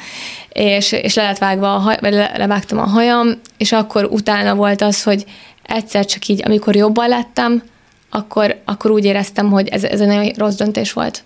És, 0.49 0.91
és 0.91 1.15
le 1.15 1.23
lett 1.23 1.37
vágva 1.37 1.75
a 1.75 1.77
haj, 1.77 1.97
vagy 2.01 2.13
le, 2.13 2.31
levágtam 2.37 2.79
a 2.79 2.85
hajam, 2.85 3.41
és 3.57 3.71
akkor 3.71 4.05
utána 4.05 4.55
volt 4.55 4.81
az, 4.81 5.03
hogy 5.03 5.25
egyszer 5.63 6.05
csak 6.05 6.27
így, 6.27 6.41
amikor 6.45 6.75
jobban 6.75 7.09
lettem, 7.09 7.63
akkor, 8.09 8.61
akkor 8.65 8.91
úgy 8.91 9.05
éreztem, 9.05 9.49
hogy 9.49 9.67
ez, 9.67 9.83
ez 9.83 10.01
egy 10.01 10.07
nagyon 10.07 10.31
rossz 10.37 10.55
döntés 10.55 10.93
volt 10.93 11.23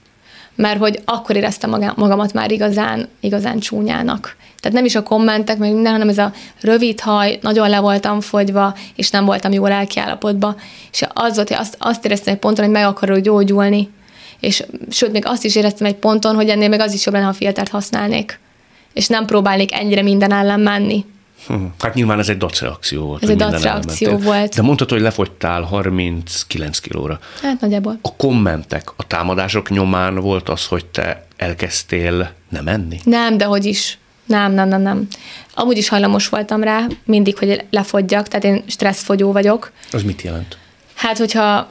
mert 0.56 0.80
hogy 0.80 1.00
akkor 1.06 1.36
éreztem 1.36 1.70
magamat 1.96 2.34
már 2.34 2.52
igazán, 2.52 3.08
igazán 3.20 3.60
csúnyának. 3.60 4.36
Tehát 4.60 4.78
nem 4.78 4.86
is 4.86 4.96
a 4.96 5.04
kommentek, 5.04 5.58
meg 5.58 5.74
minden, 5.74 5.92
hanem 5.92 6.10
ez 6.10 6.18
a 6.18 6.32
rövid 6.62 7.00
haj, 7.00 7.38
nagyon 7.42 7.70
le 7.70 7.80
voltam 7.80 8.22
fogyva, 8.22 8.76
és 8.96 9.10
nem 9.10 9.26
voltam 9.26 9.52
jó 9.52 9.68
lelkiállapotban. 9.68 10.56
És 10.92 11.04
az 11.14 11.36
volt, 11.36 11.48
hogy 11.48 11.58
azt, 11.58 11.76
azt 11.80 12.06
éreztem 12.06 12.34
egy 12.34 12.40
ponton, 12.40 12.66
hogy 12.66 12.74
meg 12.74 12.86
akarok 12.86 13.20
gyógyulni. 13.20 13.90
És 14.40 14.64
sőt, 14.90 15.12
még 15.12 15.26
azt 15.26 15.44
is 15.44 15.56
éreztem 15.56 15.88
egy 15.88 15.96
ponton, 15.96 16.36
hogy 16.36 16.50
ennél 16.50 16.70
még 16.70 16.80
az 16.80 16.94
is 16.94 17.06
jobb 17.06 17.16
lenne, 17.16 17.26
ha 17.26 17.34
filtert 17.34 17.70
használnék. 17.70 18.40
És 18.94 19.08
nem 19.08 19.26
próbálnék 19.26 19.74
ennyire 19.74 20.02
minden 20.02 20.32
ellen 20.32 20.60
menni. 20.60 21.06
Hm. 21.48 21.66
Hát 21.80 21.94
nyilván 21.94 22.20
ez 22.20 22.30
egy 22.30 22.38
dacreakció 22.38 23.06
volt. 23.06 23.24
Ez 23.24 23.30
egy 23.30 23.36
dacreakció 23.36 24.18
volt. 24.18 24.56
De 24.56 24.62
mondtad, 24.62 24.90
hogy 24.90 25.02
lefogytál 25.02 25.62
39 25.62 26.80
kilóra. 26.80 27.20
Hát 27.42 27.62
nagyjából. 27.62 28.00
A 28.02 28.16
kommentek, 28.16 28.90
a 28.96 29.08
támadások 29.08 29.70
nyomán 29.70 30.16
volt 30.16 30.50
az, 30.50 30.66
hogy 30.66 30.86
te 30.86 31.26
elkezdtél 31.38 32.32
nem 32.50 32.68
enni? 32.68 33.00
Nem, 33.04 33.38
de 33.38 33.46
hogy 33.46 33.66
is. 33.66 33.98
Nem, 34.26 34.54
nem, 34.54 34.68
nem, 34.68 34.82
nem. 34.82 35.08
Amúgy 35.54 35.78
is 35.78 35.90
hajlamos 35.90 36.30
voltam 36.30 36.64
rá, 36.64 36.88
mindig, 37.06 37.38
hogy 37.38 37.66
lefogyjak, 37.70 38.28
tehát 38.28 38.44
én 38.44 38.64
stresszfogyó 38.68 39.32
vagyok. 39.32 39.72
Az 39.92 40.04
mit 40.04 40.22
jelent? 40.22 40.58
Hát, 40.96 41.18
hogyha 41.18 41.70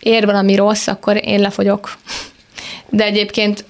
ér 0.00 0.24
valami 0.24 0.54
rossz, 0.54 0.86
akkor 0.86 1.20
én 1.24 1.40
lefogyok. 1.40 1.96
De 2.88 3.04
egyébként 3.04 3.64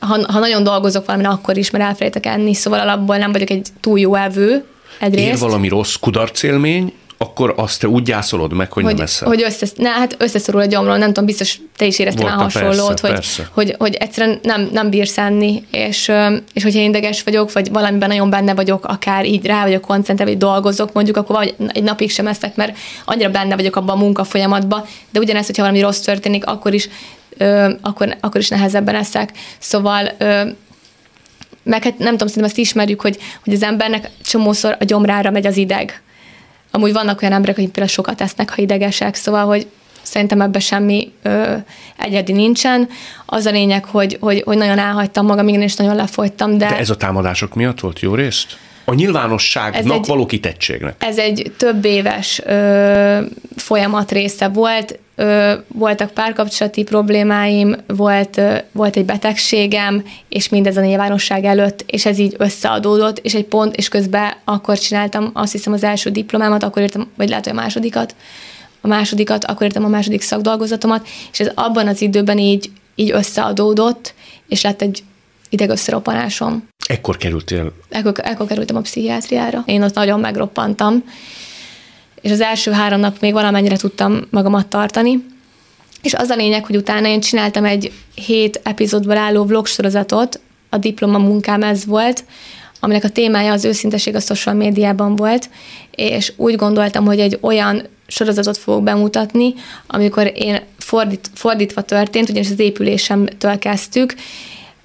ha, 0.00 0.32
ha 0.32 0.38
nagyon 0.38 0.62
dolgozok 0.64 1.06
valamin, 1.06 1.26
akkor 1.26 1.56
is, 1.56 1.70
mert 1.70 1.84
elfelejtek 1.84 2.26
enni, 2.26 2.54
szóval 2.54 2.80
alapból 2.80 3.16
nem 3.16 3.32
vagyok 3.32 3.50
egy 3.50 3.68
túl 3.80 3.98
jó 3.98 4.14
evő, 4.14 4.64
egyrészt. 4.98 5.26
Ér 5.26 5.38
valami 5.38 5.68
rossz 5.68 5.94
kudarcélmény, 5.94 6.92
akkor 7.22 7.54
azt 7.56 7.80
te 7.80 7.88
úgy 7.88 8.02
gyászolod 8.02 8.52
meg, 8.52 8.72
hogy, 8.72 8.84
hogy 8.84 8.94
nem 8.94 9.04
eszel. 9.04 9.28
Hogy 9.28 9.42
össze, 9.42 9.66
ne, 9.76 9.88
hát 9.88 10.16
összeszorul 10.18 10.60
a 10.60 10.64
gyomról, 10.64 10.96
nem 10.96 11.06
tudom, 11.06 11.24
biztos 11.24 11.58
te 11.76 11.84
is 11.84 11.98
éreztél 11.98 12.24
már 12.24 12.34
hasonlót, 12.34 13.00
persze, 13.00 13.06
hogy, 13.06 13.10
persze. 13.12 13.48
Hogy, 13.52 13.74
hogy 13.78 13.94
egyszerűen 13.94 14.38
nem, 14.42 14.68
nem 14.72 14.90
bírsz 14.90 15.18
enni, 15.18 15.62
és, 15.70 16.12
és 16.52 16.62
hogyha 16.62 16.80
ideges 16.80 17.22
vagyok, 17.22 17.52
vagy 17.52 17.70
valamiben 17.70 18.08
nagyon 18.08 18.30
benne 18.30 18.54
vagyok, 18.54 18.84
akár 18.84 19.24
így 19.26 19.46
rá 19.46 19.62
vagyok 19.62 19.80
koncentrálva, 19.80 20.32
vagy 20.32 20.42
dolgozok, 20.42 20.92
mondjuk, 20.92 21.16
akkor 21.16 21.36
vagy 21.36 21.54
egy 21.68 21.82
napig 21.82 22.10
sem 22.10 22.26
eszek, 22.26 22.56
mert 22.56 22.76
annyira 23.04 23.30
benne 23.30 23.56
vagyok 23.56 23.76
abban 23.76 23.96
a 23.96 24.00
munkafolyamatban, 24.00 24.84
de 25.10 25.18
ugyanezt, 25.18 25.46
hogyha 25.46 25.62
valami 25.62 25.80
rossz 25.80 26.00
történik, 26.00 26.46
akkor 26.46 26.74
is, 26.74 26.88
ö, 27.38 27.70
akkor, 27.80 28.16
akkor 28.20 28.40
is 28.40 28.48
nehezebben 28.48 28.94
eszek. 28.94 29.32
Szóval 29.58 30.10
ö, 30.18 30.42
meg 31.62 31.82
hát 31.82 31.98
nem 31.98 32.10
tudom, 32.12 32.28
szerintem 32.28 32.44
ezt 32.44 32.58
ismerjük, 32.58 33.00
hogy, 33.00 33.18
hogy 33.44 33.52
az 33.52 33.62
embernek 33.62 34.10
csomószor 34.24 34.76
a 34.80 34.84
gyomrára 34.84 35.30
megy 35.30 35.46
az 35.46 35.56
ideg. 35.56 36.02
Amúgy 36.70 36.92
vannak 36.92 37.22
olyan 37.22 37.34
emberek, 37.34 37.56
akik 37.56 37.70
például 37.70 37.94
sokat 37.94 38.20
esznek, 38.20 38.50
ha 38.50 38.62
idegesek, 38.62 39.14
szóval, 39.14 39.46
hogy 39.46 39.66
szerintem 40.02 40.40
ebben 40.40 40.60
semmi 40.60 41.12
ö, 41.22 41.54
egyedi 41.98 42.32
nincsen. 42.32 42.88
Az 43.26 43.46
a 43.46 43.50
lényeg, 43.50 43.84
hogy, 43.84 44.16
hogy, 44.20 44.42
hogy 44.44 44.56
nagyon 44.56 44.78
elhagytam 44.78 45.26
magam, 45.26 45.48
igen, 45.48 45.62
és 45.62 45.76
nagyon 45.76 45.96
lefolytam. 45.96 46.58
De, 46.58 46.68
de 46.68 46.78
ez 46.78 46.90
a 46.90 46.96
támadások 46.96 47.54
miatt 47.54 47.80
volt 47.80 48.00
jó 48.00 48.14
részt? 48.14 48.56
A 48.84 48.94
nyilvánosságnak 48.94 49.96
egy, 49.96 50.06
való 50.06 50.26
kitettségnek. 50.26 50.94
Ez 50.98 51.18
egy 51.18 51.52
több 51.56 51.84
éves 51.84 52.40
ö, 52.44 53.20
folyamat 53.56 54.12
része 54.12 54.48
volt. 54.48 54.98
Ö, 55.22 55.52
voltak 55.68 56.10
párkapcsolati 56.10 56.82
problémáim, 56.82 57.76
volt, 57.86 58.36
ö, 58.36 58.56
volt 58.72 58.96
egy 58.96 59.04
betegségem, 59.04 60.04
és 60.28 60.48
mindez 60.48 60.76
a 60.76 60.80
nyilvánosság 60.80 61.44
előtt, 61.44 61.84
és 61.86 62.06
ez 62.06 62.18
így 62.18 62.34
összeadódott, 62.38 63.18
és 63.18 63.34
egy 63.34 63.44
pont, 63.44 63.76
és 63.76 63.88
közben 63.88 64.32
akkor 64.44 64.78
csináltam 64.78 65.30
azt 65.32 65.52
hiszem 65.52 65.72
az 65.72 65.84
első 65.84 66.10
diplomámat, 66.10 66.62
akkor 66.62 66.82
írtam, 66.82 67.10
vagy 67.16 67.28
lehet, 67.28 67.44
hogy 67.44 67.52
a 67.52 67.60
másodikat, 67.60 68.14
a 68.80 68.86
másodikat, 68.86 69.44
akkor 69.44 69.66
írtam 69.66 69.84
a 69.84 69.88
második 69.88 70.22
szakdolgozatomat, 70.22 71.08
és 71.32 71.40
ez 71.40 71.50
abban 71.54 71.88
az 71.88 72.00
időben 72.00 72.38
így, 72.38 72.70
így 72.94 73.10
összeadódott, 73.10 74.14
és 74.48 74.62
lett 74.62 74.82
egy 74.82 75.02
idegösszeroppanásom. 75.48 76.68
Ekkor 76.86 77.16
kerültél? 77.16 77.72
Ekkor, 77.88 78.12
ekkor 78.16 78.46
kerültem 78.46 78.76
a 78.76 78.80
pszichiátriára. 78.80 79.62
Én 79.66 79.82
ott 79.82 79.94
nagyon 79.94 80.20
megroppantam, 80.20 81.04
és 82.22 82.30
az 82.30 82.40
első 82.40 82.70
három 82.70 83.00
nap 83.00 83.20
még 83.20 83.32
valamennyire 83.32 83.76
tudtam 83.76 84.20
magamat 84.30 84.66
tartani. 84.66 85.24
És 86.02 86.14
az 86.14 86.28
a 86.28 86.34
lényeg, 86.34 86.64
hogy 86.64 86.76
utána 86.76 87.08
én 87.08 87.20
csináltam 87.20 87.64
egy 87.64 87.92
hét 88.14 88.60
epizódból 88.62 89.16
álló 89.16 89.44
vlog 89.44 89.66
sorozatot, 89.66 90.40
a 90.68 90.76
diploma 90.76 91.18
munkám 91.18 91.62
ez 91.62 91.86
volt, 91.86 92.24
aminek 92.80 93.04
a 93.04 93.08
témája 93.08 93.52
az 93.52 93.64
őszinteség 93.64 94.14
a 94.14 94.20
social 94.20 94.54
médiában 94.54 95.16
volt, 95.16 95.50
és 95.90 96.32
úgy 96.36 96.56
gondoltam, 96.56 97.04
hogy 97.04 97.20
egy 97.20 97.38
olyan 97.40 97.82
sorozatot 98.06 98.56
fogok 98.56 98.82
bemutatni, 98.82 99.54
amikor 99.86 100.32
én 100.34 100.60
fordít, 100.78 101.30
fordítva 101.34 101.82
történt, 101.82 102.28
ugyanis 102.28 102.50
az 102.50 102.58
épülésemtől 102.58 103.58
kezdtük, 103.58 104.14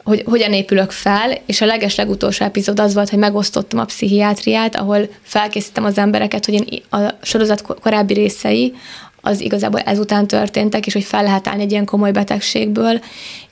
hogy 0.07 0.23
hogyan 0.25 0.53
épülök 0.53 0.91
fel, 0.91 1.37
és 1.45 1.61
a 1.61 1.65
leges 1.65 1.95
legutolsó 1.95 2.45
epizód 2.45 2.79
az 2.79 2.93
volt, 2.93 3.09
hogy 3.09 3.19
megosztottam 3.19 3.79
a 3.79 3.85
pszichiátriát, 3.85 4.75
ahol 4.75 5.09
felkészítem 5.21 5.85
az 5.85 5.97
embereket, 5.97 6.45
hogy 6.45 6.53
én 6.53 6.81
a 6.89 7.13
sorozat 7.21 7.61
korábbi 7.61 8.13
részei, 8.13 8.73
az 9.21 9.41
igazából 9.41 9.79
ezután 9.79 10.27
történtek, 10.27 10.85
és 10.85 10.93
hogy 10.93 11.03
fel 11.03 11.23
lehet 11.23 11.47
állni 11.47 11.61
egy 11.61 11.71
ilyen 11.71 11.85
komoly 11.85 12.11
betegségből, 12.11 12.99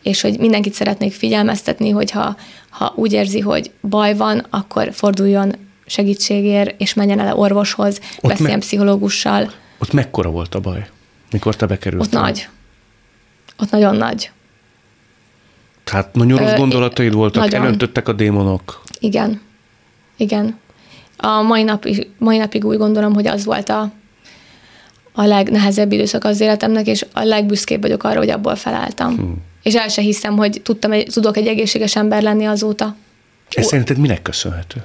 és 0.04 0.22
hogy 0.22 0.40
mindenkit 0.40 0.74
szeretnék 0.74 1.14
figyelmeztetni, 1.14 1.90
hogyha 1.90 2.36
ha 2.70 2.94
úgy 2.96 3.14
érzi, 3.14 3.40
hogy 3.40 3.72
baj 3.82 4.16
van, 4.16 4.46
akkor 4.50 4.90
forduljon 4.94 5.56
segítségért, 5.86 6.82
és 6.82 6.94
menjen 6.94 7.20
el 7.20 7.38
orvoshoz, 7.38 8.00
ott 8.16 8.30
beszéljen 8.30 8.58
me- 8.58 8.66
pszichológussal. 8.66 9.52
Ott 9.78 9.94
mekkora 9.94 10.30
volt 10.30 10.56
a 10.56 10.60
baj, 10.60 10.88
mikor 11.32 11.56
te 11.56 11.66
bekerültél? 11.66 12.08
Ott 12.08 12.24
nagy. 12.24 12.48
Ott 13.58 13.72
nagyon 13.72 13.96
nagy. 13.96 14.30
Tehát 15.86 16.14
nagyon 16.16 16.38
rossz 16.38 16.56
gondolataid 16.56 17.14
voltak, 17.14 17.44
nagyon. 17.44 17.62
elöntöttek 17.62 18.08
a 18.08 18.14
démonok. 18.14 18.82
Igen. 19.00 19.42
Igen. 20.18 20.60
A 21.18 21.42
mai, 21.42 21.64
nap, 21.64 21.88
mai 22.18 22.38
napig 22.38 22.66
úgy 22.66 22.78
gondolom, 22.78 23.14
hogy 23.14 23.28
az 23.28 23.46
volt 23.46 23.70
a, 23.70 23.92
a 25.14 25.24
legnehezebb 25.24 25.92
időszak 25.92 26.24
az 26.24 26.40
életemnek, 26.40 26.88
és 26.88 27.06
a 27.14 27.24
legbüszkébb 27.24 27.82
vagyok 27.82 28.04
arra, 28.04 28.18
hogy 28.18 28.30
abból 28.30 28.56
felálltam. 28.56 29.16
Hmm. 29.16 29.36
És 29.64 29.76
el 29.76 29.88
se 29.88 30.02
hiszem, 30.02 30.36
hogy 30.38 30.62
tudtam, 30.64 30.92
egy, 30.92 31.08
tudok 31.14 31.38
egy 31.38 31.48
egészséges 31.48 31.96
ember 31.96 32.22
lenni 32.22 32.46
azóta. 32.46 32.96
Ez 33.50 33.66
szerinted 33.66 33.98
minek 33.98 34.22
köszönhető? 34.22 34.84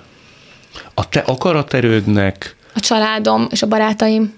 A 0.94 1.08
te 1.08 1.20
akaraterődnek? 1.20 2.56
A 2.74 2.80
családom 2.80 3.46
és 3.50 3.62
a 3.62 3.66
barátaim. 3.66 4.32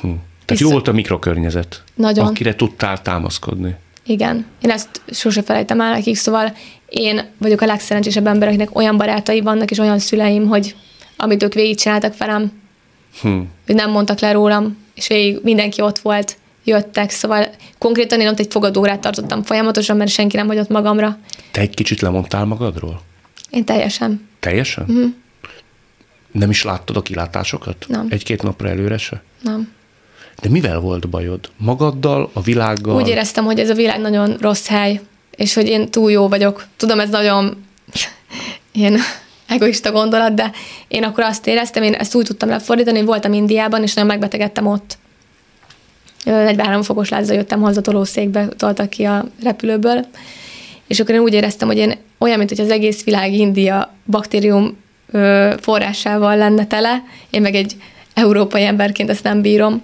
Hm. 0.00 0.08
Tehát 0.08 0.46
Visz... 0.46 0.60
jó 0.60 0.70
volt 0.70 0.88
a 0.88 0.92
mikrokörnyezet, 0.92 1.82
Nagyon. 1.94 2.26
akire 2.26 2.54
tudtál 2.54 3.02
támaszkodni. 3.02 3.76
Igen, 4.06 4.46
én 4.62 4.70
ezt 4.70 4.88
sose 5.10 5.42
felejtem 5.42 5.80
el 5.80 5.90
nekik, 5.90 6.16
szóval 6.16 6.56
én 6.88 7.20
vagyok 7.38 7.60
a 7.60 7.66
legszerencsésebb 7.66 8.26
ember, 8.26 8.48
akinek 8.48 8.76
olyan 8.76 8.96
barátai 8.96 9.40
vannak, 9.40 9.70
és 9.70 9.78
olyan 9.78 9.98
szüleim, 9.98 10.46
hogy 10.46 10.76
amit 11.16 11.42
ők 11.42 11.54
végigcsináltak 11.54 12.16
velem, 12.16 12.52
hm. 13.20 13.38
hogy 13.66 13.74
nem 13.74 13.90
mondtak 13.90 14.18
le 14.18 14.32
rólam, 14.32 14.78
és 14.94 15.06
végig 15.06 15.38
mindenki 15.42 15.80
ott 15.82 15.98
volt, 15.98 16.36
jöttek, 16.64 17.10
szóval 17.10 17.48
konkrétan 17.78 18.20
én 18.20 18.28
ott 18.28 18.38
egy 18.38 18.52
fogadórát 18.52 19.00
tartottam 19.00 19.42
folyamatosan, 19.42 19.96
mert 19.96 20.10
senki 20.10 20.36
nem 20.36 20.46
hagyott 20.46 20.68
magamra. 20.68 21.18
Te 21.50 21.60
egy 21.60 21.74
kicsit 21.74 22.00
lemondtál 22.00 22.44
magadról? 22.44 23.02
Én 23.50 23.64
teljesen. 23.64 24.28
Teljesen? 24.40 24.84
Uh-huh. 24.88 25.12
Nem 26.32 26.50
is 26.50 26.62
láttad 26.62 26.96
a 26.96 27.02
kilátásokat? 27.02 27.84
Nem. 27.88 28.06
Egy-két 28.10 28.42
napra 28.42 28.68
előre 28.68 28.98
se? 28.98 29.22
Nem. 29.42 29.72
De 30.40 30.48
mivel 30.48 30.80
volt 30.80 31.08
bajod? 31.08 31.50
Magaddal, 31.56 32.30
a 32.32 32.40
világgal? 32.40 32.94
Úgy 32.94 33.08
éreztem, 33.08 33.44
hogy 33.44 33.58
ez 33.58 33.70
a 33.70 33.74
világ 33.74 34.00
nagyon 34.00 34.36
rossz 34.40 34.66
hely, 34.66 35.00
és 35.36 35.54
hogy 35.54 35.66
én 35.66 35.90
túl 35.90 36.10
jó 36.10 36.28
vagyok. 36.28 36.66
Tudom, 36.76 37.00
ez 37.00 37.08
nagyon 37.08 37.64
én 38.72 38.98
egoista 39.46 39.92
gondolat, 39.92 40.34
de 40.34 40.50
én 40.88 41.04
akkor 41.04 41.24
azt 41.24 41.46
éreztem, 41.46 41.82
én 41.82 41.94
ezt 41.94 42.14
úgy 42.14 42.24
tudtam 42.24 42.48
lefordítani, 42.48 42.96
hogy 42.96 43.06
voltam 43.06 43.32
Indiában, 43.32 43.82
és 43.82 43.94
nagyon 43.94 44.10
megbetegedtem 44.10 44.66
ott. 44.66 44.98
43 46.24 46.82
fokos 46.82 47.08
lázzal 47.08 47.36
jöttem 47.36 47.60
haza, 47.60 47.80
tolószékbe 47.80 48.48
toltak 48.48 48.90
ki 48.90 49.04
a 49.04 49.24
repülőből, 49.42 50.06
és 50.86 51.00
akkor 51.00 51.14
én 51.14 51.20
úgy 51.20 51.34
éreztem, 51.34 51.68
hogy 51.68 51.76
én 51.76 51.96
olyan, 52.18 52.38
mint 52.38 52.48
hogy 52.48 52.60
az 52.60 52.70
egész 52.70 53.04
világ 53.04 53.32
India 53.32 53.94
baktérium 54.06 54.76
forrásával 55.60 56.36
lenne 56.36 56.66
tele, 56.66 57.02
én 57.30 57.40
meg 57.40 57.54
egy 57.54 57.76
európai 58.14 58.64
emberként 58.64 59.10
ezt 59.10 59.22
nem 59.22 59.40
bírom, 59.40 59.82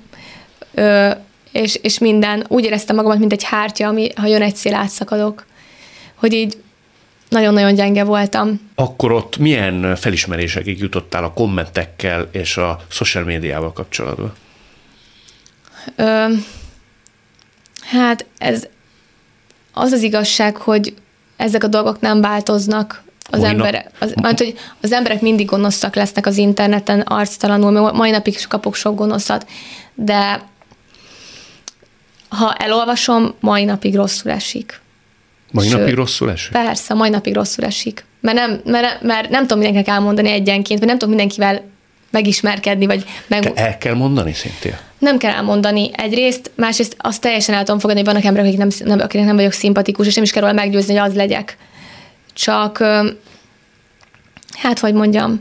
és, 1.52 1.74
és 1.82 1.98
minden, 1.98 2.44
úgy 2.48 2.64
éreztem 2.64 2.96
magamat, 2.96 3.18
mint 3.18 3.32
egy 3.32 3.44
hártya, 3.44 3.88
ami, 3.88 4.08
ha 4.16 4.26
jön 4.26 4.42
egy 4.42 4.56
szél, 4.56 4.74
átszakadok. 4.74 5.46
Hogy 6.14 6.32
így 6.32 6.56
nagyon-nagyon 7.28 7.74
gyenge 7.74 8.04
voltam. 8.04 8.70
Akkor 8.74 9.12
ott 9.12 9.36
milyen 9.36 9.96
felismerésekig 9.96 10.78
jutottál 10.78 11.24
a 11.24 11.32
kommentekkel 11.32 12.28
és 12.32 12.56
a 12.56 12.80
social 12.88 13.24
médiával 13.24 13.72
kapcsolatban? 13.72 14.32
Ö, 15.96 16.26
hát 17.80 18.26
ez 18.38 18.66
az 19.72 19.92
az 19.92 20.02
igazság, 20.02 20.56
hogy 20.56 20.94
ezek 21.36 21.64
a 21.64 21.66
dolgok 21.66 22.00
nem 22.00 22.20
változnak. 22.20 23.02
Az, 23.30 23.42
emberek, 23.42 23.90
az, 23.98 24.12
mert, 24.22 24.38
hogy 24.38 24.54
az 24.82 24.92
emberek 24.92 25.20
mindig 25.20 25.46
gonoszak 25.46 25.94
lesznek 25.94 26.26
az 26.26 26.36
interneten 26.36 27.00
arctalanul, 27.00 27.92
mai 27.92 28.10
napig 28.10 28.34
is 28.34 28.46
kapok 28.46 28.74
sok 28.74 28.94
gonoszat, 28.94 29.46
de 29.94 30.42
ha 32.28 32.54
elolvasom, 32.54 33.34
mai 33.40 33.64
napig 33.64 33.94
rosszul 33.94 34.30
esik. 34.30 34.80
Mai 35.50 35.68
Sőt, 35.68 35.78
napig 35.78 35.94
rosszul 35.94 36.30
esik? 36.30 36.52
Persze, 36.52 36.94
mai 36.94 37.08
napig 37.08 37.34
rosszul 37.34 37.64
esik. 37.64 38.04
Mert 38.20 38.36
nem, 38.36 38.60
mert, 38.64 39.02
mert 39.02 39.30
nem 39.30 39.40
tudom 39.42 39.58
mindenkinek 39.58 39.94
elmondani 39.96 40.30
egyenként, 40.30 40.78
vagy 40.78 40.88
nem 40.88 40.98
tudom 40.98 41.14
mindenkivel 41.14 41.62
megismerkedni, 42.10 42.86
vagy 42.86 43.04
meg... 43.26 43.52
Te 43.52 43.64
el 43.64 43.78
kell 43.78 43.94
mondani 43.94 44.32
szintén? 44.32 44.76
Nem 44.98 45.18
kell 45.18 45.32
elmondani 45.32 45.90
egyrészt, 45.92 46.50
másrészt 46.54 46.96
azt 46.98 47.20
teljesen 47.20 47.54
el 47.54 47.64
tudom 47.64 47.78
fogadni, 47.78 48.02
hogy 48.02 48.10
vannak 48.12 48.26
emberek, 48.26 48.48
akik 48.48 48.58
nem, 48.58 48.88
nem, 48.88 49.00
akiknek 49.00 49.26
nem 49.26 49.36
vagyok 49.36 49.52
szimpatikus, 49.52 50.06
és 50.06 50.14
nem 50.14 50.24
is 50.24 50.30
kell 50.30 50.42
róla 50.42 50.54
meggyőzni, 50.54 50.96
hogy 50.96 51.08
az 51.08 51.16
legyek. 51.16 51.56
Csak, 52.34 52.78
hát 54.52 54.78
hogy 54.78 54.94
mondjam, 54.94 55.38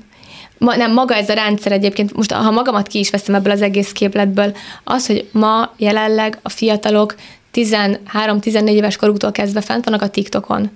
ma, 0.58 0.76
nem, 0.76 0.94
maga 0.94 1.16
ez 1.16 1.30
a 1.30 1.34
rendszer 1.34 1.72
egyébként, 1.72 2.16
most 2.16 2.32
ha 2.32 2.52
magamat 2.52 2.88
ki 2.88 3.00
is 3.00 3.10
veszem 3.10 3.36
ebből 3.36 3.52
az 3.52 3.62
egész 3.62 3.92
képletből, 3.92 4.56
az, 4.84 5.08
hogy 5.08 5.28
ma 5.32 5.74
jelenleg 5.78 6.40
a 6.42 6.50
fiatalok 6.50 7.16
13-14 7.54 8.70
éves 8.70 8.96
koruktól 8.96 9.32
kezdve 9.32 9.62
fent 9.62 9.86
vannak 9.86 10.02
a 10.02 10.10
TikTokon 10.10 10.72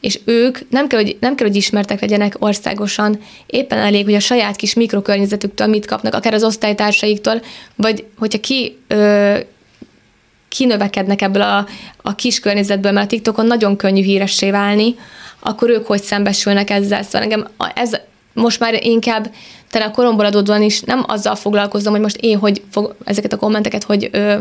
és 0.00 0.20
ők 0.24 0.58
nem 0.70 0.86
kell, 0.86 1.00
hogy, 1.00 1.16
nem 1.20 1.34
kell, 1.34 1.46
hogy 1.46 1.56
ismertek 1.56 2.00
legyenek 2.00 2.34
országosan, 2.38 3.20
éppen 3.46 3.78
elég, 3.78 4.04
hogy 4.04 4.14
a 4.14 4.20
saját 4.20 4.56
kis 4.56 4.74
mikrokörnyezetüktől 4.74 5.66
mit 5.66 5.86
kapnak, 5.86 6.14
akár 6.14 6.34
az 6.34 6.44
osztálytársaiktól, 6.44 7.42
vagy 7.76 8.04
hogyha 8.18 8.40
ki 8.40 8.78
ö, 8.86 9.38
kinövekednek 10.48 11.22
ebből 11.22 11.42
a, 11.42 11.66
a 12.02 12.14
kis 12.14 12.40
környezetből, 12.40 12.92
mert 12.92 13.06
a 13.06 13.08
TikTokon 13.08 13.46
nagyon 13.46 13.76
könnyű 13.76 14.02
híressé 14.02 14.50
válni, 14.50 14.94
akkor 15.40 15.70
ők 15.70 15.86
hogy 15.86 16.02
szembesülnek 16.02 16.70
ezzel. 16.70 17.02
Szóval 17.02 17.22
engem 17.22 17.48
ez 17.74 17.96
most 18.32 18.60
már 18.60 18.84
inkább 18.84 19.30
talán 19.70 19.88
a 19.88 19.92
koromból 19.92 20.24
adódóan 20.24 20.62
is 20.62 20.80
nem 20.80 21.04
azzal 21.06 21.34
foglalkozom, 21.34 21.92
hogy 21.92 22.02
most 22.02 22.16
én 22.16 22.38
hogy 22.38 22.62
fog 22.70 22.94
ezeket 23.04 23.32
a 23.32 23.36
kommenteket, 23.36 23.84
hogy, 23.84 24.08
ö, 24.12 24.36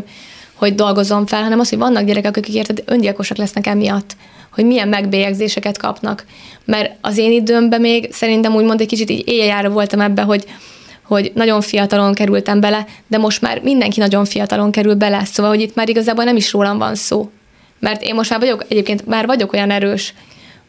hogy 0.54 0.76
dolgozom 0.76 1.26
fel, 1.26 1.44
hanem 1.44 1.60
az, 1.60 1.70
hogy 1.70 1.78
vannak 1.78 2.04
gyerekek, 2.04 2.38
akik 2.38 2.56
érted, 2.56 2.84
öngyilkosak 2.86 3.38
lesznek 3.38 3.68
emiatt 3.68 4.16
hogy 4.50 4.66
milyen 4.66 4.88
megbélyegzéseket 4.88 5.78
kapnak. 5.78 6.26
Mert 6.66 6.96
az 7.02 7.18
én 7.18 7.32
időmben 7.32 7.82
még 7.82 8.14
szerintem 8.14 8.56
úgymond 8.56 8.82
egy 8.82 8.88
kicsit 8.88 9.10
így 9.10 9.28
éjjára 9.28 9.70
voltam 9.70 10.02
ebbe, 10.02 10.22
hogy 10.22 10.46
hogy 11.04 11.32
nagyon 11.36 11.62
fiatalon 11.62 12.14
kerültem 12.14 12.60
bele, 12.60 12.86
de 13.08 13.18
most 13.18 13.42
már 13.42 13.62
mindenki 13.62 14.00
nagyon 14.00 14.26
fiatalon 14.26 14.72
kerül 14.72 14.96
bele, 14.96 15.26
szóval, 15.26 15.52
hogy 15.52 15.62
itt 15.62 15.76
már 15.76 15.90
igazából 15.90 16.24
nem 16.24 16.36
is 16.36 16.52
rólam 16.52 16.78
van 16.78 16.96
szó. 16.96 17.30
Mert 17.80 18.02
én 18.04 18.16
most 18.16 18.30
már 18.30 18.40
vagyok, 18.40 18.66
egyébként 18.68 19.06
már 19.06 19.26
vagyok 19.26 19.54
olyan 19.54 19.72
erős, 19.72 20.14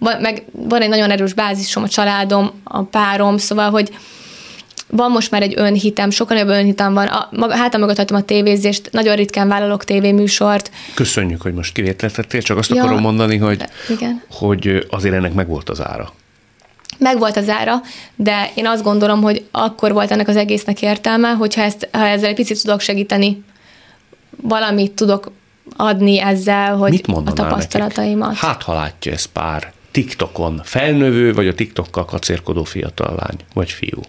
meg 0.01 0.45
van 0.53 0.81
egy 0.81 0.89
nagyon 0.89 1.11
erős 1.11 1.33
bázisom, 1.33 1.83
a 1.83 1.89
családom, 1.89 2.61
a 2.65 2.83
párom, 2.83 3.37
szóval, 3.37 3.71
hogy, 3.71 3.91
van 4.91 5.11
most 5.11 5.31
már 5.31 5.43
egy 5.43 5.55
önhitem, 5.57 6.11
sokkal 6.11 6.37
jobb 6.37 6.49
önhitem 6.49 6.95
van. 6.95 7.07
A, 7.07 7.29
maga, 7.31 7.57
hátam 7.57 7.81
mögött 7.81 7.97
hagytam 7.97 8.17
a 8.17 8.23
tévézést, 8.23 8.89
nagyon 8.93 9.17
ritkán 9.17 9.49
vállalok 9.49 9.85
tévéműsort. 9.85 10.71
Köszönjük, 10.95 11.43
hogy 11.43 11.55
most 11.55 11.73
kivétletettél, 11.73 12.43
csak 12.43 12.57
azt 12.57 12.71
ja, 12.71 12.83
akarom 12.83 13.01
mondani, 13.01 13.37
hogy, 13.37 13.65
igen. 13.89 14.23
hogy 14.31 14.87
azért 14.91 15.15
ennek 15.15 15.33
megvolt 15.33 15.69
az 15.69 15.83
ára. 15.83 16.13
Megvolt 16.99 17.37
az 17.37 17.49
ára, 17.49 17.81
de 18.17 18.51
én 18.55 18.67
azt 18.67 18.83
gondolom, 18.83 19.23
hogy 19.23 19.45
akkor 19.51 19.93
volt 19.93 20.11
ennek 20.11 20.29
az 20.29 20.37
egésznek 20.37 20.83
értelme, 20.83 21.29
hogyha 21.29 21.63
ezt, 21.63 21.89
ha 21.93 22.07
ezzel 22.07 22.29
egy 22.29 22.35
picit 22.35 22.63
tudok 22.63 22.81
segíteni, 22.81 23.45
valamit 24.43 24.93
tudok 24.93 25.33
adni 25.77 26.21
ezzel, 26.21 26.77
hogy 26.77 26.91
Mit 26.91 27.07
a 27.07 27.33
tapasztalataimat. 27.33 28.29
Nekik? 28.29 28.45
Hát, 28.45 28.63
ha 28.63 28.75
látja 28.75 29.13
ez 29.13 29.25
pár 29.25 29.73
TikTokon 29.91 30.61
felnövő, 30.65 31.33
vagy 31.33 31.49
a 31.49 31.55
TikTokkal 31.55 32.05
kacérkodó 32.05 32.65
fiatal 32.65 33.15
lány, 33.15 33.37
vagy 33.55 33.71
fiú 33.71 34.01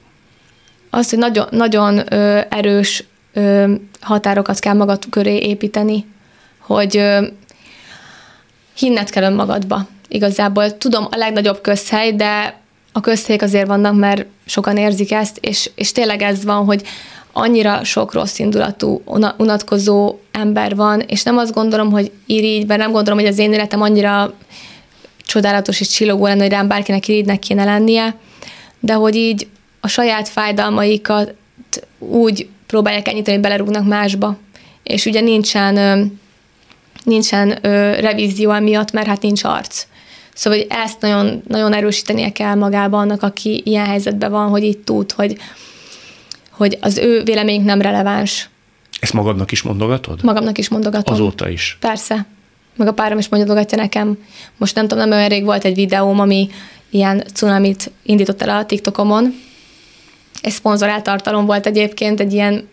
az, 0.93 1.09
hogy 1.09 1.19
nagyon, 1.19 1.47
nagyon 1.49 2.13
ö, 2.13 2.39
erős 2.49 3.03
ö, 3.33 3.73
határokat 4.01 4.59
kell 4.59 4.73
magad 4.73 5.03
köré 5.09 5.37
építeni, 5.37 6.05
hogy 6.59 6.97
ö, 6.97 7.25
hinned 8.77 9.09
kell 9.09 9.23
önmagadba. 9.23 9.87
Igazából 10.07 10.77
tudom 10.77 11.07
a 11.11 11.17
legnagyobb 11.17 11.61
közhely, 11.61 12.15
de 12.15 12.59
a 12.91 12.99
közhelyek 12.99 13.41
azért 13.41 13.67
vannak, 13.67 13.95
mert 13.95 14.25
sokan 14.45 14.77
érzik 14.77 15.11
ezt, 15.11 15.37
és, 15.41 15.69
és 15.75 15.91
tényleg 15.91 16.21
ez 16.21 16.43
van, 16.43 16.65
hogy 16.65 16.83
annyira 17.31 17.83
sok 17.83 18.13
rossz 18.13 18.39
indulatú, 18.39 19.01
unatkozó 19.37 20.17
ember 20.31 20.75
van, 20.75 20.99
és 20.99 21.23
nem 21.23 21.37
azt 21.37 21.53
gondolom, 21.53 21.91
hogy 21.91 22.11
irigy, 22.25 22.67
mert 22.67 22.79
nem 22.79 22.91
gondolom, 22.91 23.19
hogy 23.19 23.27
az 23.27 23.37
én 23.37 23.53
életem 23.53 23.81
annyira 23.81 24.33
csodálatos 25.23 25.79
és 25.79 25.87
csillogó 25.87 26.25
lenne, 26.25 26.41
hogy 26.41 26.51
rám 26.51 26.67
bárkinek 26.67 27.07
irigynek 27.07 27.39
kéne 27.39 27.63
lennie, 27.63 28.15
de 28.79 28.93
hogy 28.93 29.15
így 29.15 29.47
a 29.79 29.87
saját 29.87 30.29
fájdalmaikat 30.29 31.33
úgy 31.99 32.47
próbálják 32.67 33.07
enyhíteni, 33.07 33.37
hogy 33.37 33.45
belerúgnak 33.45 33.87
másba. 33.87 34.37
És 34.83 35.05
ugye 35.05 35.19
nincsen, 35.19 36.11
nincsen 37.03 37.49
revízió 37.99 38.59
miatt, 38.59 38.91
mert 38.91 39.07
hát 39.07 39.21
nincs 39.21 39.43
arc. 39.43 39.85
Szóval 40.33 40.59
hogy 40.59 40.67
ezt 40.69 41.01
nagyon, 41.01 41.43
nagyon 41.47 41.73
erősítenie 41.73 42.31
kell 42.31 42.55
magában 42.55 43.01
annak, 43.01 43.23
aki 43.23 43.61
ilyen 43.65 43.85
helyzetben 43.85 44.31
van, 44.31 44.49
hogy 44.49 44.63
itt 44.63 44.85
tud, 44.85 45.11
hogy, 45.11 45.37
hogy 46.49 46.77
az 46.81 46.97
ő 46.97 47.23
véleményünk 47.23 47.65
nem 47.65 47.81
releváns. 47.81 48.49
Ezt 48.99 49.13
magadnak 49.13 49.51
is 49.51 49.61
mondogatod? 49.61 50.23
Magamnak 50.23 50.57
is 50.57 50.69
mondogatom. 50.69 51.13
Azóta 51.13 51.49
is? 51.49 51.77
Persze. 51.79 52.25
Meg 52.75 52.87
a 52.87 52.93
párom 52.93 53.17
is 53.17 53.29
mondogatja 53.29 53.77
nekem. 53.77 54.17
Most 54.57 54.75
nem 54.75 54.87
tudom, 54.87 55.07
nem 55.07 55.17
olyan 55.17 55.29
rég 55.29 55.43
volt 55.43 55.65
egy 55.65 55.75
videóm, 55.75 56.19
ami 56.19 56.49
ilyen 56.89 57.23
cunamit 57.33 57.91
indított 58.03 58.41
el 58.41 58.49
a 58.49 58.65
TikTokomon, 58.65 59.33
egy 60.41 60.51
szponzorált 60.51 61.03
tartalom 61.03 61.45
volt 61.45 61.65
egyébként, 61.65 62.19
egy 62.19 62.33
ilyen 62.33 62.67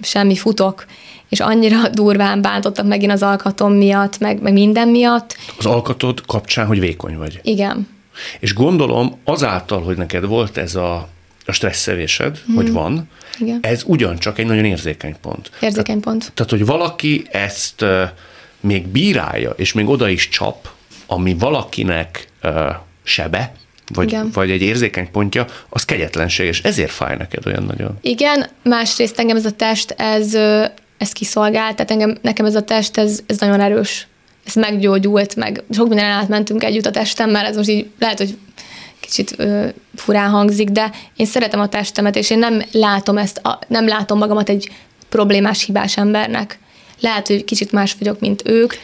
semmi 0.00 0.36
futok, 0.36 0.84
és 1.28 1.40
annyira 1.40 1.88
durván 2.00 2.42
bántottak 2.42 2.86
megint 2.86 3.12
az 3.12 3.22
alkatom 3.22 3.72
miatt, 3.72 4.18
meg, 4.18 4.42
meg 4.42 4.52
minden 4.52 4.88
miatt. 4.88 5.36
Az 5.58 5.66
alkatod 5.66 6.26
kapcsán, 6.26 6.66
hogy 6.66 6.80
vékony 6.80 7.16
vagy. 7.16 7.40
Igen. 7.42 7.88
És 8.38 8.54
gondolom 8.54 9.18
azáltal, 9.24 9.82
hogy 9.82 9.96
neked 9.96 10.24
volt 10.26 10.56
ez 10.56 10.74
a, 10.74 11.08
a 11.46 11.52
stresszevésed, 11.52 12.38
hmm. 12.38 12.54
hogy 12.54 12.72
van, 12.72 13.08
Igen. 13.38 13.58
ez 13.62 13.82
ugyancsak 13.86 14.38
egy 14.38 14.46
nagyon 14.46 14.64
érzékeny 14.64 15.16
pont. 15.20 15.50
Érzékeny 15.60 16.00
pont. 16.00 16.18
Tehát, 16.18 16.34
tehát 16.34 16.50
hogy 16.50 16.66
valaki 16.66 17.26
ezt 17.30 17.84
még 18.60 18.86
bírálja, 18.86 19.50
és 19.50 19.72
még 19.72 19.88
oda 19.88 20.08
is 20.08 20.28
csap, 20.28 20.68
ami 21.06 21.34
valakinek 21.38 22.28
uh, 22.42 22.52
sebe, 23.02 23.52
vagy, 23.94 24.18
vagy 24.32 24.50
egy 24.50 24.62
érzékeny 24.62 25.10
pontja, 25.10 25.46
az 25.68 25.84
kegyetlenség, 25.84 26.46
és 26.46 26.62
ezért 26.62 26.90
fáj 26.90 27.16
neked 27.16 27.46
olyan 27.46 27.62
nagyon. 27.62 27.98
Igen, 28.00 28.48
másrészt 28.62 29.18
engem 29.18 29.36
ez 29.36 29.44
a 29.44 29.50
test, 29.50 29.90
ez, 29.90 30.34
ez 30.98 31.12
kiszolgál, 31.12 31.74
tehát 31.74 31.90
engem, 31.90 32.18
nekem 32.22 32.46
ez 32.46 32.54
a 32.54 32.62
test, 32.62 32.98
ez, 32.98 33.20
ez 33.26 33.38
nagyon 33.38 33.60
erős. 33.60 34.06
Ez 34.46 34.54
meggyógyult, 34.54 35.36
meg 35.36 35.62
sok 35.70 35.88
minden 35.88 36.04
átmentünk 36.04 36.64
együtt 36.64 36.86
a 36.86 36.90
testemmel, 36.90 37.46
ez 37.46 37.56
most 37.56 37.68
így 37.68 37.90
lehet, 37.98 38.18
hogy 38.18 38.38
kicsit 39.00 39.34
ö, 39.36 39.66
furán 39.94 40.30
hangzik, 40.30 40.68
de 40.68 40.90
én 41.16 41.26
szeretem 41.26 41.60
a 41.60 41.68
testemet, 41.68 42.16
és 42.16 42.30
én 42.30 42.38
nem 42.38 42.62
látom 42.72 43.18
ezt, 43.18 43.38
a, 43.38 43.58
nem 43.68 43.86
látom 43.86 44.18
magamat 44.18 44.48
egy 44.48 44.70
problémás, 45.08 45.64
hibás 45.64 45.96
embernek. 45.96 46.58
Lehet, 47.00 47.26
hogy 47.26 47.44
kicsit 47.44 47.72
más 47.72 47.96
vagyok, 47.98 48.20
mint 48.20 48.42
ők, 48.44 48.74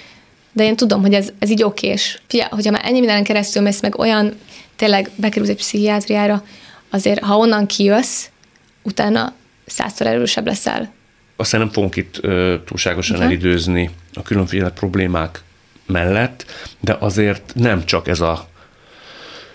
de 0.52 0.64
én 0.64 0.76
tudom, 0.76 1.00
hogy 1.00 1.14
ez, 1.14 1.32
ez 1.38 1.50
így 1.50 1.62
okés. 1.62 2.22
Fia, 2.26 2.46
hogyha 2.50 2.70
már 2.70 2.84
ennyi 2.84 2.98
mindenen 2.98 3.24
keresztül 3.24 3.62
mész, 3.62 3.80
meg 3.80 3.98
olyan 3.98 4.34
tényleg 4.76 5.10
bekerülsz 5.16 5.50
egy 5.50 5.56
pszichiátriára, 5.56 6.44
azért 6.90 7.20
ha 7.20 7.36
onnan 7.36 7.66
kijössz, 7.66 8.26
utána 8.82 9.32
százszor 9.66 10.06
erősebb 10.06 10.46
leszel. 10.46 10.92
Aztán 11.36 11.60
nem 11.60 11.70
fogunk 11.70 11.96
itt 11.96 12.18
ö, 12.20 12.56
túlságosan 12.66 13.16
Igen. 13.16 13.28
elidőzni 13.28 13.90
a 14.14 14.22
különféle 14.22 14.70
problémák 14.70 15.42
mellett, 15.86 16.44
de 16.80 16.96
azért 17.00 17.52
nem 17.54 17.84
csak 17.84 18.08
ez 18.08 18.20
a 18.20 18.48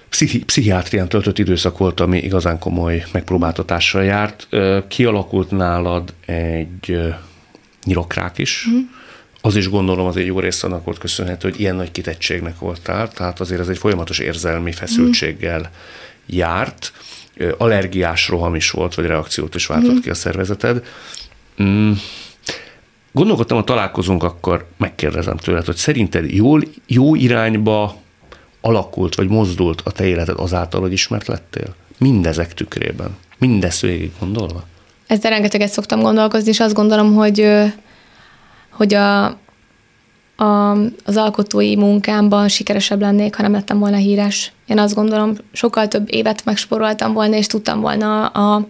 pszichi- 0.09 0.43
pszichiátrián 0.45 1.09
töltött 1.09 1.37
időszak 1.37 1.77
volt, 1.77 1.99
ami 1.99 2.17
igazán 2.17 2.59
komoly 2.59 3.05
megpróbáltatással 3.11 4.03
járt. 4.03 4.47
Kialakult 4.87 5.51
nálad 5.51 6.13
egy 6.25 6.97
ö, 7.83 7.87
nyirokrák 7.87 8.37
is, 8.37 8.65
mm. 8.69 8.79
az 9.41 9.55
is 9.55 9.69
gondolom 9.69 10.05
az 10.05 10.17
egy 10.17 10.25
jó 10.25 10.39
része 10.39 10.67
annak 10.67 10.83
volt 10.83 10.97
köszönhető, 10.97 11.49
hogy 11.49 11.59
ilyen 11.59 11.75
nagy 11.75 11.91
kitettségnek 11.91 12.59
voltál, 12.59 13.09
tehát 13.09 13.39
azért 13.39 13.61
ez 13.61 13.67
egy 13.67 13.77
folyamatos 13.77 14.19
érzelmi 14.19 14.71
feszültséggel 14.71 15.59
mm. 15.59 15.65
járt. 16.25 16.93
Allergiás 17.57 18.27
roham 18.27 18.55
is 18.55 18.71
volt, 18.71 18.95
vagy 18.95 19.05
reakciót 19.05 19.55
is 19.55 19.65
váltott 19.65 19.93
mm. 19.93 19.99
ki 19.99 20.09
a 20.09 20.13
szervezeted. 20.13 20.85
Mm. 21.63 21.91
Gondolkodtam, 23.11 23.57
ha 23.57 23.63
találkozunk, 23.63 24.23
akkor 24.23 24.67
megkérdezem 24.77 25.37
tőled, 25.37 25.65
hogy 25.65 25.75
szerinted 25.75 26.31
jól, 26.31 26.63
jó 26.87 27.15
irányba 27.15 27.95
alakult, 28.61 29.15
vagy 29.15 29.27
mozdult 29.27 29.81
a 29.81 29.91
te 29.91 30.05
életed 30.05 30.39
azáltal, 30.39 30.81
hogy 30.81 30.91
ismert 30.91 31.27
lettél? 31.27 31.75
Mindezek 31.97 32.53
tükrében. 32.53 33.17
Mindezt 33.37 33.81
végig 33.81 34.11
gondolva? 34.19 34.63
Ezzel 35.09 35.31
rengeteget 35.31 35.69
szoktam 35.71 36.01
gondolkozni, 36.01 36.49
és 36.49 36.59
azt 36.59 36.73
gondolom, 36.73 37.13
hogy, 37.13 37.47
hogy 38.69 38.93
a, 38.93 39.25
a, 40.35 40.71
az 41.05 41.17
alkotói 41.17 41.75
munkámban 41.75 42.47
sikeresebb 42.47 42.99
lennék, 42.99 43.35
ha 43.35 43.41
nem 43.41 43.51
lettem 43.51 43.79
volna 43.79 43.97
híres. 43.97 44.51
Én 44.67 44.79
azt 44.79 44.95
gondolom, 44.95 45.35
sokkal 45.51 45.87
több 45.87 46.13
évet 46.13 46.45
megsporoltam 46.45 47.13
volna, 47.13 47.35
és 47.35 47.47
tudtam 47.47 47.81
volna 47.81 48.25
a, 48.25 48.67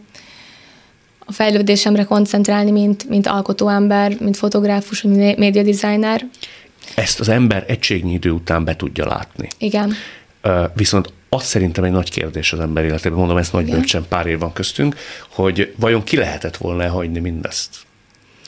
a 1.20 1.32
fejlődésemre 1.32 2.04
koncentrálni, 2.04 2.72
mint, 2.72 3.10
mint 3.10 3.28
alkotóember, 3.28 4.16
mint 4.20 4.38
fotográfus, 4.38 5.02
mint 5.02 5.38
média 5.38 5.64
designer. 5.64 6.26
Ezt 6.96 7.20
az 7.20 7.30
ember 7.30 7.64
egységnyi 7.68 8.14
idő 8.14 8.30
után 8.32 8.64
be 8.64 8.76
tudja 8.76 9.06
látni. 9.06 9.48
Igen. 9.58 9.94
Viszont 10.74 11.14
az 11.30 11.44
szerintem 11.44 11.84
egy 11.84 11.92
nagy 11.92 12.10
kérdés 12.10 12.54
az 12.54 12.60
ember 12.60 12.84
életében, 12.84 13.18
mondom 13.18 13.38
ezt 13.38 13.54
nagy 13.54 13.64
Igen. 13.64 13.76
bölcsen, 13.76 14.06
pár 14.10 14.26
év 14.26 14.40
van 14.40 14.54
köztünk, 14.54 14.96
hogy 15.30 15.74
vajon 15.76 16.04
ki 16.04 16.18
lehetett 16.18 16.58
volna 16.58 16.90
hagyni 16.90 17.20
mindezt? 17.20 17.70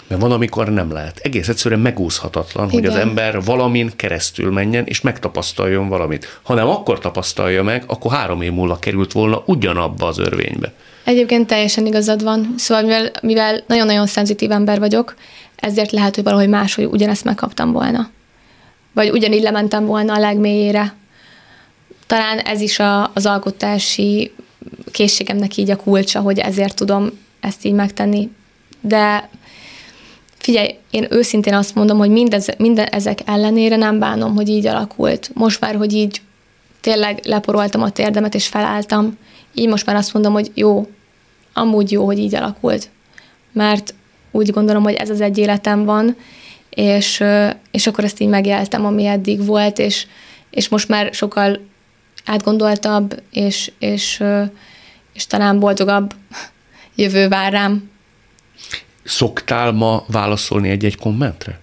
Mert 0.07 0.21
van, 0.21 0.31
amikor 0.31 0.69
nem 0.69 0.91
lehet. 0.91 1.19
Egész 1.23 1.47
egyszerűen 1.47 1.79
megúszhatatlan, 1.79 2.69
hogy 2.69 2.85
az 2.85 2.93
Igen. 2.93 3.07
ember 3.07 3.43
valamin 3.43 3.91
keresztül 3.95 4.51
menjen, 4.51 4.85
és 4.85 5.01
megtapasztaljon 5.01 5.87
valamit. 5.87 6.39
Ha 6.41 6.53
nem 6.53 6.67
akkor 6.67 6.99
tapasztalja 6.99 7.63
meg, 7.63 7.83
akkor 7.87 8.11
három 8.11 8.41
év 8.41 8.51
múlva 8.51 8.79
került 8.79 9.11
volna 9.11 9.43
ugyanabba 9.45 10.07
az 10.07 10.17
örvénybe. 10.17 10.73
Egyébként 11.03 11.47
teljesen 11.47 11.85
igazad 11.85 12.23
van. 12.23 12.53
Szóval 12.57 12.83
mivel, 12.83 13.11
mivel 13.21 13.63
nagyon-nagyon 13.67 14.07
szenzitív 14.07 14.51
ember 14.51 14.79
vagyok, 14.79 15.15
ezért 15.55 15.91
lehet, 15.91 16.15
hogy 16.15 16.23
valahogy 16.23 16.49
máshogy 16.49 16.85
ugyanezt 16.85 17.23
megkaptam 17.23 17.71
volna. 17.71 18.09
Vagy 18.93 19.09
ugyanígy 19.09 19.41
lementem 19.41 19.85
volna 19.85 20.13
a 20.13 20.19
legmélyére. 20.19 20.93
Talán 22.07 22.39
ez 22.39 22.61
is 22.61 22.79
a, 22.79 23.11
az 23.13 23.25
alkotási 23.25 24.31
készségemnek 24.91 25.57
így 25.57 25.69
a 25.69 25.75
kulcsa, 25.75 26.19
hogy 26.19 26.39
ezért 26.39 26.75
tudom 26.75 27.09
ezt 27.39 27.65
így 27.65 27.73
megtenni. 27.73 28.29
De 28.81 29.29
figyelj, 30.37 30.75
én 30.89 31.07
őszintén 31.09 31.53
azt 31.53 31.75
mondom, 31.75 31.97
hogy 31.97 32.09
mindez, 32.09 32.47
minden 32.57 32.85
ezek 32.85 33.19
ellenére 33.25 33.75
nem 33.75 33.99
bánom, 33.99 34.35
hogy 34.35 34.49
így 34.49 34.67
alakult. 34.67 35.31
Most 35.33 35.59
már, 35.59 35.75
hogy 35.75 35.93
így 35.93 36.21
tényleg 36.81 37.19
leporoltam 37.23 37.81
a 37.81 37.91
térdemet 37.91 38.35
és 38.35 38.47
felálltam, 38.47 39.17
így 39.53 39.67
most 39.67 39.85
már 39.85 39.95
azt 39.95 40.13
mondom, 40.13 40.33
hogy 40.33 40.51
jó, 40.53 40.87
amúgy 41.53 41.91
jó, 41.91 42.05
hogy 42.05 42.19
így 42.19 42.35
alakult. 42.35 42.89
Mert 43.51 43.93
úgy 44.31 44.49
gondolom, 44.49 44.83
hogy 44.83 44.93
ez 44.93 45.09
az 45.09 45.21
egy 45.21 45.37
életem 45.37 45.85
van, 45.85 46.15
és, 46.69 47.23
és 47.71 47.87
akkor 47.87 48.03
ezt 48.03 48.19
így 48.19 48.27
megéltem, 48.27 48.85
ami 48.85 49.05
eddig 49.05 49.45
volt, 49.45 49.79
és, 49.79 50.07
és 50.49 50.69
most 50.69 50.87
már 50.87 51.13
sokkal 51.13 51.59
átgondoltabb, 52.25 53.21
és, 53.31 53.71
és, 53.79 54.23
és 55.13 55.27
talán 55.27 55.59
boldogabb 55.59 56.13
jövő 56.95 57.27
vár 57.27 57.51
rám. 57.51 57.89
Szoktál 59.03 59.71
ma 59.71 60.03
válaszolni 60.07 60.69
egy-egy 60.69 60.97
kommentre? 60.97 61.59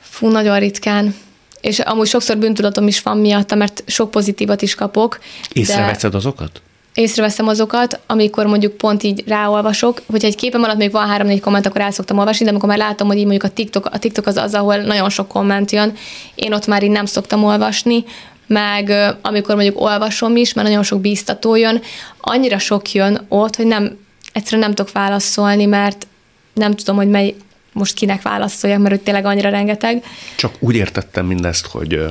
Fú, 0.00 0.28
nagyon 0.28 0.58
ritkán. 0.58 1.14
És 1.60 1.78
amúgy 1.78 2.06
sokszor 2.06 2.36
bűntudatom 2.36 2.86
is 2.86 3.02
van 3.02 3.18
miatta, 3.18 3.54
mert 3.54 3.82
sok 3.86 4.10
pozitívat 4.10 4.62
is 4.62 4.74
kapok. 4.74 5.18
Észreveszed 5.52 6.14
azokat? 6.14 6.62
észreveszem 6.94 7.48
azokat, 7.48 8.00
amikor 8.06 8.46
mondjuk 8.46 8.76
pont 8.76 9.02
így 9.02 9.24
ráolvasok, 9.26 10.02
hogyha 10.10 10.28
egy 10.28 10.36
képem 10.36 10.62
alatt 10.62 10.76
még 10.76 10.90
van 10.90 11.08
három-négy 11.08 11.40
komment, 11.40 11.66
akkor 11.66 11.80
el 11.80 11.90
szoktam 11.90 12.18
olvasni, 12.18 12.44
de 12.44 12.50
amikor 12.50 12.68
már 12.68 12.78
látom, 12.78 13.06
hogy 13.06 13.16
így 13.16 13.26
mondjuk 13.26 13.44
a 13.44 13.54
TikTok, 13.54 13.86
a 13.86 13.98
TikTok 13.98 14.26
az 14.26 14.36
az, 14.36 14.54
ahol 14.54 14.76
nagyon 14.76 15.10
sok 15.10 15.28
komment 15.28 15.70
jön, 15.70 15.96
én 16.34 16.52
ott 16.52 16.66
már 16.66 16.82
így 16.82 16.90
nem 16.90 17.04
szoktam 17.04 17.44
olvasni, 17.44 18.04
meg 18.46 18.92
amikor 19.22 19.54
mondjuk 19.54 19.80
olvasom 19.80 20.36
is, 20.36 20.52
mert 20.52 20.68
nagyon 20.68 20.82
sok 20.82 21.00
bíztató 21.00 21.56
jön, 21.56 21.82
annyira 22.20 22.58
sok 22.58 22.92
jön 22.92 23.20
ott, 23.28 23.56
hogy 23.56 23.66
nem, 23.66 23.98
egyszerűen 24.32 24.62
nem 24.62 24.74
tudok 24.74 24.92
válaszolni, 24.92 25.64
mert 25.64 26.06
nem 26.52 26.74
tudom, 26.74 26.96
hogy 26.96 27.08
mely, 27.08 27.34
most 27.74 27.94
kinek 27.94 28.22
válaszoljak, 28.22 28.78
mert 28.78 28.94
hogy 28.94 29.02
tényleg 29.02 29.24
annyira 29.24 29.48
rengeteg. 29.50 30.04
Csak 30.36 30.54
úgy 30.58 30.74
értettem 30.74 31.26
mindezt, 31.26 31.66
hogy, 31.66 32.02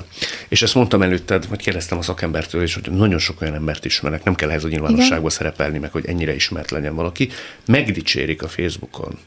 és 0.48 0.62
ezt 0.62 0.76
mondtam 0.76 1.02
előtted, 1.02 1.48
vagy 1.48 1.60
kérdeztem 1.60 1.98
a 1.98 2.02
szakembertől 2.02 2.64
is, 2.64 2.74
hogy 2.74 2.92
nagyon 2.92 3.20
sok 3.20 3.42
olyan 3.42 3.54
embert 3.54 3.86
ismerek, 3.86 4.24
nem 4.24 4.36
kell 4.36 4.50
ehhez 4.50 4.64
a 4.64 4.68
nyilvánosságba 4.68 5.30
szerepelni, 5.30 5.78
meg 5.78 5.92
hogy 5.92 6.06
ennyire 6.06 6.36
ismert 6.36 6.72
legyen 6.72 6.96
valaki, 6.96 7.30
megdicsérik 7.66 8.44
a 8.44 8.48
Facebookon 8.48 9.18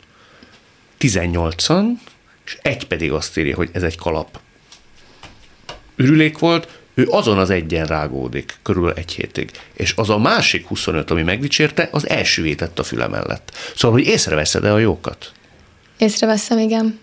18-an, 1.00 1.84
és 2.44 2.58
egy 2.62 2.86
pedig 2.86 3.12
azt 3.12 3.38
írja, 3.38 3.56
hogy 3.56 3.68
ez 3.72 3.82
egy 3.82 3.96
kalap. 3.96 4.38
Ürülék 5.96 6.38
volt, 6.38 6.68
ő 6.96 7.06
azon 7.10 7.38
az 7.38 7.50
egyen 7.50 7.86
rágódik 7.86 8.54
körül 8.62 8.92
egy 8.92 9.12
hétig. 9.12 9.50
És 9.72 9.94
az 9.96 10.10
a 10.10 10.18
másik 10.18 10.66
25, 10.66 11.10
ami 11.10 11.22
megdicsérte, 11.22 11.88
az 11.92 12.08
elsüvétett 12.08 12.78
a 12.78 12.82
füle 12.82 13.06
mellett. 13.06 13.52
Szóval, 13.76 13.98
hogy 13.98 14.06
észreveszed-e 14.06 14.72
a 14.72 14.78
jókat? 14.78 15.32
Észreveszem, 15.98 16.58
igen. 16.58 16.98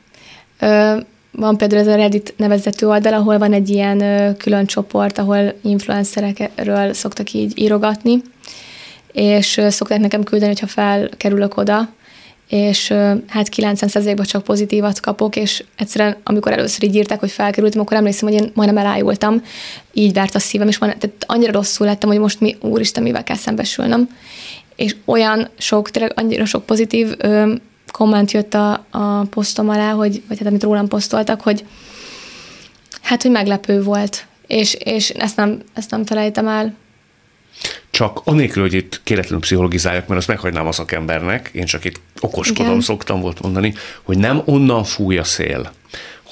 Ö, 0.59 0.97
van 1.31 1.57
például 1.57 1.81
ez 1.81 1.87
a 1.87 1.95
Reddit 1.95 2.33
nevezetű 2.37 2.85
oldal, 2.85 3.13
ahol 3.13 3.37
van 3.37 3.53
egy 3.53 3.69
ilyen 3.69 4.01
ö, 4.01 4.35
külön 4.37 4.65
csoport, 4.65 5.17
ahol 5.17 5.53
influencerekről 5.61 6.93
szoktak 6.93 7.31
így 7.31 7.59
írogatni, 7.59 8.21
és 9.11 9.57
ö, 9.57 9.69
szokták 9.69 9.99
nekem 9.99 10.23
küldeni, 10.23 10.51
hogyha 10.51 10.67
felkerülök 10.67 11.57
oda, 11.57 11.89
és 12.53 12.87
hát 13.27 13.49
90%-ban 13.55 14.25
csak 14.25 14.43
pozitívat 14.43 14.99
kapok, 14.99 15.35
és 15.35 15.63
egyszerűen, 15.75 16.17
amikor 16.23 16.51
először 16.51 16.83
így 16.83 16.95
írták, 16.95 17.19
hogy 17.19 17.31
felkerültem, 17.31 17.81
akkor 17.81 17.97
emlékszem, 17.97 18.29
hogy 18.29 18.41
én 18.41 18.51
majdnem 18.53 18.85
elájultam, 18.85 19.43
így 19.93 20.13
várt 20.13 20.35
a 20.35 20.39
szívem, 20.39 20.67
és 20.67 20.77
van, 20.77 20.89
tehát 20.99 21.25
annyira 21.27 21.51
rosszul 21.51 21.87
lettem, 21.87 22.09
hogy 22.09 22.19
most 22.19 22.39
mi, 22.39 22.57
úristen, 22.61 23.03
mivel 23.03 23.23
kell 23.23 23.35
szembesülnöm. 23.35 24.09
És 24.75 24.95
olyan 25.05 25.49
sok, 25.57 25.91
tényleg 25.91 26.11
annyira 26.15 26.45
sok 26.45 26.65
pozitív 26.65 27.13
ö, 27.17 27.53
komment 27.91 28.31
jött 28.31 28.53
a, 28.53 28.85
a 28.91 29.23
posztom 29.29 29.69
alá, 29.69 29.91
hogy, 29.91 30.21
vagy 30.27 30.37
hát 30.37 30.47
amit 30.47 30.63
rólam 30.63 30.87
posztoltak, 30.87 31.41
hogy 31.41 31.65
hát, 33.01 33.21
hogy 33.21 33.31
meglepő 33.31 33.83
volt. 33.83 34.25
És, 34.47 34.73
és 34.73 35.09
ezt, 35.09 35.35
nem, 35.35 35.61
ezt 35.73 35.91
nem 35.91 36.05
felejtem 36.05 36.47
el. 36.47 36.73
Csak 37.89 38.21
anélkül, 38.23 38.61
hogy 38.61 38.73
itt 38.73 39.01
kéretlenül 39.03 39.39
pszichológizáljak, 39.39 40.07
mert 40.07 40.19
azt 40.19 40.27
meghagynám 40.27 40.67
a 40.67 40.71
szakembernek, 40.71 41.49
én 41.53 41.65
csak 41.65 41.85
itt 41.85 41.99
okoskodom, 42.19 42.71
Igen. 42.71 42.81
szoktam 42.81 43.21
volt 43.21 43.41
mondani, 43.41 43.73
hogy 44.03 44.17
nem 44.17 44.41
onnan 44.45 44.83
fúj 44.83 45.17
a 45.17 45.23
szél, 45.23 45.71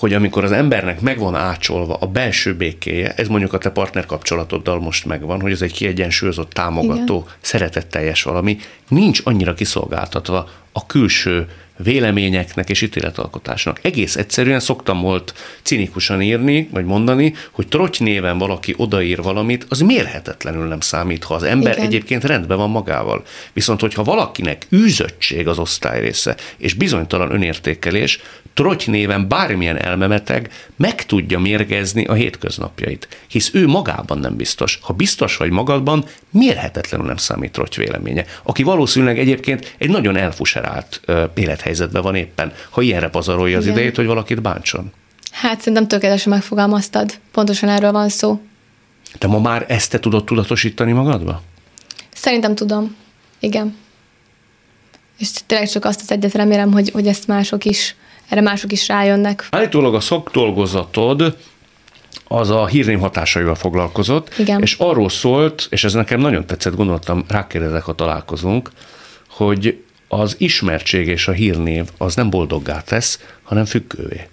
hogy 0.01 0.13
amikor 0.13 0.43
az 0.43 0.51
embernek 0.51 1.01
megvan 1.01 1.35
ácsolva 1.35 1.95
a 1.95 2.05
belső 2.05 2.55
békéje, 2.55 3.13
ez 3.13 3.27
mondjuk 3.27 3.53
a 3.53 3.57
te 3.57 3.69
partner 3.69 4.05
kapcsolatoddal 4.05 4.79
most 4.79 5.05
megvan, 5.05 5.41
hogy 5.41 5.51
ez 5.51 5.61
egy 5.61 5.73
kiegyensúlyozott, 5.73 6.51
támogató, 6.51 7.17
Igen. 7.17 7.35
szeretetteljes 7.41 8.23
valami, 8.23 8.57
nincs 8.87 9.21
annyira 9.23 9.53
kiszolgáltatva 9.53 10.49
a 10.71 10.85
külső 10.85 11.47
véleményeknek 11.83 12.69
és 12.69 12.81
ítéletalkotásnak. 12.81 13.79
Egész 13.81 14.15
egyszerűen 14.15 14.59
szoktam 14.59 15.01
volt 15.01 15.33
cinikusan 15.61 16.21
írni, 16.21 16.69
vagy 16.71 16.85
mondani, 16.85 17.33
hogy 17.51 17.67
trotty 17.67 18.03
néven 18.03 18.37
valaki 18.37 18.73
odaír 18.77 19.21
valamit, 19.21 19.65
az 19.69 19.79
mérhetetlenül 19.79 20.67
nem 20.67 20.79
számít, 20.79 21.23
ha 21.23 21.33
az 21.33 21.43
ember 21.43 21.73
Igen. 21.73 21.85
egyébként 21.85 22.23
rendben 22.23 22.57
van 22.57 22.69
magával. 22.69 23.23
Viszont, 23.53 23.79
hogyha 23.79 24.03
valakinek 24.03 24.67
űzöttség 24.75 25.47
az 25.47 25.59
osztály 25.59 26.01
része, 26.01 26.35
és 26.57 26.73
bizonytalan 26.73 27.31
önértékelés, 27.31 28.19
trotty 28.53 28.89
néven 28.89 29.27
bármilyen 29.27 29.77
elmemeteg 29.77 30.49
meg 30.75 31.05
tudja 31.05 31.39
mérgezni 31.39 32.05
a 32.05 32.13
hétköznapjait. 32.13 33.07
Hisz 33.27 33.49
ő 33.53 33.67
magában 33.67 34.17
nem 34.17 34.35
biztos. 34.35 34.79
Ha 34.81 34.93
biztos 34.93 35.37
vagy 35.37 35.51
magadban, 35.51 36.05
mérhetetlenül 36.29 37.05
nem 37.07 37.17
számít 37.17 37.51
trotty 37.51 37.77
véleménye. 37.77 38.25
Aki 38.43 38.63
valószínűleg 38.63 39.19
egyébként 39.19 39.75
egy 39.77 39.89
nagyon 39.89 40.15
elfuserált 40.15 41.01
ö, 41.05 41.23
élethelyzetben 41.71 42.01
van 42.01 42.15
éppen, 42.15 42.53
ha 42.69 42.81
ilyenre 42.81 43.09
pazarolja 43.09 43.57
az 43.57 43.63
Igen. 43.63 43.75
idejét, 43.75 43.95
hogy 43.95 44.05
valakit 44.05 44.41
bántson. 44.41 44.91
Hát 45.31 45.59
szerintem 45.59 45.87
tökéletesen 45.87 46.31
megfogalmaztad. 46.31 47.19
Pontosan 47.31 47.69
erről 47.69 47.91
van 47.91 48.09
szó. 48.09 48.41
Te 49.17 49.27
ma 49.27 49.39
már 49.39 49.65
ezt 49.67 49.91
te 49.91 49.99
tudod 49.99 50.23
tudatosítani 50.23 50.91
magadba? 50.91 51.41
Szerintem 52.13 52.55
tudom. 52.55 52.95
Igen. 53.39 53.75
És 55.17 55.29
tényleg 55.45 55.69
csak 55.69 55.85
azt 55.85 56.01
az 56.01 56.11
egyet 56.11 56.33
remélem, 56.33 56.71
hogy, 56.71 56.89
hogy 56.89 57.07
ezt 57.07 57.27
mások 57.27 57.65
is, 57.65 57.95
erre 58.29 58.41
mások 58.41 58.71
is 58.71 58.87
rájönnek. 58.87 59.47
Állítólag 59.51 59.95
a 59.95 59.99
szakdolgozatod 59.99 61.37
az 62.27 62.49
a 62.49 62.65
hírném 62.65 62.99
hatásaival 62.99 63.55
foglalkozott, 63.55 64.33
Igen. 64.37 64.61
és 64.61 64.75
arról 64.79 65.09
szólt, 65.09 65.67
és 65.69 65.83
ez 65.83 65.93
nekem 65.93 66.19
nagyon 66.19 66.45
tetszett, 66.45 66.75
gondoltam, 66.75 67.25
rákérdezek, 67.27 67.83
ha 67.83 67.95
találkozunk, 67.95 68.69
hogy 69.29 69.83
az 70.13 70.35
ismertség 70.37 71.07
és 71.07 71.27
a 71.27 71.31
hírnév 71.31 71.89
az 71.97 72.15
nem 72.15 72.29
boldoggá 72.29 72.81
tesz, 72.81 73.19
hanem 73.43 73.65
függővé. 73.65 74.27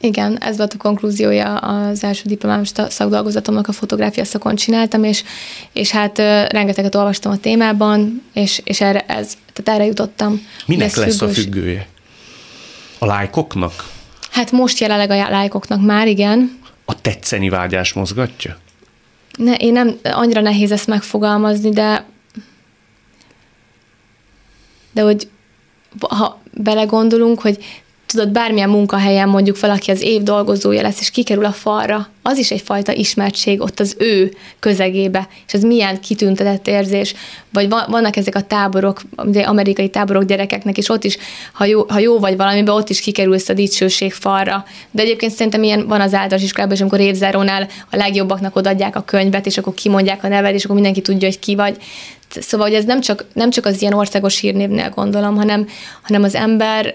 Igen, 0.00 0.38
ez 0.40 0.56
volt 0.56 0.72
a 0.72 0.76
konklúziója 0.76 1.56
az 1.56 2.04
első 2.04 2.22
diplomám 2.24 2.64
szakdolgozatomnak, 2.64 3.68
a 3.68 3.72
fotográfia 3.72 4.24
szakon 4.24 4.54
csináltam, 4.54 5.04
és, 5.04 5.24
és 5.72 5.90
hát 5.90 6.18
rengeteget 6.48 6.94
olvastam 6.94 7.32
a 7.32 7.36
témában, 7.36 8.22
és, 8.32 8.60
és 8.64 8.80
erre, 8.80 9.00
ez, 9.00 9.36
tehát 9.52 9.80
erre 9.80 9.88
jutottam. 9.88 10.46
Minek 10.66 10.94
lesz 10.94 11.18
függős. 11.18 11.36
a 11.38 11.40
függője? 11.40 11.86
A 12.98 13.06
lájkoknak? 13.06 13.84
Hát 14.30 14.50
most 14.50 14.78
jelenleg 14.78 15.10
a 15.10 15.30
lájkoknak 15.30 15.80
már, 15.80 16.08
igen. 16.08 16.58
A 16.84 17.00
tetszeni 17.00 17.48
vágyás 17.48 17.92
mozgatja? 17.92 18.58
Ne, 19.36 19.54
én 19.54 19.72
nem, 19.72 19.98
annyira 20.02 20.40
nehéz 20.40 20.72
ezt 20.72 20.86
megfogalmazni, 20.86 21.70
de 21.70 22.04
de 24.94 25.02
hogy 25.02 25.28
ha 26.00 26.40
belegondolunk, 26.52 27.40
hogy 27.40 27.58
tudod, 28.06 28.28
bármilyen 28.28 28.68
munkahelyen 28.68 29.28
mondjuk 29.28 29.60
valaki 29.60 29.90
az 29.90 30.02
év 30.02 30.22
dolgozója 30.22 30.82
lesz, 30.82 31.00
és 31.00 31.10
kikerül 31.10 31.44
a 31.44 31.52
falra, 31.52 32.08
az 32.22 32.38
is 32.38 32.50
egyfajta 32.50 32.92
ismertség 32.92 33.60
ott 33.60 33.80
az 33.80 33.96
ő 33.98 34.34
közegébe, 34.58 35.28
és 35.46 35.52
ez 35.52 35.62
milyen 35.62 36.00
kitüntetett 36.00 36.68
érzés. 36.68 37.14
Vagy 37.52 37.68
vannak 37.68 38.16
ezek 38.16 38.34
a 38.34 38.42
táborok, 38.42 39.02
amerikai 39.44 39.88
táborok 39.88 40.24
gyerekeknek, 40.24 40.78
és 40.78 40.88
ott 40.88 41.04
is, 41.04 41.16
ha 41.52 41.64
jó, 41.64 41.84
ha 41.88 41.98
jó 41.98 42.18
vagy 42.18 42.36
valamiben, 42.36 42.74
ott 42.74 42.88
is 42.88 43.00
kikerülsz 43.00 43.48
a 43.48 43.54
dicsőség 43.54 44.12
falra. 44.12 44.64
De 44.90 45.02
egyébként 45.02 45.32
szerintem 45.32 45.62
ilyen 45.62 45.86
van 45.86 46.00
az 46.00 46.14
általános 46.14 46.42
iskolában, 46.42 46.74
és 46.74 46.80
amikor 46.80 47.00
évzárónál 47.00 47.68
a 47.90 47.96
legjobbaknak 47.96 48.56
odaadják 48.56 48.96
a 48.96 49.04
könyvet, 49.04 49.46
és 49.46 49.58
akkor 49.58 49.74
kimondják 49.74 50.24
a 50.24 50.28
neved, 50.28 50.54
és 50.54 50.64
akkor 50.64 50.74
mindenki 50.74 51.00
tudja, 51.00 51.28
hogy 51.28 51.38
ki 51.38 51.54
vagy. 51.54 51.76
Szóval, 52.40 52.66
hogy 52.66 52.76
ez 52.76 52.84
nem 52.84 53.00
csak, 53.00 53.24
nem 53.32 53.50
csak 53.50 53.66
az 53.66 53.80
ilyen 53.80 53.94
országos 53.94 54.38
hírnévnél 54.38 54.88
gondolom, 54.88 55.36
hanem, 55.36 55.68
hanem 56.02 56.22
az 56.22 56.34
ember 56.34 56.94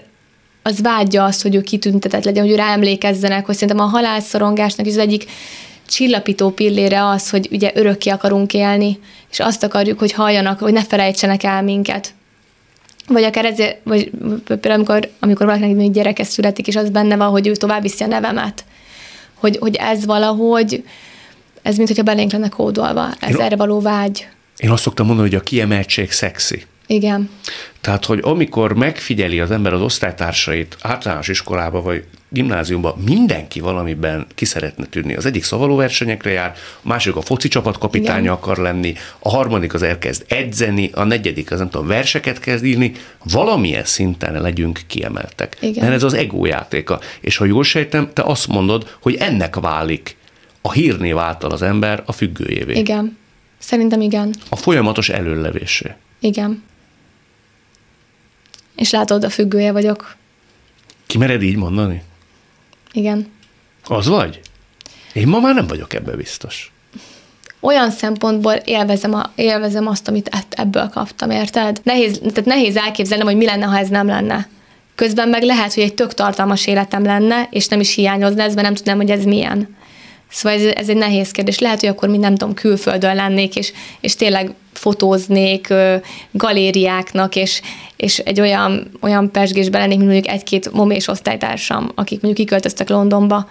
az 0.62 0.80
vágyja 0.80 1.24
azt, 1.24 1.42
hogy 1.42 1.54
ő 1.54 1.60
kitüntetett 1.60 2.24
legyen, 2.24 2.42
hogy 2.42 2.52
ő 2.52 2.56
ráemlékezzenek, 2.56 3.46
hogy 3.46 3.54
szerintem 3.54 3.84
a 3.84 3.88
halálszorongásnak 3.88 4.86
is 4.86 4.92
az 4.92 4.98
egyik 4.98 5.24
csillapító 5.86 6.50
pillére 6.50 7.06
az, 7.06 7.30
hogy 7.30 7.48
ugye 7.50 7.70
örökké 7.74 8.10
akarunk 8.10 8.54
élni, 8.54 8.98
és 9.30 9.40
azt 9.40 9.62
akarjuk, 9.62 9.98
hogy 9.98 10.12
halljanak, 10.12 10.58
hogy 10.58 10.72
ne 10.72 10.84
felejtsenek 10.84 11.42
el 11.42 11.62
minket. 11.62 12.14
Vagy 13.06 13.22
akár 13.22 13.44
ezért, 13.44 13.78
vagy 13.84 14.10
például 14.46 14.74
amikor, 14.74 15.10
amikor 15.20 15.46
valakinek 15.46 15.76
még 15.76 15.92
gyereke 15.92 16.24
születik, 16.24 16.66
és 16.66 16.76
az 16.76 16.90
benne 16.90 17.16
van, 17.16 17.28
hogy 17.28 17.46
ő 17.46 17.52
tovább 17.52 17.82
viszi 17.82 18.04
a 18.04 18.06
nevemet. 18.06 18.64
Hogy, 19.34 19.56
hogy 19.60 19.74
ez 19.74 20.04
valahogy, 20.04 20.84
ez 21.62 21.76
mint 21.76 21.88
hogyha 21.88 22.02
belénk 22.02 22.32
lenne 22.32 22.48
kódolva, 22.48 23.08
ez 23.20 23.34
Én 23.34 23.40
erre 23.40 23.56
való 23.56 23.80
vágy. 23.80 24.26
Én 24.60 24.70
azt 24.70 24.82
szoktam 24.82 25.06
mondani, 25.06 25.28
hogy 25.28 25.38
a 25.38 25.42
kiemeltség 25.42 26.10
szexi. 26.10 26.64
Igen. 26.86 27.30
Tehát, 27.80 28.04
hogy 28.04 28.20
amikor 28.22 28.74
megfigyeli 28.74 29.40
az 29.40 29.50
ember 29.50 29.72
az 29.72 29.80
osztálytársait 29.80 30.76
általános 30.80 31.28
iskolába 31.28 31.82
vagy 31.82 32.04
gimnáziumban, 32.28 32.98
mindenki 33.06 33.60
valamiben 33.60 34.26
ki 34.34 34.44
szeretne 34.44 34.84
tűnni. 34.84 35.14
Az 35.14 35.26
egyik 35.26 35.44
szavalóversenyekre 35.44 36.30
jár, 36.30 36.56
a 36.82 36.88
másik 36.88 37.16
a 37.16 37.20
foci 37.20 37.48
csapatkapitánya 37.48 38.20
Igen. 38.20 38.32
akar 38.32 38.56
lenni, 38.56 38.94
a 39.18 39.28
harmadik 39.28 39.74
az 39.74 39.82
elkezd 39.82 40.24
edzeni, 40.28 40.90
a 40.94 41.04
negyedik 41.04 41.50
az 41.50 41.58
nem 41.58 41.70
tudom, 41.70 41.86
verseket 41.86 42.40
kezd 42.40 42.64
írni, 42.64 42.92
valamilyen 43.22 43.84
szinten 43.84 44.42
legyünk 44.42 44.80
kiemeltek. 44.86 45.56
Igen. 45.60 45.84
Mert 45.84 45.96
ez 45.96 46.02
az 46.02 46.14
ego 46.14 46.46
játéka. 46.46 47.00
És 47.20 47.36
ha 47.36 47.44
jól 47.44 47.64
sejtem, 47.64 48.10
te 48.12 48.22
azt 48.22 48.46
mondod, 48.46 48.96
hogy 49.00 49.14
ennek 49.14 49.56
válik 49.56 50.16
a 50.60 50.72
hírnév 50.72 51.18
által 51.18 51.50
az 51.50 51.62
ember 51.62 52.02
a 52.06 52.12
függőjévé. 52.12 52.78
Igen. 52.78 53.18
Szerintem 53.60 54.00
igen. 54.00 54.34
A 54.48 54.56
folyamatos 54.56 55.08
előlevésé. 55.08 55.94
Igen. 56.20 56.62
És 58.76 58.90
látod, 58.90 59.24
a 59.24 59.30
függője 59.30 59.72
vagyok. 59.72 60.16
Kimered 61.06 61.42
így 61.42 61.56
mondani? 61.56 62.02
Igen. 62.92 63.30
Az 63.84 64.06
vagy? 64.06 64.40
Én 65.12 65.28
ma 65.28 65.40
már 65.40 65.54
nem 65.54 65.66
vagyok 65.66 65.94
ebbe 65.94 66.16
biztos. 66.16 66.72
Olyan 67.60 67.90
szempontból 67.90 68.52
élvezem, 68.52 69.14
a, 69.14 69.32
élvezem 69.34 69.86
azt, 69.86 70.08
amit 70.08 70.46
ebből 70.50 70.88
kaptam, 70.88 71.30
érted? 71.30 71.80
Nehéz, 71.82 72.18
tehát 72.18 72.44
nehéz 72.44 72.76
elképzelnem, 72.76 73.26
hogy 73.26 73.36
mi 73.36 73.44
lenne, 73.44 73.64
ha 73.64 73.78
ez 73.78 73.88
nem 73.88 74.06
lenne. 74.06 74.48
Közben 74.94 75.28
meg 75.28 75.42
lehet, 75.42 75.74
hogy 75.74 75.82
egy 75.82 75.94
tök 75.94 76.14
tartalmas 76.14 76.66
életem 76.66 77.04
lenne, 77.04 77.48
és 77.50 77.68
nem 77.68 77.80
is 77.80 77.94
hiányozna 77.94 78.42
ez, 78.42 78.54
mert 78.54 78.66
nem 78.66 78.74
tudnám, 78.74 78.96
hogy 78.96 79.10
ez 79.10 79.24
milyen. 79.24 79.76
Szóval 80.30 80.58
ez, 80.58 80.64
ez 80.64 80.88
egy 80.88 80.96
nehéz 80.96 81.30
kérdés. 81.30 81.58
Lehet, 81.58 81.80
hogy 81.80 81.88
akkor 81.88 82.08
mind 82.08 82.22
nem 82.22 82.34
tudom, 82.34 82.54
külföldön 82.54 83.14
lennék, 83.14 83.56
és, 83.56 83.72
és 84.00 84.16
tényleg 84.16 84.54
fotóznék 84.72 85.72
galériáknak, 86.30 87.36
és, 87.36 87.60
és 87.96 88.18
egy 88.18 88.40
olyan, 88.40 88.90
olyan 89.00 89.30
pesgésben 89.30 89.80
lennék, 89.80 89.98
mint 89.98 90.10
mondjuk 90.10 90.34
egy-két 90.34 90.72
momés 90.72 91.08
osztálytársam, 91.08 91.90
akik 91.94 92.20
mondjuk 92.20 92.46
kiköltöztek 92.46 92.88
Londonba. 92.88 93.48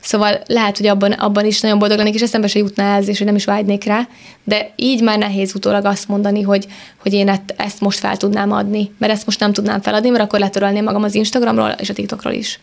Szóval 0.00 0.40
lehet, 0.46 0.76
hogy 0.76 0.86
abban, 0.86 1.12
abban 1.12 1.46
is 1.46 1.60
nagyon 1.60 1.78
boldog 1.78 1.98
lennék, 1.98 2.14
és 2.14 2.22
eszembe 2.22 2.46
se 2.46 2.58
jutna 2.58 2.82
ez, 2.82 3.08
és 3.08 3.16
hogy 3.16 3.26
nem 3.26 3.36
is 3.36 3.44
vágynék 3.44 3.84
rá, 3.84 4.08
de 4.44 4.72
így 4.76 5.02
már 5.02 5.18
nehéz 5.18 5.54
utólag 5.54 5.84
azt 5.84 6.08
mondani, 6.08 6.42
hogy, 6.42 6.66
hogy 6.98 7.12
én 7.12 7.40
ezt 7.56 7.80
most 7.80 7.98
fel 7.98 8.16
tudnám 8.16 8.52
adni, 8.52 8.90
mert 8.98 9.12
ezt 9.12 9.26
most 9.26 9.40
nem 9.40 9.52
tudnám 9.52 9.80
feladni, 9.80 10.08
mert 10.08 10.24
akkor 10.24 10.38
letörölném 10.38 10.84
magam 10.84 11.02
az 11.02 11.14
Instagramról 11.14 11.74
és 11.78 11.90
a 11.90 11.94
TikTokról 11.94 12.32
is. 12.32 12.60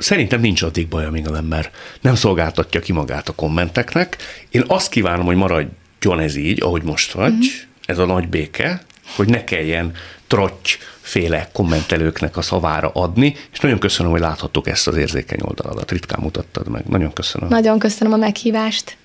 Szerintem 0.00 0.40
nincs 0.40 0.62
addig 0.62 0.88
baj, 0.88 1.04
amíg 1.04 1.28
az 1.28 1.36
ember 1.36 1.70
nem 2.00 2.14
szolgáltatja 2.14 2.80
ki 2.80 2.92
magát 2.92 3.28
a 3.28 3.32
kommenteknek. 3.32 4.16
Én 4.50 4.64
azt 4.66 4.90
kívánom, 4.90 5.26
hogy 5.26 5.36
maradjon 5.36 6.20
ez 6.20 6.36
így, 6.36 6.62
ahogy 6.62 6.82
most 6.82 7.12
vagy, 7.12 7.32
mm-hmm. 7.32 7.48
ez 7.84 7.98
a 7.98 8.04
nagy 8.04 8.28
béke, 8.28 8.82
hogy 9.16 9.28
ne 9.28 9.44
kelljen 9.44 9.92
trotty 10.26 10.78
féle 11.00 11.48
kommentelőknek 11.52 12.36
a 12.36 12.42
szavára 12.42 12.90
adni, 12.94 13.36
és 13.52 13.58
nagyon 13.60 13.78
köszönöm, 13.78 14.12
hogy 14.12 14.20
láthattuk 14.20 14.68
ezt 14.68 14.88
az 14.88 14.96
érzékeny 14.96 15.40
oldaladat. 15.42 15.90
Ritkán 15.90 16.20
mutattad 16.22 16.68
meg. 16.68 16.84
Nagyon 16.84 17.12
köszönöm. 17.12 17.48
Nagyon 17.48 17.78
köszönöm 17.78 18.12
a 18.12 18.16
meghívást. 18.16 18.96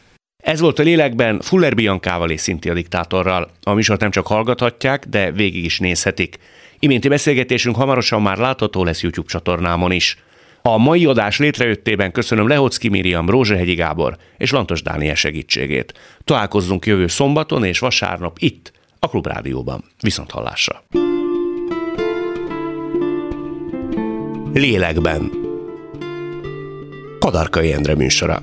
Ez 0.43 0.59
volt 0.59 0.79
a 0.79 0.83
lélekben 0.83 1.41
Fuller 1.41 1.75
Biancával 1.75 2.29
és 2.29 2.41
Szinti 2.41 2.69
a 2.69 2.73
diktátorral. 2.73 3.49
A 3.63 3.73
műsort 3.73 3.99
nem 3.99 4.11
csak 4.11 4.27
hallgathatják, 4.27 5.05
de 5.05 5.31
végig 5.31 5.65
is 5.65 5.79
nézhetik. 5.79 6.37
Iménti 6.79 7.07
beszélgetésünk 7.07 7.75
hamarosan 7.75 8.21
már 8.21 8.37
látható 8.37 8.83
lesz 8.83 9.01
YouTube 9.01 9.29
csatornámon 9.29 9.91
is. 9.91 10.17
A 10.67 10.77
mai 10.77 11.05
adás 11.05 11.37
létrejöttében 11.37 12.11
köszönöm 12.11 12.47
Lehocki 12.47 12.89
Miriam, 12.89 13.29
Rózsehegyi 13.29 13.73
Gábor 13.73 14.17
és 14.37 14.51
Lantos 14.51 14.81
Dániel 14.81 15.15
segítségét. 15.15 15.93
Találkozzunk 16.23 16.85
jövő 16.85 17.07
szombaton 17.07 17.63
és 17.63 17.79
vasárnap 17.79 18.37
itt, 18.39 18.71
a 18.99 19.07
Klubrádióban. 19.07 19.83
Viszont 20.01 20.31
hallásra! 20.31 20.83
Lélekben 24.53 25.31
Kadarkai 27.19 27.71
Endre 27.71 27.95
műsora 27.95 28.41